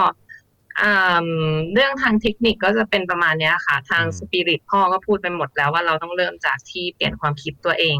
[0.82, 1.28] อ่า
[1.74, 7.98] เรื่องทางเทคนิคก็จะเป็นประมาณเนี้ยค่ะ ทางอืมสปิริตพ่อก็พูดไปหมดแล้วว่าเราต้องเริ่มจากที่เปลี่ยนความคิดตัวเอง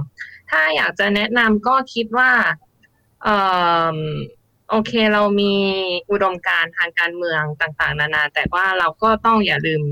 [0.50, 2.32] ถ้าอยากจะแนะนำก็คิดว่า
[3.24, 3.38] เอ่
[3.96, 4.00] อ
[4.70, 5.54] โอเคเรามี
[6.12, 9.84] อุดมการทางการเมืองต่างๆ นานา แต่ว่าเราก็ต้องอย่าลืม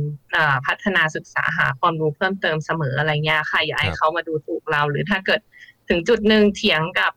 [0.66, 5.42] พัฒนาศึกษาหาความรู้เพิ่มเติมเสมออะไรเงี้ยค่ะอย่าให้เขามาดูถูกเรา หรือถ้าเกิด
[5.90, 7.14] ถึงจุดหนึ่งเถียงกับ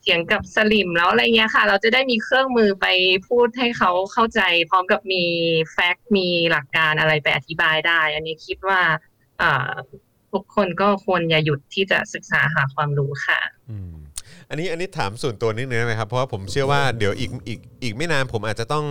[0.00, 2.86] เถียงกับสลิมแล้วอะไรเงี้ยค่ะ เราจะได้มีเครื่องมือไป
[3.28, 5.24] พูดให้เขาเข้าใจ พร้อมกับมี
[5.72, 8.80] แฟกต์มีหลักการอะไรไปอธิบายได้ อันนี้คิดว่า
[10.32, 13.94] ทุกคนก็ควรอย่าหยุดที่จะศึกษาหาความรู้ค่ะ อืม
[14.48, 18.86] อันนี้อันนี้ถามส่วนตัวนิดนึงได้ไหมครับ เพราะว่าผมเชื่อว่าเดี๋ยวอีกอีกอีกไม่นานผมอาจจะต้อง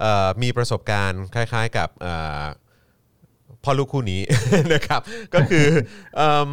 [0.00, 2.06] เออมีประสบการณ์คล้าย ๆกับเอ
[2.42, 2.44] อ
[3.64, 4.20] พ่อลูกคู่นี้
[4.74, 5.00] นะครับ
[5.34, 5.66] ก็คือ
[6.16, 6.50] เอิ่ม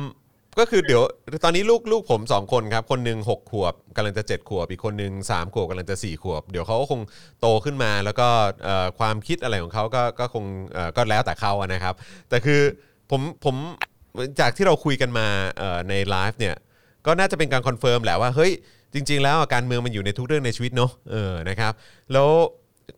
[0.59, 1.03] ก็คือเดี๋ยว
[1.43, 7.01] ตอนนี้ลูกลูกผมสองคนครับ คนหนึ่งหกขวบกำลังจะเจ็ดขวบ อีกคนหนึ่งสามขวบกำลังจะสี่ขวบ เดี๋ยวเขาก็คง
[7.41, 8.27] โตขึ้นมาแล้วก็
[8.63, 11.95] เอ่อความคิดอะไรของเขาก็ก็คงเอ่อก็แล้วแต่เขาอะนะครับ
[12.29, 12.61] แต่คือ
[13.11, 13.55] ผมผม
[14.39, 15.27] จากที่เราคุยกันมา
[15.57, 16.55] เอ่อในไลฟ์เนี่ย
[17.05, 18.51] ก็น่าจะเป็นการ confirm แหละว่าเฮ้ย
[18.93, 21.73] จริง ๆ แล้วการเมืองมันอยู่ในทุกเรื่องในชีวิตเนอะเออนะครับ
[22.13, 22.29] แล้ว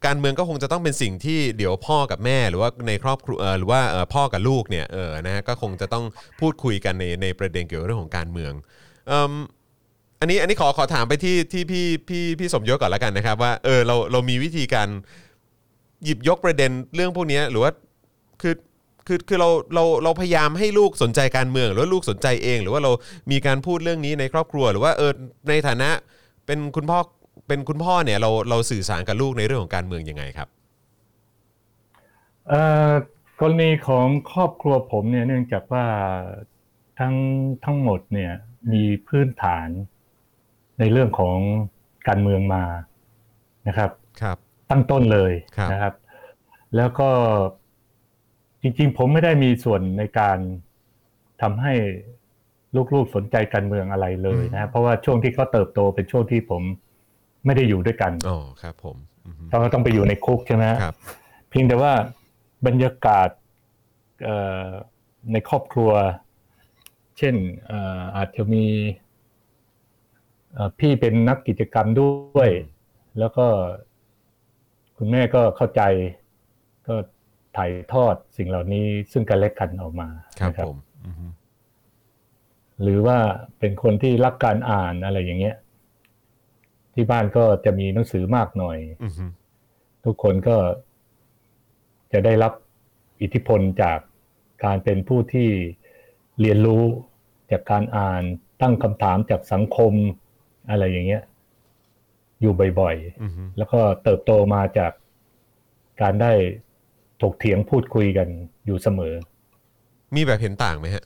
[0.06, 3.82] การเมืองก็คงจะต้องเป็นสิ่งที่เดี๋ยวพ่อกับแม่หรือว่าในครอบครัวหรือว่า
[4.14, 6.06] พ่อกับลูกเนี่ยเออนะฮะก็คงจะต้อง
[6.39, 8.53] พูดคุยกันในในประเด็นเกี่ยวกับเรื่องของการเมือง
[9.12, 9.34] อืม
[10.20, 14.88] อันนี้อันนี้ขอขอถามไปที่ที่พี่พี่พี่สมยศก่อนล้วกันนะครับว่าเออเราเรามีวิธีการ
[16.03, 17.72] หยิบยกประเด็นเรื่องพวกนี้หรือว่า
[18.41, 18.53] คือ
[19.08, 22.91] คือคือเราเราเราพยายามให้ลูกสนใจการเมือง หรือว่าลูกสนใจเอง หรือว่าเรา
[23.32, 25.12] มีการพูดเรื่องนี้ในครอบครัว หรือว่าเออ
[25.49, 25.89] ในฐานะ
[26.45, 26.99] เป็นคุณพ่อ
[27.47, 30.47] เป็นคุณพ่อเนี่ยเราเราสื่อสารกับลูกในเรื่องของการเมืองยังไงครับ
[32.47, 32.91] เอ่อ
[33.39, 35.86] กรณีของครอบครัวผมเนี่ยเนื่องจากว่า
[36.99, 37.16] ทั้ง
[37.66, 38.34] ทั้งหมดเนี่ย
[38.72, 39.68] มีพื้นฐาน
[40.80, 41.38] ในเรื่องของ
[42.08, 42.64] การเมืองมา
[43.68, 43.91] นะครับ
[44.22, 44.38] ครับ
[44.72, 45.93] ตั้งต้นเลยครับนะครับ
[46.76, 47.10] แล้วก็
[48.68, 50.38] จริงๆ ผมไม่ได้มีส่วนในการ
[51.41, 51.74] ทำให้
[52.93, 56.61] ลูกๆสนใจการเมืองอะไรเลยนะครับเพราะว่าช่วงที่เขาเติบโตเป็นช่วงที่ผม
[57.45, 60.95] ไม่ได้อยู่ด้วยกันอ๋อครับผมอือฮึเขาก็ต้องไปอยู่ในคุกใช่ไหมฮะครับ
[61.49, 61.93] เพียงแต่ว่า
[62.68, 63.30] บรรยากาศ
[64.24, 64.68] เอ่อ
[65.32, 65.91] ในครอบครัว
[67.18, 67.36] เช่น
[67.68, 68.66] เอ่ออาจจะมี
[70.53, 72.09] เอ่อพี่เป็นนักกิจกรรมด้
[72.39, 72.49] วย
[73.20, 73.45] แล้วก็
[74.97, 75.82] คุณแม่ก็เข้าใจ
[76.88, 76.95] ก็
[77.58, 80.08] ถ่ายทอดสิ่งเหล่านี้ซึ่งกันและกันออกมา
[80.39, 81.26] ครับนะผมอือฮึ
[82.82, 83.18] หรือว่า
[83.60, 85.56] เป็นคนที่รักการอ่านอะไรอย่างเงี้ย
[86.93, 89.26] ที่บ้านก็จะมีหนังสือมากหน่อยอือฮึ
[90.06, 90.58] ทุกคนก็
[92.14, 92.53] จะได้รับ
[93.22, 93.99] อิทธิพลจาก
[94.66, 95.49] การเป็นผู้ที่
[96.41, 96.84] เรียนรู้
[97.51, 98.24] จากการอ่าน
[98.62, 99.93] ตั้งคำถามจากสังคม
[100.70, 101.24] อะไรอย่างเงี้ย
[102.41, 104.91] อยู่บ่อยอือฮึๆแล้วก็เติบโตมาจาก
[106.01, 106.34] การได้
[107.22, 108.28] ถกเถียงพูดคุยกัน
[108.66, 109.13] อยู่เสมอ
[110.16, 111.03] มีแบบเห็นต่างไหมฮะ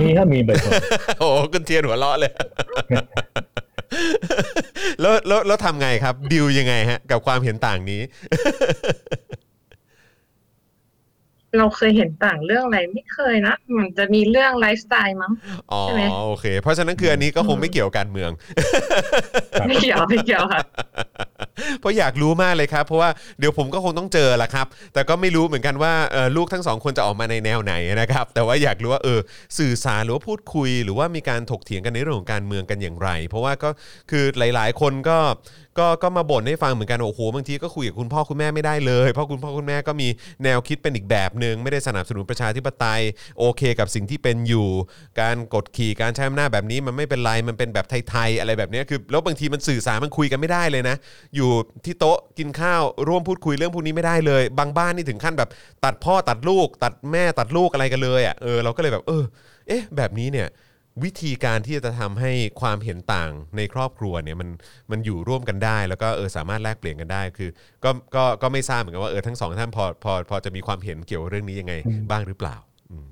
[0.00, 0.58] มีถ้ามีบ่อย
[1.18, 2.32] โอ้โหคุณเทียนหัวเราะเลย
[5.00, 8.00] แล้วแล้วแล้วทำไงครับดิวยังไงฮะ กับความเห็นต่างนี้
[11.58, 15.32] เราเคยเห็นต่างเรื่องอะไรไม่เคยนะมันจะมีเรื่องไลฟ์สไตล์มั้ง
[15.72, 18.30] อ๋อใช่ไหมโอเค เพราะฉะนั้นคืออันนี้ก็คงไม่เกี่ยวกับการเมือง
[19.68, 20.60] ไม่เกี่ยวไม่เกี่ยวค่ะ
[21.80, 29.20] เพราะอยากรู้มากเลยครับ เพราะว่าเดี๋ยวผมก็คงต้องเจอละครับ แต่ก็ไม่รู้เหมือนกันว่าเอ่อลูกทั้งสองคนจะออกมาในแนวไหนนะครับ แต่ว่าอยากรู้ว่าเออ
[29.58, 33.70] สื่อสารหรือว่าพูดคุย หรือว่ามีการถกเถียงกันในเรื่องของการเมืองกันอย่างไร เพราะว่าก็
[34.10, 35.18] คือหลาย ๆ คนก็
[35.78, 40.08] ก็ก็มาบ่นให้ฟังเหมือนกันโอ้โหบางทีก็คุยกับคุณพ่อคุณแม่ไม่ได้เลย เพราะคุณพ่อคุณแม่ก็มี
[40.44, 43.02] แนวคิดเป็นอีกแบบหนึ่งไม่ได้สนับสนุนประชาธิปไตย
[43.38, 44.68] โอเคกับสิ่งที่เป็นอยู่
[45.20, 50.96] การกดขี่การใช้อำนาจแบบนี้มันไม่เป็นไรมันเป็นแบบไทยๆอะไรแบบนี้คือแล้วบางทีมันสื่อสารมันคุยกันไม่ได้เลยนะ
[51.36, 51.50] อยู่
[51.84, 55.50] ที่โต๊ะกินข้าวร่วมพูดคุยเรื่องพวกนี้ไม่ได้เลย บางบ้านนี่ถึงขั้นแบบ
[55.84, 59.24] ตัดพ่อตัดลูก ตัดแม่ตัดลูกอะไรกันเลยอะเออเราก็เลยแบบเออ
[59.68, 60.48] เอ๊ะแบบนี้เนี่ย
[61.04, 64.48] วิธีการที่จะทำให้ความเห็นต่างในครอบครัวเนี่ยมัน
[64.90, 67.50] มันอยู่ร่วมกันได้ แล้วก็เออสามารถแลกเปลี่ยนกันได้คือ
[67.84, 71.74] ก็ก็ก็ไม่ทราบเหมือนกันว่าเออทั้งสองท่านพอพอพอจะมีความเห็นเกี่ยวกับเรื่องนี้ยังไง
[72.10, 72.56] บ้างหรือเปล่า
[72.90, 73.06] อืม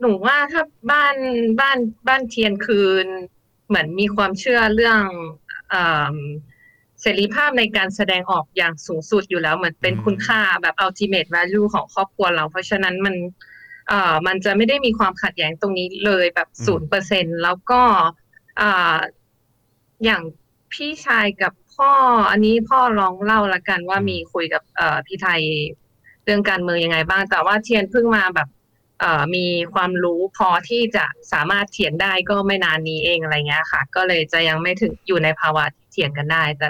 [0.00, 1.16] หนูว่าถ้าบ้าน
[1.60, 1.78] บ้าน
[2.08, 3.06] บ้านเทียนคืน
[3.66, 5.02] เหมือนมีความเชื่อเรื่อง
[5.72, 6.16] อ่า
[7.00, 13.24] เสรีภาพในการแสดงออกอย่างสูงสุดอยู่แล้วเหมือนเป็นอืมคุณค่าแบบ ultimate value ของครอบครัวเรา เพราะฉะนั้นมันเอ่อ
[14.26, 17.82] มันจะไม่ได้มีความขัดแย้งตรงนี้เลยแบบศูนย์เปอร์เซ็นแล้วก็
[18.60, 18.96] อ่า
[20.04, 20.22] อย่าง
[20.72, 21.92] พี่ชายกับพ่อ
[22.30, 25.42] อันนี้พ่อลองเล่าละกันว่ามีคุยกับเอ่อพี่ไทย
[26.24, 28.48] เรื่องการเมืองยังไงบ้าง แต่ว่าเทียนเพิ่งมาแบบ
[29.00, 36.68] เอ่อมีความรู้พอที่จะสามารถเถียงได้ก็ไม่นานนี้เองอะไรเงี้ยค่ะ ก็เลยจะยังไม่ถึงอยู่ในภาวะที่เถียงกันได้ แต่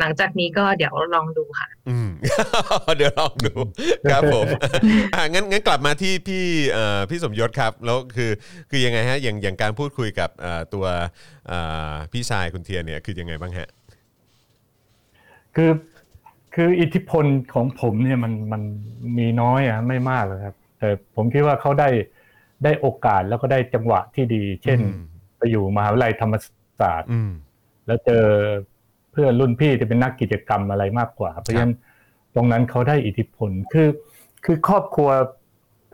[0.00, 2.08] หลังจากนี้ก็เดี๋ยวลองดูค่ะ อืม
[2.96, 3.54] เดี๋ยวลองดู
[4.12, 4.46] ครับผม
[5.14, 8.30] อะงั้นงั้นกลับมาที่พี่เอ่อพี่สมยศครับ แล้วคือ
[8.70, 10.86] คือยังไงฮะอย่างอย่างการพูดคุยกับเอ่อตัว
[11.48, 11.58] เอ่
[11.90, 13.68] อพี่ชายคุณเทียนเนี่ยคือยังไงบ้างฮะ
[15.54, 15.70] คือ
[16.54, 17.24] คืออิทธิพล
[17.54, 18.62] ของผมเนี่ยมันมัน
[19.18, 21.88] มีน้อยอะไม่มากเลยครับ แต่ผมคิดว่าเขาได้
[22.64, 25.00] ได้โอกาสแล้วก็ได้จังหวะที่ดี เช่นอืม
[25.38, 26.34] ไปอยู่มหาวิทยาลัยธรรม
[26.80, 27.32] ศาสตร์อืม
[27.86, 28.24] แล้วเจอ
[28.75, 31.72] เพื่อนรุ่นพี่ที่เป็นนักกิจกรรมอะไรมากกว่า เพราะฉะนั้น
[32.34, 33.88] ตรงนั้นเขาได้อิทธิพลคือ
[34.44, 35.10] คือครอบครัว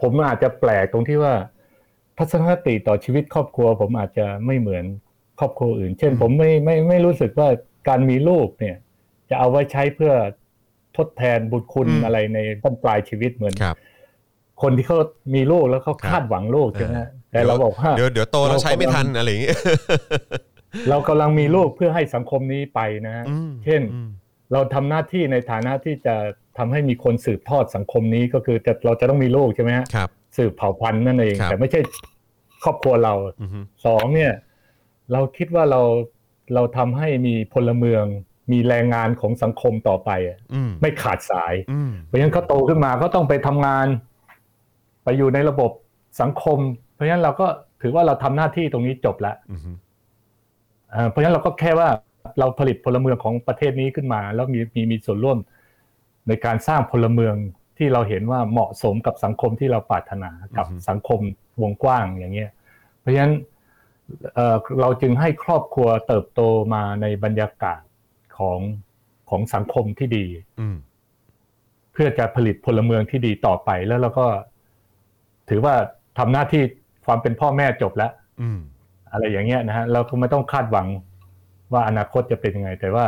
[0.01, 1.35] ผมอาจจะแปลกตรงที่ว่า
[2.19, 4.85] ทัศนคติต่อชีวิตครอบครัว ผมอาจจะไม่เหมือน
[5.41, 7.49] ครอบครัวอื่น เช่น ผมไม่ไม่ไม่รู้สึกว่า
[7.89, 8.77] การมีลูกเนี่ย
[9.31, 10.13] จะเอาไว้ใช้เพื่อ
[10.97, 13.77] ทดแทนบุญคุณอืมอะไรในบั้นปลายชีวิตเหมือนครับ
[14.63, 14.99] คนที่เขา
[15.35, 19.59] มีลูกแล้วเขาครับคาดหวังลูกใช่ไหมเออแต่เราบอกว่าเดี๋ยวเดี๋ยวโตแล้วใช้ไม่ทันอะไรอย่างเงี้ย
[20.91, 24.11] เรากำลังมีลูกเพื่อให้สังคมนี้ไปนะฮะอืมเช่นอืม
[24.53, 26.15] เราทำหน้าที่ในฐานะที่จะ
[26.59, 31.81] ทำให้มีคนสืบทอดสังคมนี้ก็คือจะเราจะต้องมีลูกใช่ไหมฮะครับสืบเผ่าพันธุ์นั่นเองครับแต่ไม่ใช่
[32.65, 34.33] ครอบครัวเราอือฮึสองเนี่ย
[35.13, 35.83] เราคิดว่าเรา
[36.55, 38.05] เราทำให้มีพลเมือง
[38.53, 43.87] มีแรงงานของสังคมต่อไปอะอืมไม่ขาดสายอืมเพราะฉะนั้นเขาโตขึ้นมาก็ต้องไปทำงาน
[45.05, 45.71] ไปอยู่ในระบบ
[46.21, 46.59] สังคม
[46.95, 47.47] เพราะฉะนั้นเราก็
[47.83, 49.77] ถือว่าเราทำหน้าที่ตรงนี้จบแล้วอืม
[50.93, 51.89] เอ่อเพราะฉะนั้นเราก็แค่ว่า
[52.39, 55.39] เราผลิตพลเมืองของประเทศนี้ขึ้นมา แล้วมีมีมีส่วนร่วม
[56.29, 57.35] ในการสร้างพลเมือง
[57.79, 61.21] ที่เราเห็นว่าเหมาะสมกับสังคมที่เราปรารถนากับสังคม
[61.63, 62.51] วงกว้างอย่างเงี้ย
[63.01, 63.35] เพราะฉะนั้น
[64.35, 66.41] เอ่อเราจึงให้ครอบครัวเติบโต
[66.75, 67.81] มาในบรรยากาศ
[68.39, 68.61] ของ
[69.31, 70.27] ของสังคมที่ดี
[70.61, 70.77] อืม
[71.93, 74.27] เพื่อจะผลิตพลเมืองที่ดีต่อไปแล้วเราก็
[75.49, 75.75] ถือว่า
[76.19, 76.63] ทำหน้าที่
[77.07, 78.13] ความเป็นพ่อแม่จบแล้ว
[79.13, 80.87] อืมอะไรอย่างเงี้ยนะฮะเราก็ไม่ต้องคาดหวัง
[81.73, 83.07] ว่าอนาคตจะเป็นยังไง แต่ว่า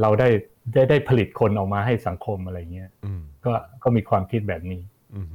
[0.00, 0.28] เราได้
[0.72, 3.52] ได้ได้ผลิตคนออกมาให้สังคมอะไรเงี้ยอืมก็
[3.82, 4.80] ก็มีความคิดแบบนี้
[5.14, 5.26] อืม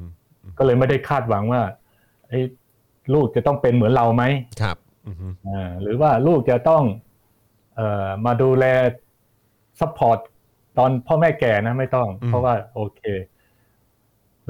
[0.58, 1.62] ก็เลยไม่ได้คาดหวังว่า
[2.30, 2.44] เอ้ย
[3.14, 4.24] ลูกจะต้องเป็นเหมือนเราไหม
[4.62, 4.78] ครับ
[5.08, 6.84] อืมอ่าหรือว่าลูกจะต้อง
[7.76, 8.66] เอ่อมาดูแล
[9.80, 10.20] ซัพพอร์ต
[10.78, 13.02] ตอนพ่อแม่แก่นะไม่ต้อง เพราะว่าโอเค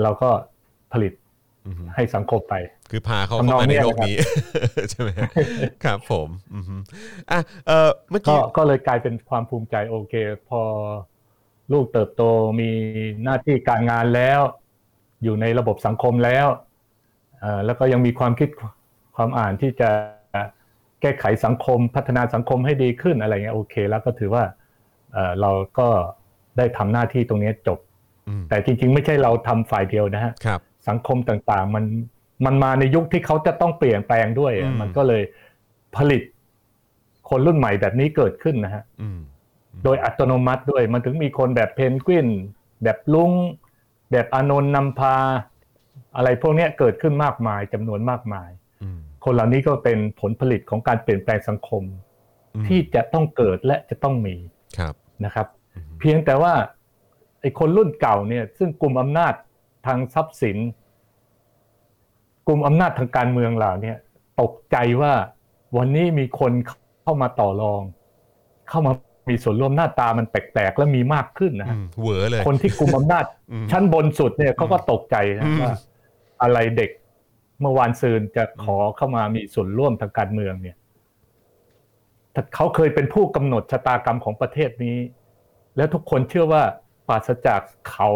[0.02, 0.30] เราก็
[0.94, 1.14] ผลิต
[1.66, 2.56] อืมให้สังคมไป
[2.92, 4.16] คือพาเขาทำนเข้าองมาในเนี้ยโลกนี้
[4.90, 5.10] ใช่ไหม
[5.84, 6.82] ครับผมอืม
[7.32, 10.14] อะเออเมื่อก็กี้ก็เลยกลายเป็นความภูมิใจโอเค
[10.50, 10.62] พอ
[11.72, 12.24] ลูกเติบโต
[12.60, 12.72] มี
[13.24, 14.42] หน้าที่การงานแล้ว
[15.24, 16.48] อยู่ในระบบสังคมแล้ว
[17.40, 18.50] เอ่อแล้วก็ยังมีความคิด
[19.16, 19.90] ความอ่านที่จะ
[21.02, 24.44] แก้ไขสังคมพัฒนาสังคมให้ดีขึ้นอะไรเงี้ยโอเค แล้วก็ถือว่า
[25.14, 25.88] เอ่อเราก็
[26.58, 27.80] ได้ทำหน้าที่ตรงนี้จบ
[28.28, 31.86] อืมแต่จริง ๆ ไม่ใช่เราทำฝ่ายเดียวนะฮะครับสังคมต่างๆมัน
[32.46, 35.24] มันมาในยุคที่เขาจะต้องเปลี่ยนแปลงด้วยอะอืมมันก็เลย
[35.96, 36.22] ผลิต
[37.30, 39.20] คนรุ่นใหม่แบบนี้เกิดขึ้นนะฮะอืม
[39.84, 42.28] โดยอัตโนมัติด้วย มันถึงมีคนแบบเพนกวิน
[42.84, 43.32] แบบลุง
[44.12, 45.16] แบบอานนท์นำพา
[46.16, 48.50] อะไรพวกเนี้ยเกิดขึ้นมากมายจำนวนมากมาย
[48.84, 51.84] อืมคนเหล่านี้ก็เป็นผลผลิตของการเปลี่ยนแปลงสังคม
[52.56, 54.36] อืมที่จะต้องเกิดและจะต้องมี
[54.78, 54.94] ครับ
[55.26, 56.54] นะครับอืมเพียงแต่ว่า
[57.42, 59.34] ไอ้คนรุ่นเก่าเนี่ย ซึ่งกลุ่มอำนาจ
[59.86, 60.58] ทางทรัพย์สิน
[62.50, 63.94] กลุ่มอำนาจทางการเมืองเหล่าเนี้
[64.42, 65.14] ตกใจว่า
[65.78, 66.52] วันนี้มีคน
[67.04, 67.82] เข้ามาต่อรอง
[68.70, 68.94] เข้ามา
[69.30, 75.74] มีส่วนร่วมหน้าตามันแปลกๆและมีมากขึ้นนะอืฮะมเหวอเลย คนที่กลุ่มอำนาจอืมชั้นบนสุดเนี่ยเขาก็ตกใจอืนะมว่า
[76.42, 76.92] อะไรเด็ก
[77.62, 80.78] เมื่อวานซืนจะขอเข้ามามีส่วนร่วมทางการเมืองเนี่ย
[82.32, 84.98] แต่เขาเคยเป็นผู้กำหนดชะตากรรมของประเทศนี้
[85.78, 86.64] แล้วทุกคนเชื่อว่า
[87.08, 88.10] ปราศจากเขา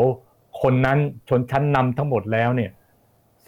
[0.61, 0.97] คนนั้น
[1.29, 2.71] ชนชั้นนำทั้งหมดแล้วเนี่ย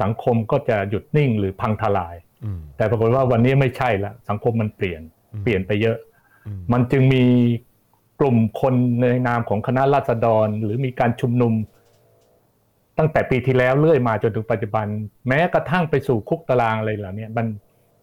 [0.02, 2.16] สังคมก็จะหยุดนิ่งหรือพังทลาย
[2.46, 5.02] อืมแต่ปรากฏว่าวันนี้ไม่ใช่ละสังคมมันเปลี่ยน
[5.34, 5.98] อืมเปลี่ยนไปเยอะ
[6.48, 7.24] อืมมันจึงมี
[8.20, 11.54] กลุ่มคนในนามของคณะราษฎร หรือมีการชุมนุม
[12.98, 14.86] ตั้งแต่ปีที่แล้วเรื่อยมาจนถึงปัจจุบัน
[15.28, 17.48] แม้กระทั่งไปสู่คุกตารางอะไรเหล่านี้มัน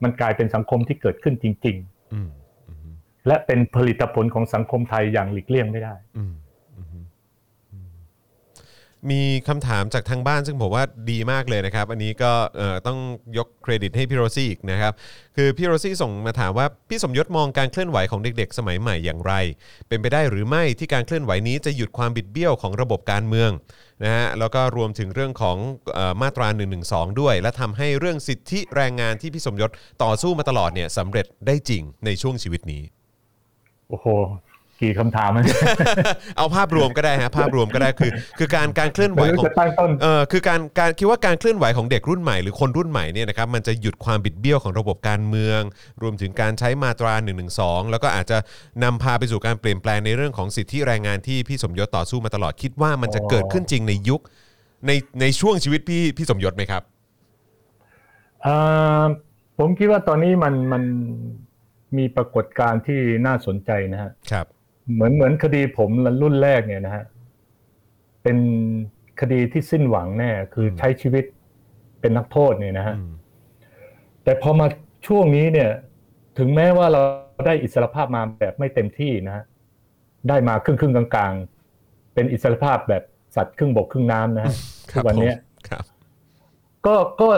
[0.03, 1.77] มันกลายเป็นสังคมที่เกิดขึ้นจริง
[2.15, 2.29] อืม
[2.69, 6.42] อืมๆและเป็นผลิตผลของสังคมไทยอย่างหลีกเลี่ยงไม่ได้อืมอืมอืม
[9.11, 12.99] มีคำถามจากทางบ้านซึ่งผมว่าดีมากเลยนะครับ อันนี้ก็เอ่อต้อง
[13.39, 14.93] ยกเครดิตให้พี่โรซี่อีกนะครับ
[15.37, 19.33] คือพี่โรซี่ส่งมาถามว่า พี่สมยศมองการเคลื่อนไหวของเด็กๆ สมัยใหม่อย่างไร
[19.89, 23.51] เป็นไปได้หรือไม่ที่การเคลื่อนไหวนี้จะหยุดความบิดเบี้ยวของระบบการเมือง
[24.05, 25.57] นะฮะแล้วก็รวมถึงเรื่องของ
[25.95, 26.65] เออมาตรา1นึ
[27.21, 29.71] ด้วย และทำให้เรื่องสิทธิแรงงานที่พี่สมยศ
[30.03, 32.83] ต่อสู้มาตลอดเนี่ยสำเร็จได้จริงในช่วงชีวิตนี้
[33.89, 34.07] โอ้โห
[34.83, 35.45] กี่คำถามมัน
[36.37, 45.61] เอาภาพรวมก็ได้ฮะภาพรวมก็ได้คือ คือการการเคลื่อนไหวไม่รู้ของจะตั้งต้นเออคือการการคิดว่าการเคลื่อนไหวของเด็กรุ่นใหม่หรือคนรุ่นใหม่เนี่ยนะครับมันจะหยุดความบิดเบี้ยวของระบบการเมือง
[46.03, 47.33] รวมถึงการใช้มาตรา1นึ
[47.91, 48.39] แล้วก็อาจจะ
[48.85, 54.21] นำพาไปสู่การเปลี่ยนแปลงในเรื่องของสิทธิแรงงานที่พี่สมยศต่อสู้มาตลอดคิดว่ามันจะเกิดขึ้นจริงในยุค
[54.87, 56.83] ในในช่วงชีวิตพี่พี่สมยศไหมครับ
[58.43, 58.55] เอ่
[59.03, 59.05] อ
[59.59, 60.83] ผมคิดว่าตอนนี้มันมัน
[61.99, 64.47] มีปรากฏการณ์ที่น่าสนใจนะฮะครับ
[64.95, 65.91] เหมือนเหมือนคดีผม
[66.23, 67.05] รุ่นแรกเนี่ยนะฮะ
[68.23, 68.39] เป็น
[69.21, 71.25] คดีที่สิ้นหวังแน่คือใช้ชีวิต
[72.01, 73.13] เป็นนักโทษเนี่ยนะฮะอืม
[74.25, 74.67] แต่พอมา
[75.07, 75.71] ช่วงนี้เนี่ย
[76.39, 77.01] ถึงแม้ว่าเรา
[77.47, 79.45] ได้อิสรภาพมาแบบไม่เต็มที่นะฮะ
[80.29, 83.03] ได้มาครึ่งครึ่งๆกลางๆ เป็นอิสรภาพแบบ
[83.37, 84.55] สัตว์ครึ่งบกครึ่งน้ำนะฮะ
[84.93, 85.85] ครับทุกวันเนี้ยผมครับ
[86.87, 87.29] ก็ก็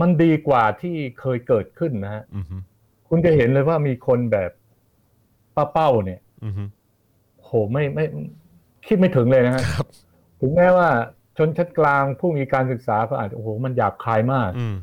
[0.00, 2.56] มันดีกว่าที่เคยเกิดขึ้นนะฮะอือฮึ
[3.08, 4.50] คุณจะเห็นเลยว่ามีคนแบบ
[5.56, 6.62] ป้าเป้าเนี่ยอือฮึ
[7.46, 8.04] โหไม่ไม่
[8.86, 9.86] คิดไม่ถึงเลยนะฮะครับ
[10.40, 10.88] ถึงแม้ว่า
[11.36, 14.76] ชนชั้นกลางผู้มีการศึกษาก็อาจจะโอ้โหมันหยาบคายมากอืม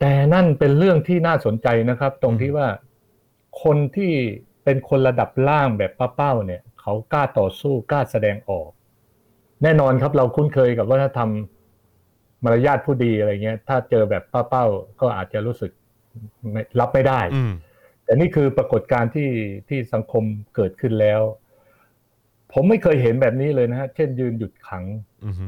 [0.00, 2.68] แต่นั่นเป็นเรื่องที่น่าสนใจนะครับ ตรงอืมที่ว่า
[3.62, 4.12] คนที่
[4.64, 8.68] เป็นคนระดับล่างแบบป้าเป้าเนี่ย เขากล้าต่อสู้กล้าแสดงออก
[9.62, 11.30] แน่นอนครับ เราคุ้นเคยกับวัฒนธรรม
[12.44, 14.64] มารยาทผู้ดีอะไรเงี้ย ถ้าเจอแบบป้าเป้า
[15.00, 15.70] ก็อาจจะรู้สึก
[16.52, 17.52] ไม่รับไม่ได้อืม
[18.08, 19.30] แต่นี่คือปรากฏการณ์ที่
[19.68, 20.24] ที่สังคม
[20.54, 21.20] เกิดขึ้นแล้ว
[22.52, 24.84] ผมไม่เคยเห็นแบบนี้เลยนะฮะ เช่นยืนหยุดขัง
[25.24, 25.46] อือฮึ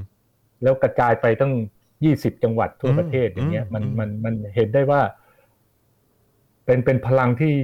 [0.62, 1.52] แล้วกระจายไปตั้ง
[2.04, 5.02] ยี่สิบจังหวัดทั่วอืมประเทศอย่างเงี้ยอืมมันอืมมันมันเห็นได้ว่า
[6.64, 7.54] เป็นเป็นพลังที่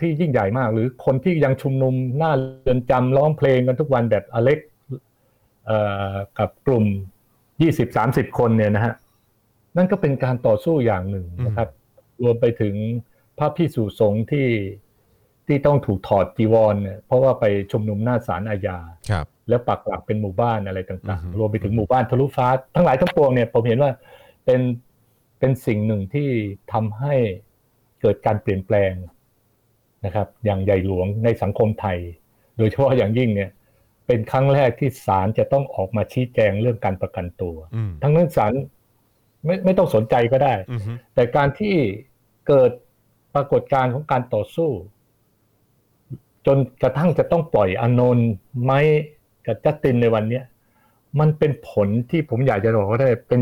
[0.00, 4.58] ที่ยิ่งใหญ่มาก หรือคนที่ยังชุมนุมหน้าเรือนจำร้องเพลงกันทุกวันแบบอเล็ก
[5.66, 5.78] เอ่
[6.12, 6.84] อกับกลุ่ม
[7.62, 8.94] ยี่สิบสามสิบคนเนี่ยนะฮะ
[9.76, 11.68] นั่นก็เป็นการต่อสู้อย่างหนึ่งนะครับ
[12.24, 12.74] รวมไปถึง
[13.38, 14.48] พระพิสุสงฆ์ที่
[15.46, 18.78] ที่ต้องถูกถอดจีวรเนี่ยเพราะว่าไปชุมนุมหน้าศาลอาญา
[19.10, 23.90] ครับแล้วปักหลักเป็นหมู่บ้านอะไรต่างอือฮึๆรวมไปถึงหมู่บ้านทะลุฟ้า ทั้งหลายทั้งปวงเนี่ยผมเห็นว่า
[24.44, 24.60] เป็น
[25.38, 26.28] เป็นสิ่งหนึ่งที่
[26.72, 27.14] ทำให้
[28.00, 28.92] เกิดการเปลี่ยนแปลง
[30.04, 31.98] นะครับ อย่างใหญ่หลวงในสังคมไทย
[32.58, 33.50] โดยเฉพาะอย่างยิ่งเนี่ย
[34.06, 38.52] เป็นครั้งแรกที่ศาลจะต้องออกมาชี้แจงเรื่องการประกันตัวอืมทั้งนั้นศาล
[39.44, 41.74] ไม่ไม่ต้องสนใจก็ได้อือฮึแต่การที่
[42.48, 42.70] เกิด
[43.36, 44.70] ปรากฏการณ์ของการต่อสู้
[46.46, 48.28] จนกระทั่งจะต้องปล่อยอานนท์
[48.62, 48.78] ไม้
[49.46, 50.44] กับจัสตินในวันเนี้ย
[51.20, 53.40] มันเป็นผลที่ผมอยากจะบอกว่าได้เป็น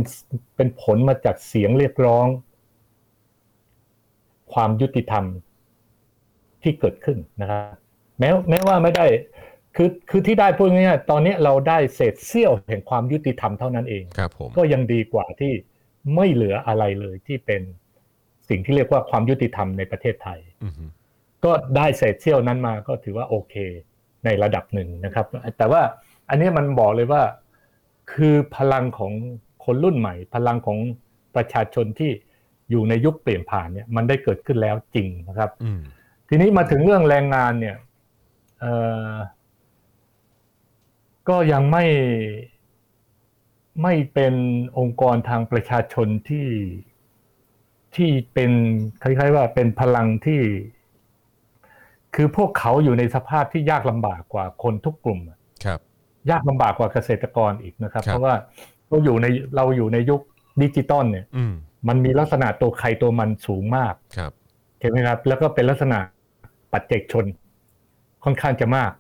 [0.56, 2.26] เป็นผลมาจากเสียงเรียกร้อง
[4.52, 5.24] ความยุติธรรม
[6.62, 7.62] ที่เกิดขึ้นนะครับ
[8.18, 9.06] แม้แม้ว่าไม่ได้
[9.76, 15.52] คือคือที่ได้พูดง่ายๆตอนนี้เราได้เศษเสี้ยวแห่งความยุติธรรมเท่านั้นเองครับผมก็ยังดีกว่าที่
[16.14, 17.62] ไม่เหลืออะไรเลยที่เป็น
[18.48, 20.84] สิ่งที่เรียกว่าความยุติธรรมในประเทศไทยอือฮึ
[21.44, 23.54] ก็ได้เศษเสี้ยวนั้นมาก็ถือว่าโอเค
[24.24, 25.26] ในระดับหนึ่งนะครับ
[25.58, 25.82] แต่ว่า
[26.28, 27.22] อันนี้มันบอกเลยว่า
[28.12, 29.12] คือพลังของ
[29.64, 30.78] คนรุ่นใหม่ พลังของ
[31.36, 32.10] ประชาชนที่
[32.70, 35.80] อยู่ในยุคเปลี่ยนผ่านเนี่ยมันได้เกิดขึ้นแล้วจริงนะครับอืม
[36.28, 37.76] ทีนี้มาถึงเรื่องแรงงานเนี่ย
[38.60, 38.72] เอ่
[39.10, 39.14] อ
[41.28, 41.84] ก็ยังไม่
[43.82, 44.34] ไม่เป็น
[44.78, 46.46] องค์กรทางประชาชนที่
[47.96, 48.50] ที่เป็น
[49.02, 50.40] คล้ายๆว่าเป็นพลังที่
[52.14, 55.80] คือพวกเขาอยู่ในสภาพที่ยากลำบากกว่าคนทุกกลุ่มอะครับ
[56.30, 58.34] ยากลำบากกว่าเกษตรกรอีกนะครับครับ เพราะว่า
[58.88, 59.26] เราอยู่ใน
[59.56, 60.20] เราอยู่ในยุค
[60.62, 61.54] ดิจิตอลเนี่ยอืม
[61.88, 64.32] มันมีลักษณะตัวใครตัวมันสูงมากครับ
[64.80, 65.98] ใช่ไหมครับ แล้วก็เป็นลักษณะ
[66.72, 67.24] ปัจเจกชน
[68.24, 68.92] ค่อนข้างจะมาก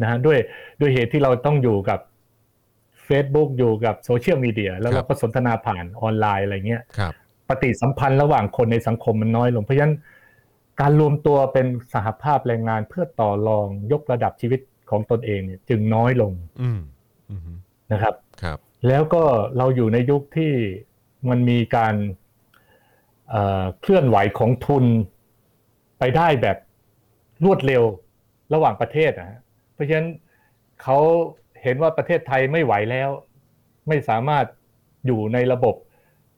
[0.00, 0.38] นะฮะด้วย
[0.80, 2.00] ด้วยเหตุที่เราต้องอยู่กับ
[3.08, 7.14] Facebook อยู่กับ social media แล้วครัเราก็สนทนาผ่านออนไลน์อะไรเงี้ยครับ
[7.48, 9.94] ปฏิสัมพันธ์ระหว่างคนในสังคมมันน้อยลง เพราะฉะนั้น
[10.80, 14.60] การรวมตัวเป็นสหภาพแรงงานเพื่อต่อรองยกระดับชีวิต
[14.90, 16.80] ของตนเองเนี่ยจึงน้อยลงอืม
[17.30, 17.40] อืม
[17.92, 18.58] นะครับครับ
[18.88, 19.22] แล้วก็
[19.56, 20.52] เราอยู่ในยุคที่
[21.28, 21.94] มันมีการ
[23.30, 24.84] เอ่อเคลื่อนไหวของทุน
[25.98, 26.56] ไปได้แบบ
[27.44, 27.82] รวดเร็ว
[28.54, 29.40] ระหว่างประเทศนะฮะ
[29.72, 30.08] เพราะฉะนั้น
[30.82, 30.98] เขา
[31.62, 33.10] เห็นว่าประเทศไทยไม่ไหวแล้ว
[33.88, 34.44] ไม่สามารถ
[35.06, 35.74] อยู่ในระบบ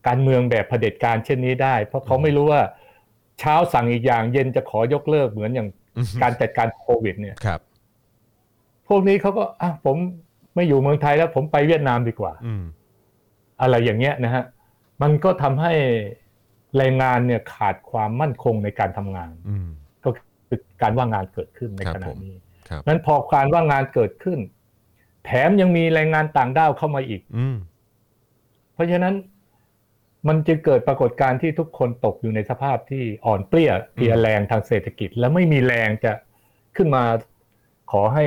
[0.07, 2.63] การเมืองแบบเผด็จการเช่นนี้ได้ เพราะเขาไม่รู้ว่า
[3.41, 7.61] เช้าสั่งอีกอย่างเย็นจะขอยกเลิกเหมือนอย่างอืมการจัดการโควิด เนี่ยครับ
[8.89, 9.97] พวกนี้เขาก็อะผม
[10.55, 12.63] ไม่อยู่เมืองไทยแล้วผมไปเวียดนามดีกว่าอืม
[13.61, 14.45] อะไรอย่างเงี้ยนะฮะ
[15.03, 15.73] มันก็ทำให้
[16.77, 19.69] แรงงานเนี่ยขาดความมั่นคงในการทำงานอืม
[20.05, 20.11] ก็
[20.49, 22.37] คือการว่างงานเกิดขึ้นในครับขณะผมนี้
[22.69, 24.39] ครับนั้นพอการว่างงานเกิดขึ้น
[25.25, 27.57] แถมยังมีแรงงานต่างด้าวเข้ามาอีกอืม
[28.75, 29.15] เพราะฉะนั้น
[30.29, 36.13] มันจะเกิดปรากฏการณ์ที่ทุกคนตกอยู่ในสภาพที่อ่อนเปรี้ยเพลียแรงทางเศรษฐกิจ และไม่มีแรงจะ
[36.77, 37.05] ขึ้นมา
[37.93, 38.27] ขอให้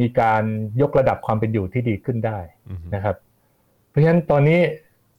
[0.00, 0.42] มีการ
[0.80, 2.38] ยกระดับความเป็นอยู่ที่ดีขึ้นได้
[2.68, 3.16] อืมนะครับ
[3.88, 4.60] เพราะฉะนั้นตอนนี้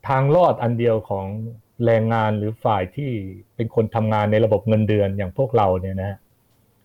[0.08, 1.26] ทางรอดอันเดียวของ
[1.84, 3.10] แรงงานหรือฝ่ายที่
[3.54, 6.18] เป็นคนทำงานในระบบเงินเดือนอย่างพวกเราเนี่ยนะฮะ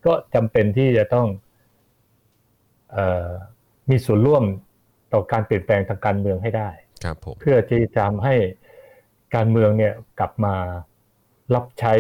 [0.06, 1.28] ก็จำเป็นที่จะต้อง
[2.92, 2.98] เอ
[3.28, 3.30] อ
[3.90, 4.44] มีส่วนร่วม
[5.14, 6.70] ต่อการเปลี่ยนแปลงทางการเมืองให้ได้
[7.04, 8.36] ครับผมเพื่อที่จะทำให้
[9.36, 10.56] การเมืองเนี่ยกลับมา
[11.56, 11.94] รับใช้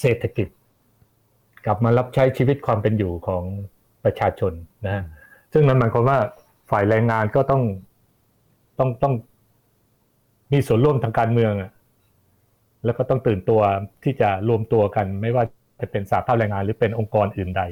[0.00, 0.48] เศรษฐกิจ
[1.66, 3.42] กลับมารับใช้ชีวิตความเป็นอยู่ของ
[4.04, 4.52] ประชาชน
[4.84, 5.02] นะฮะ
[5.52, 6.18] ซึ่งนั้นหมายความว่า
[6.70, 7.62] ฝ่ายแรงงานก็ต้อง
[8.78, 9.14] ต้องต้อง
[10.52, 11.70] มีส่วนร่วมทางการเมืองอะ
[12.84, 13.60] แล้วก็ต้องตื่นตัว
[14.02, 15.44] ที่จะรวมตัวกัน ไม่ว่า
[15.80, 17.62] จะเป็นสาภาพแรงงานหรือเป็นองค์กรอื่นใด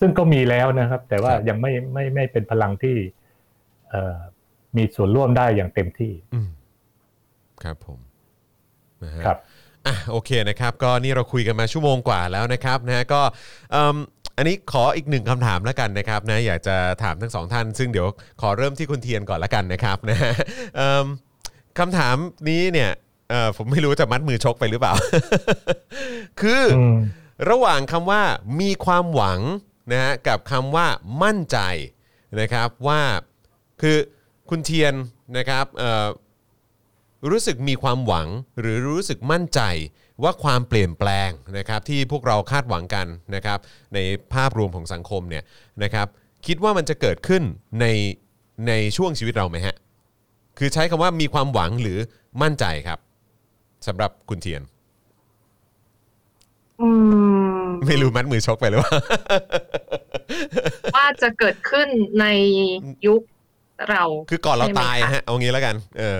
[0.00, 2.96] ซึ่งก็มีแล้วนะครับ แต่ว่ายังไม่ไม่ไม่เป็นพลังที่
[3.90, 4.18] เอ่อ
[4.76, 6.48] มีส่วนร่วมได้อย่างเต็มที่อืม
[7.64, 7.98] ครับผม
[9.04, 9.38] นะฮะครับ
[9.86, 13.20] อะโอเคนะครับ ก็นี่เราคุยกันมาชั่วโมงกว่าแล้วนะครับนะก็
[13.72, 13.96] เอิ่ม
[14.36, 18.08] อันนี้ขออีกหนึ่งคำถามแล้วกันนะครับนะอยากจะถามทั้งสองท่าน ซึ่งเดี๋ยว
[18.40, 20.32] ขอเริ่มที่คุณเทียนก่อนละกันนะครับนะฮะ
[20.76, 21.06] เอิ่ม
[21.78, 22.16] คำถาม
[22.48, 22.90] นี้เนี่ย
[23.30, 24.94] เอ่อผมไม่รู้จะมัดมือชกไปหรือเปล่า
[26.40, 26.96] คืออม
[27.50, 28.22] ระหว่างคำว่า
[28.60, 29.40] มีความหวัง
[29.92, 30.86] นะฮะกับคำว่า
[31.22, 31.58] มั่นใจ
[32.40, 33.00] นะครับว่า
[33.82, 33.96] คือ
[34.50, 34.94] คุณเทียน
[35.38, 36.06] นะครับเอ่อ
[37.30, 38.28] รู้สึกมีความหวัง
[38.60, 39.60] หรือรู้สึกมั่นใจ
[40.22, 43.58] ว่าความเปลี่ยนแปลงนะครับที่พวกเราคาดหวังกันนะครับ
[43.94, 43.98] ใน
[44.34, 45.44] ภาพรวมของสังคมเนี่ย
[45.82, 46.06] นะครับ
[46.46, 47.42] คิดว่ามันจะเกิดขึ้น
[47.80, 47.86] ใน
[48.68, 49.76] ในช่วงชีวิตเราไหมฮะ
[50.58, 51.98] คือใช้คำว่ามีความหวังหรือ
[52.42, 52.98] มั่นใจครับ
[53.86, 54.62] สำหรับคุณเทียน
[56.80, 56.88] อื
[57.62, 58.92] มไม่รู้มัดมือชกไปหรือเปล่า
[60.96, 61.88] ว่าจะเกิดขึ้น
[62.20, 62.26] ใน
[63.06, 63.20] ยุค
[63.90, 66.18] เรา คือก่อนเราใช่ไหมตายคะฮะเอางี้แล้วกัน เออ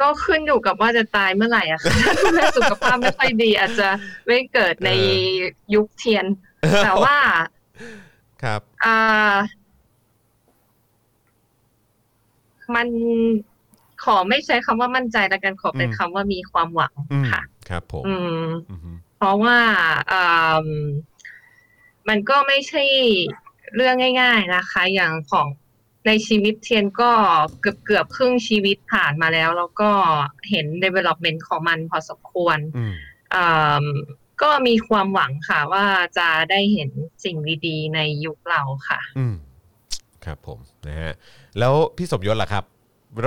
[0.00, 1.94] ก็ขึ้นอยู่กับว่าจะตายเมื่อไหร่อะค่ะ
[2.36, 3.88] ถ้าสุขภาพไม่ค่อยดี อาจจะ
[4.26, 5.08] ไม่เกิดในเอ
[5.74, 6.26] ยุคเทียน
[6.84, 7.16] แต่ว่า
[8.42, 9.34] ครับอ่า
[12.74, 12.88] มัน
[14.04, 18.14] ขอไม่ใช้คำว่ามั่นใจแล้วกันขอเป็นอืมคำว่ามีความหวังอืมค่ะ ครับผมอื
[18.44, 19.58] มอือฮึเพราะว่า
[20.12, 20.68] อ่า
[22.08, 22.82] มันก็ไม่ใช่
[23.74, 25.46] เรื่องง่าย ๆนะคะ อย่างของ
[26.06, 27.10] ในชีวิตเทียนก็
[27.60, 29.90] เกือบเกือบครึ่งชีวิตผ่านมาแล้ว แล้วก็
[30.50, 32.94] เห็น development ของมันพอสมควรอืม
[33.34, 33.86] อ่า
[34.42, 35.84] ก็มีความหวังค่ะว่า
[36.18, 36.90] จะได้เห็น
[37.24, 37.36] สิ่ง
[37.66, 39.34] ดีๆ ในยุคเราค่ะ อืม
[40.24, 41.12] ครับผมนะฮะ
[41.58, 42.64] แล้วพี่สมยศล่ะครับ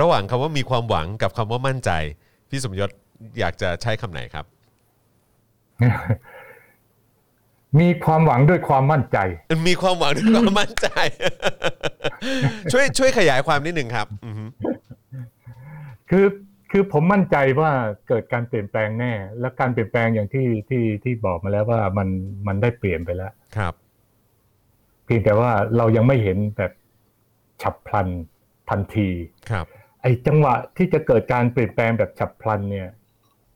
[0.00, 1.90] ระหว่างคำว่ามีความหวังกับคำว่ามั่นใจ
[2.50, 2.90] พี่สมยศ
[3.38, 4.44] อยากจะใช้คำไหนครับ
[7.80, 9.18] มีความหวังด้วยความมั่นใจ
[9.68, 10.88] มีความหวังด้วยความมั่นใจ
[12.72, 14.44] ช่วยช่วยขยายความนิดหนึ่งครับอือฮึ
[16.10, 16.26] คือ
[16.70, 17.70] คือผมมั่นใจว่า
[18.08, 22.08] เกิดการเปลี่ยนแปลงแน่ และการเปลี่ยนแปลงอย่างที่ที่ที่บอกมาแล้วว่ามัน
[22.46, 23.74] มันได้เปลี่ยนไปแล้วครับ
[25.04, 26.72] เพียงแต่ว่าเรายังไม่เห็นแบบ
[27.62, 28.08] ฉับพลัน
[28.70, 29.08] ทันที
[29.50, 29.66] ครับ
[30.02, 32.88] ไอ้จังหวะที่จะเกิดการเปลี่ยนแปลงแบบฉับพลันเนี่ย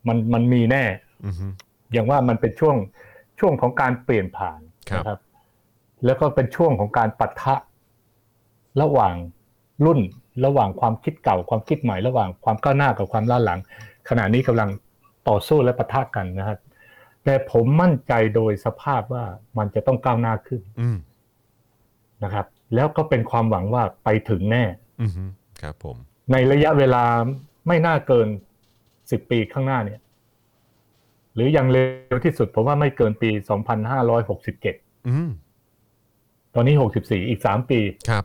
[0.08, 0.84] มันมันมีแน่
[1.26, 1.46] อือฮึ
[1.92, 2.76] อย่างว่ามันเป็นช่วง
[3.44, 4.60] ช่วงของการเปลี่ยนผ่าน
[4.90, 5.18] ครับนะครับ
[6.04, 7.54] แล้วก็เป็นช่วงของการปะทะ
[8.82, 9.14] ระหว่าง
[9.84, 10.00] รุ่น
[10.44, 13.60] ระหว่างความคิดเก่าความคิดใหม่ระหว่างความก้าวหน้ากับความล้าหลัง
[14.08, 14.68] ขณะนี้กำลัง
[15.28, 16.58] ต่อสู้และปะทะกันนะครับ
[17.24, 19.24] แต่ผมมั่นใจโดยสภาพว่า
[19.58, 20.98] มันจะต้องก้าวหน้าขึ้นอืม
[22.24, 24.64] นะครับ แล้วก็เป็นความหวังว่าไปถึงแน่
[25.02, 25.24] อือฮึ
[25.60, 25.96] ครับ ผม
[26.32, 27.04] ในระยะเวลา
[27.68, 28.28] ไม่น่าเกิน
[29.10, 30.00] สิบปีข้างหน้าเนี่ย
[31.34, 31.82] หรืออย่างเร็
[32.14, 33.30] วที่สุดผมว่าไม่เกินปี
[34.18, 35.28] 2567อืม
[36.54, 37.80] ตอนนี้ 64 อีก 3 ปี
[38.10, 38.24] ครับ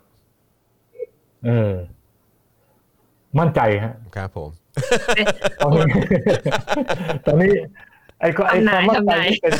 [1.46, 1.74] เออ
[3.40, 4.50] มั่นใจฮะ ครับผม
[5.64, 5.86] ตอนนี้
[7.26, 7.52] ตอนนี้
[8.20, 9.54] ไอ้ก็ไอ้ความมั่นใจนี่เป็น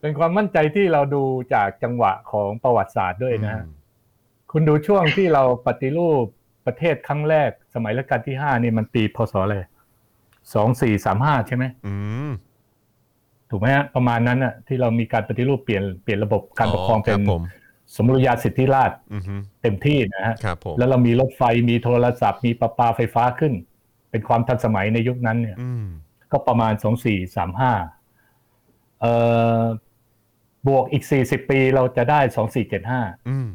[0.00, 1.22] เป็นความมั่นใจที่เราดู
[1.54, 3.64] จากจังหวะของประวัติศาสตร์ด้วยนะฮะ
[4.52, 6.24] คุณดูช่วงที่เราปฏิรูป
[6.66, 9.56] ประเทศครั้งแรก สมัยรัชกาลที่ห้านี่มันปีพศอะไร
[10.54, 11.94] สองสี่สามห้าใช่ไหมอื
[12.28, 12.30] ม
[13.50, 17.42] ถูกไหมฮะประมาณนั้นน่ะ ที่เรามีการปฏิรูปเปลี่ยนเปลี่ยนระบบการปกครองคเป็รันบผม
[17.96, 23.52] สมรยาสิทธิราชย์อือฮึเต็มที่นะฮะครับผมแล้วเรามีรถไฟมีโทรศัพท์ มีประปาไฟฟ้าขึ้น
[24.10, 25.86] เป็นความทันสมัยในยุคนั้น เนี่ยอืม
[26.32, 27.72] ก็ประมาณสองสี่สามห้า
[29.00, 29.12] เอ่
[29.60, 29.62] อ
[30.68, 33.48] บวกอีกสี่สิบปีเราจะได้สองสี่เจ็ดห้าอืม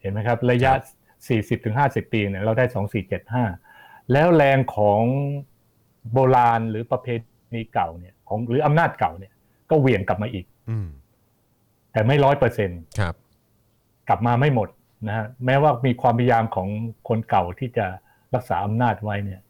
[0.00, 0.82] เห็นไหมครับ ระยะครับ
[1.28, 3.44] สี่สิบถึงห้าสิบปีเนี่ยเราได้สองสี่เจ็ดห้า
[4.12, 5.02] แล้วแรงของ
[6.12, 7.06] โบราณหรือประเพ
[7.54, 9.32] ณีเก่าเนี่ย ของหรืออำนาจเก่าเนี่ย
[9.70, 10.88] ก็เหวี่ยงกลับมาอีก อืม
[11.92, 12.70] แต่ไม่ร้อยเปอร์เซ็น
[13.00, 13.14] ครับ
[14.08, 14.68] กลับมาไม่หมด
[15.06, 16.68] นะฮะแม้ว่ามีความพยายามของ
[17.08, 17.86] คนเก่าที่จะ
[18.34, 19.40] รักษาอำนาจไว้เนี่ย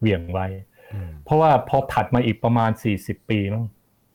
[0.00, 0.46] เหวี่ยงไว้
[0.94, 3.64] อืมเพราะว่าพอถัดมาอีกประมาณสี่สิบปีมั้ง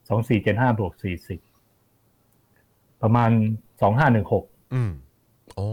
[0.09, 1.39] สองสี่เจ็ดห้าบวกสี่สิบ
[3.01, 3.29] ประมาณ
[3.81, 4.91] สองห้าหนึ่งหกอืม
[5.55, 5.65] โอ้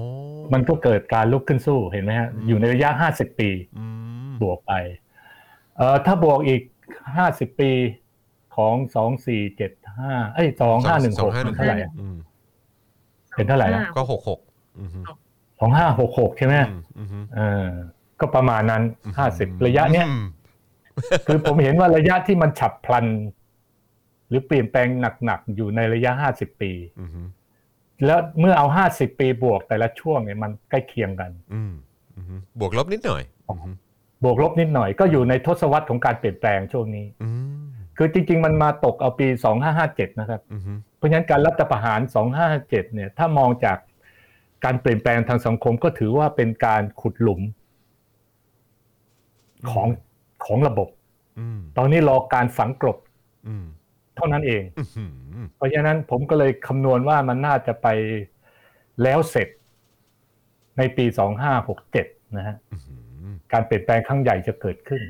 [0.52, 3.84] มันก็เกิดการลุกขึ้นสู้เห็นไหมฮะอืมอยู่ในระยะห้าสิบปีอื
[4.28, 5.07] มบวกไปเอ่อ
[6.06, 6.62] ถ้าบวกอีก
[7.16, 7.70] ห้าสิบปี
[8.56, 12.16] ของสองสี่เจ็ดห้าเอ้ยสองห้าหนึ่งสหอกห้าหนึ่งเท่าไหร่อะอืม
[13.36, 14.40] เป็นเท่าไหร่นะก็หกหก
[14.78, 14.90] อืม
[15.60, 17.66] สองห้าหกหกใช่ไหมอืมอืมเออ
[18.20, 18.82] ก็ประมาณนั้น
[19.18, 20.24] ห้าสิบระยะเนี้ยอืม
[21.26, 23.06] คือผมเห็นว่าระยะที่มันฉับพลัน
[24.28, 24.88] หรือเปลี่ยนแปลง
[25.24, 27.10] หนักๆ อยู่ในระยะห้าสิบปีอืม
[28.06, 31.72] แล้วเมื่อเอาห้าสิบปีบวกแต่ละช่วงเนี่ยมันใกล้เคียงกัน อืม
[32.16, 33.74] อืมบวกลบนิดหน่อยอืม
[34.24, 37.28] บวกลบนิดหน่อยก็อยู่ในทศวรรษของการเปลี่ยนแปลงช่วงนี้อื
[37.62, 39.26] มคือจริง ๆ มันมาตกเอาปี
[39.74, 42.00] 2557 นะครับอืมเพราะฉะนั้นการรัฐประหาร
[42.46, 43.78] 2557 เนี่ย ถ้ามองจาก
[44.64, 47.40] การเปลี่ยนแปลงทางสังคมก็ถือว่าเป็นการขุดหลุม
[49.70, 49.88] ของ
[50.46, 50.88] ของระบบ
[51.40, 52.98] อืมตอนนี้รอการฝังกลบ
[53.48, 53.66] อืม
[54.16, 54.62] เท่านั้นเอง
[54.98, 55.04] อื
[55.44, 57.86] มเพราะฉะนั้นผมก็เลยคำนวณว่ามันน่าจะไป
[59.02, 59.48] แล้วเสร็จ
[60.78, 61.04] ในปี
[61.70, 62.97] 2567 นะฮะอืม
[63.52, 65.02] การเปลี่ยนแปลงครั้งใหญ่จะเกิดขึ้น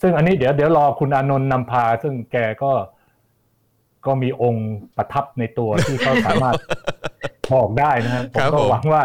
[0.00, 2.72] ซึ่งอันนี้เดี๋ยวเดี๋ยวรอคุณอานนท์นำพา ซึ่งแกก็
[4.06, 6.54] ก็มีองค์ประทับในตัวที่เขาสามารถ
[7.52, 9.02] บอกได้นะฮะผมก็หวังว่า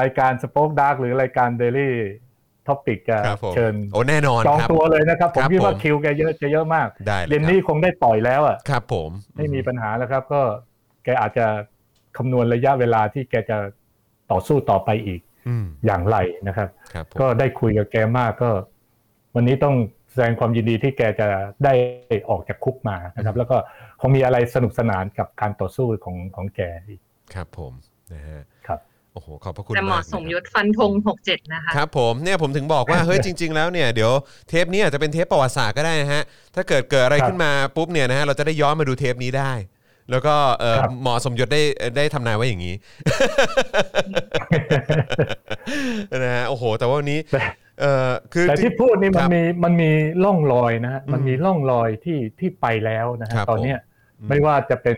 [0.00, 1.94] รายการสป็อคดาร์กหรือรายการเดลี่
[2.68, 10.42] ท็อปิกจะครับผมเชิญโอ้แน่นอนจองครับตัวเลยนะครับ ผมครับคิดว่าผมคิวแกเยอะจะเยอะมากได้เลยเย็นครับนี้คงได้ต่อยแล้วอะครับ ผมไม่มีปัญหาแล้วครับ ก็
[11.04, 11.46] แกอาจจะ
[12.16, 13.58] คำนวณระยะเวลาที่แกจะ
[14.30, 16.16] ต่อสู้ต่อไปอีก อืมอย่างไร
[16.48, 18.50] นะครับครับผมก็ได้คุยกับแกมากก็
[19.34, 19.74] วันนี้ต้อง
[20.12, 21.28] แสดงความยินดีที่แกจะ
[21.64, 21.74] ได้
[22.30, 23.56] ออกจากคุกมานะครับ แล้วก็
[24.00, 27.00] คงมีอะไรสนุกสนานกับการต่อสู้ของของแกอีก
[27.34, 27.72] ครับผม
[28.12, 28.80] นะฮะครับ
[29.14, 34.12] โอ้โหขอบพระคุณแต่หมอมากสมยนะครับศฟันธงหกเจ็ดนะคะครับผมเนี่ยผมถึงบอกว่าเฮ้ยจริง ๆ แล้วเนี่ยเดี๋ยว
[34.48, 36.22] เทปนี้อาจจะเป็นเทปประวัติศาสตร์ก็ได้นะฮะ
[36.54, 39.52] ถ้าเกิดเกิดอะไรครับขึ้นมาปุ๊บเนี่ยนะฮะเราจะได้ย้อนมาดูเทปนี้ได้
[40.10, 41.62] แล้วก็เอ่อครับหมอสมยศได้
[41.96, 42.74] ได้ทำนายไว้อย่างนี้
[46.24, 47.42] นะฮะโอ้โห แต่ว่าวันนี้แต่
[47.80, 49.90] เอ่อคือแต่ที่พูดนี่คมันรับมีมันมี
[50.24, 53.78] ร่องรอยนะฮะอืมมันมีร่องรอยที่ที่ไปแล้วนะฮะครับตอนเนี้ย
[54.18, 54.96] ผมไม่ว่าจะเป็น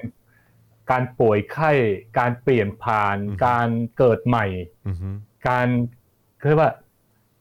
[0.91, 1.73] การป่วยไข้
[2.19, 3.69] การเปลี่ยนผ่านอืมการ
[3.99, 4.47] เกิดใหม่
[4.89, 5.09] อือฮึ
[5.49, 5.67] การ
[6.41, 6.71] คือว่า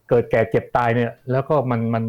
[0.08, 2.04] เกิดแก่เจ็บตายเนี่ย แล้วก็มันมัน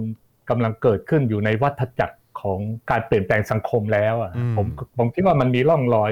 [0.50, 2.60] กำลังเกิดขึ้นอยู่ในวัฏจักร ของ
[2.90, 4.66] การเปลี่ยนแปลงสังคมแล้วอะผม
[4.98, 6.12] ผมคิดว่ามันมีร่องรอย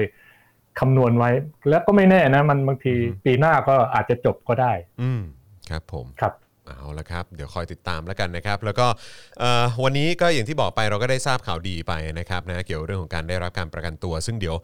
[0.80, 1.30] คำนวณไว้
[1.68, 2.94] แล้วก็ไม่แน่นะ มันบางที
[3.24, 5.22] ปีหน้าก็อาจจะจบก็ได้ อืม
[5.70, 6.32] ครับผมครับ
[6.76, 8.86] เอาละครับ เดี๋ยวคอยติดตามแล้วกันนะครับ แล้วก็
[9.84, 14.56] วันนี้ก็อย่างที่บอกไปเราก็ได้ทราบข่าวดีไปนะครับนะเกี่ยวเรื่องของการได้รับการประกันตัว ซึ่งเดี๋ยว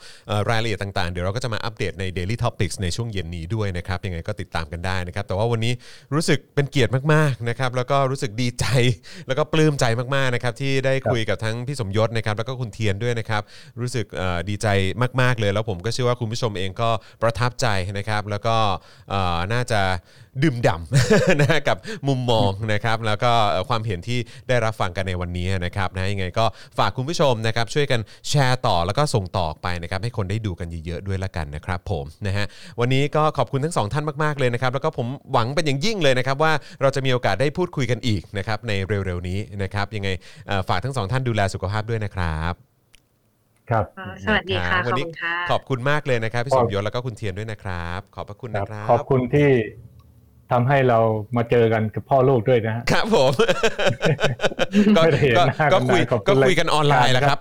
[0.50, 5.72] รายละเอียดต่างๆ เดี๋ยวเราก็จะมาอัปเดตใน Daily Topics ในช่วงเย็นนี้ด้วยนะครับยังไงก็ติดตามกันได้นะครับ แต่ว่าวันนี้
[6.14, 8.64] รู้สึกเป็นเกียรติมากๆนะครับแล้วก็รู้สึกดีใจ
[9.26, 9.84] แล้วก็ปลื้มใจ
[10.14, 13.42] มากๆนะครับที่ได้คุยกับทั้งพี่สมยศนะครับแล้วก็คุณเทียนด้วยนะครับ
[13.80, 14.06] รู้สึก
[14.48, 14.66] ดีใจ
[15.20, 16.90] มาก ๆเลย แล้วผมก็เชื่อว่าคุณผู้ชมเองก็
[17.22, 17.66] ประทับใจ
[17.98, 18.56] นะครับ แล้วก็
[19.52, 19.80] น่าจะ
[20.42, 21.76] ดื่มด่ำนะกับ
[22.08, 24.18] มุมมองนะครับแล้วก็เอ่อความเห็นที่
[24.48, 26.44] ได้รับฟังกันในวันนี้นะครับนะยังไงก็
[26.78, 32.46] ฝากคุณผู้ชมนะครับช่วยกันแชร์ต่อแล้วก็ส่งต่อออกไปนะครับให้คนได้ดูกันเยอะๆด้วยละกันนะครับผมนะฮะ
[32.80, 36.52] วันนี้ก็ขอบคุณทั้งสองท่านมากๆเลยนะครับแล้วก็ผมหวังเป็นอย่างยิ่งเลยนะครับว่า
[36.82, 40.08] เราจะมีโอกาสได้พูดคุยกันอีกนะครับในเร็วๆนี้นะครับยังไง
[40.46, 42.54] เอ่อฝากทั้งสองท่านดูแลสุขภาพด้วยนะครับ
[43.70, 43.84] ครับ
[44.24, 49.48] สวัสดีค่ะวัขอบนี้ คุณค่ะ ขอบคุณมากเลยนะครับพี่สมยศแล้วก็คุณเทียนด้วยนะครับ ขอบพระคุณครันะบครับขอบคุณที่
[50.52, 50.98] ทำให้เรา
[51.36, 53.32] มาเจอกันกับพ่อลูกด้วยนะฮะครับผม
[54.96, 57.38] ก็ไม่ได้เห็นก็หน้าก็กันคุยนานขอบคุณก็คุยกันออนไลน์แหละครับ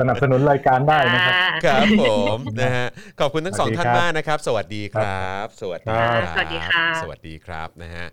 [0.00, 1.34] สนับสนุนรายการได้นะครับ
[1.64, 2.04] ครับผ
[2.36, 2.86] มนะฮะ
[3.20, 8.06] ขอบคุณทั้งสองสวัสดีท่านครับมากนะครับ สวัสดีครับ สวัสดีคครัรับบสวัสดีค่ะสวัสดีครับนะฮะ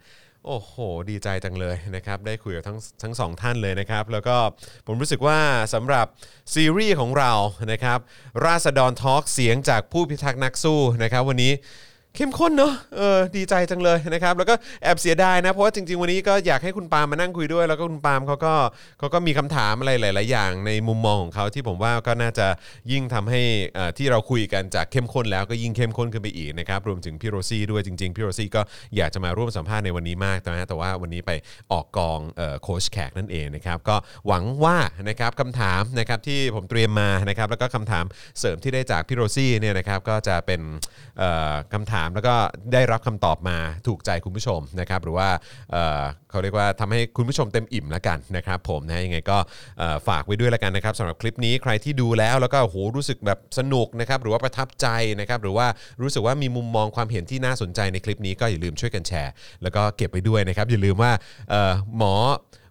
[0.48, 0.74] โอ้โห
[1.10, 4.38] ดีใจจังเลยนะครับ ได้คุยกับทั้งทั้งสองท่านเลยนะครับ แล้วก็
[4.88, 5.40] ผมรู้สึกว่า
[5.74, 6.06] สำหรับ
[6.54, 7.32] ซีรีส์ของเรา
[7.72, 8.00] นะครับ
[8.46, 11.52] ราษฎรทอล์กเสียงจากผู้พิทักษ์นักสู้นะครับ วันนี้
[12.16, 18.54] เข้มข้นเนอะเออดีใจจังเลยนะครับ แล้วก็แอบเสียดายนะ เพราะว่าจริง ๆ วันนี้ก็อยากให้คุณปาล์มมานั่งคุยด้วย แล้วก็คุณปาล์มเขาก็
[19.00, 22.48] เขาก็มีคำถามอะไรหลาย ๆ อย่างในมุมมองของเขาที่ผมว่าก็น่าจะ
[22.92, 23.42] ยิ่งทำให้
[23.78, 28.62] อ่อที่เราคุยกันจากเข้มข้นแล้วก็ยิ่งเข้มข้นขึ้นไปอีกนะครับ รวมถึงพี่โรซี่ด้วยจริง ๆ พี่โรซี่ก็
[28.98, 31.32] อยากจะมาร่วมสัมภาษณ์ในวันนี้มากนะแต่ว่าวันนี้ไป
[31.72, 33.96] ออกกองเอ่อโค้ชแขกนั่นเองนะครับ ก็
[34.28, 34.78] หวังว่า
[35.10, 38.06] นะครับคำถามนะครับที่ผมเตรียมมานะครับ แล้วก็คำถาม
[38.40, 40.62] เสริมที่ได้จากพี่โรซี่เนี่ยนะครับ ก็จะเป็น
[41.18, 42.36] เอ่อคำถามแล้วก็
[42.74, 43.58] ได้รับคำตอบมา
[43.88, 45.30] ถูกใจคุณผู้ชมนะครับหรือว่า
[45.72, 49.38] เเขาเรียกว่าทำให้คุณผู้ชมเต็มอิ่มแล้วกันนะครับผมนะยังไงก็
[50.08, 54.88] ฝากไว้ด้วยแล้วกันนะครับสำหรับคลิปนี้ใครที่ดูแล้วแล้วก็โหรู้สึกแบบสนุกนะครับหรือว่าประทับใจ
[55.20, 55.68] นะครับหรือว่า
[56.02, 59.32] รู้สึกว่ามีมุมมองความเห็นที่น่าสนใจในคลิปนี้ก็อย่าลืมช่วยกันแชร์
[59.64, 61.12] แล้วก็เก็บไว้ด้วยนะครับอย่าลืมว่า
[61.98, 62.16] หมอ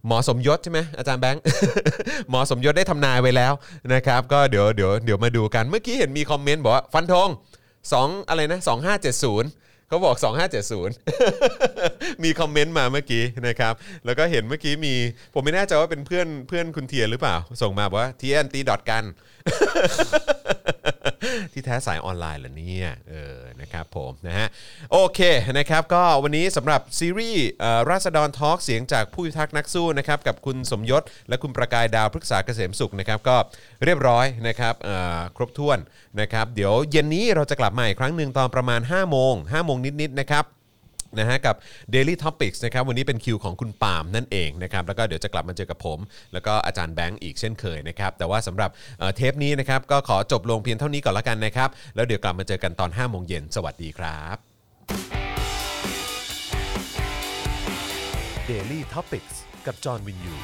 [0.07, 1.43] หมอสมยศใช่ไหมอาจารย์แบงค์
[2.31, 3.53] หมอสมยศได้ทำนายไว้แล้ว
[3.95, 7.29] นะครับ ก็เดี๋ยวเดี๋ยวเดี๋ยวมาดูกันเมื่อกี้เห็นมีคอมเมนต์บอกว่าฟันธง
[7.93, 8.61] 2อะไรนะ
[9.25, 10.17] 2570เขาบอก
[11.35, 13.75] 2570 มีคอมเมนต์มาเมื่อกี้นะครับ
[14.05, 14.95] แล้วก็เห็นเมื่อกี้มี
[15.35, 19.05] ผมไม่แน่ใจว่าเป็นเพื่อนเพื่อนคุณเทียนหรือเปล่า ส่งมาบอกว่าเทียนตีดอทกัน
[21.53, 24.47] ที่แท้สายออนไลน์เหรอเนี่ยเออนะครับผมนะฮะ
[24.93, 25.21] โอเค
[25.59, 27.47] นะครับก็วันนี้สำหรับซีรีส์
[27.91, 33.37] ราษฎรทอล์กเสียงจากผู้พิทักษ์นักสู้นะครับกับคุณสมยศ และคุณประกายดาวพฤกษาเกษมสุขนะครับก็
[33.85, 34.75] เรียบร้อยนะครับ
[35.37, 35.79] ครบถ้วน
[36.21, 40.45] นะครับเดี๋ยวเย็นนี้เราจะกลับมาอีกครั้งหนึ่งตอนประมาณ 5 โมง5โมงนิดๆนะครับ
[41.19, 41.55] นะฮะกับ
[41.95, 45.99] Daily Topics นะครับวันนี้เป็นคิวของคุณปาล์มนั่นเองนะครับแล้วก็เดี๋ยวจะกลับมาเจอกับผม
[46.33, 54.37] แล้วก็อาจารย์แบงค์อีกเช่นเคยนะครับแต่ว่าสำหรับเอ่อเทปนี้นะครับก็ขอจบลงเพียงเท่านี้ก่อนละกันนะครับแล้วเดี๋ยวกลับมาเจอกันตอน5โมงเย็นสวัสดีครับ
[58.51, 59.37] Daily Topics
[59.67, 60.35] กับจอห์นวินยู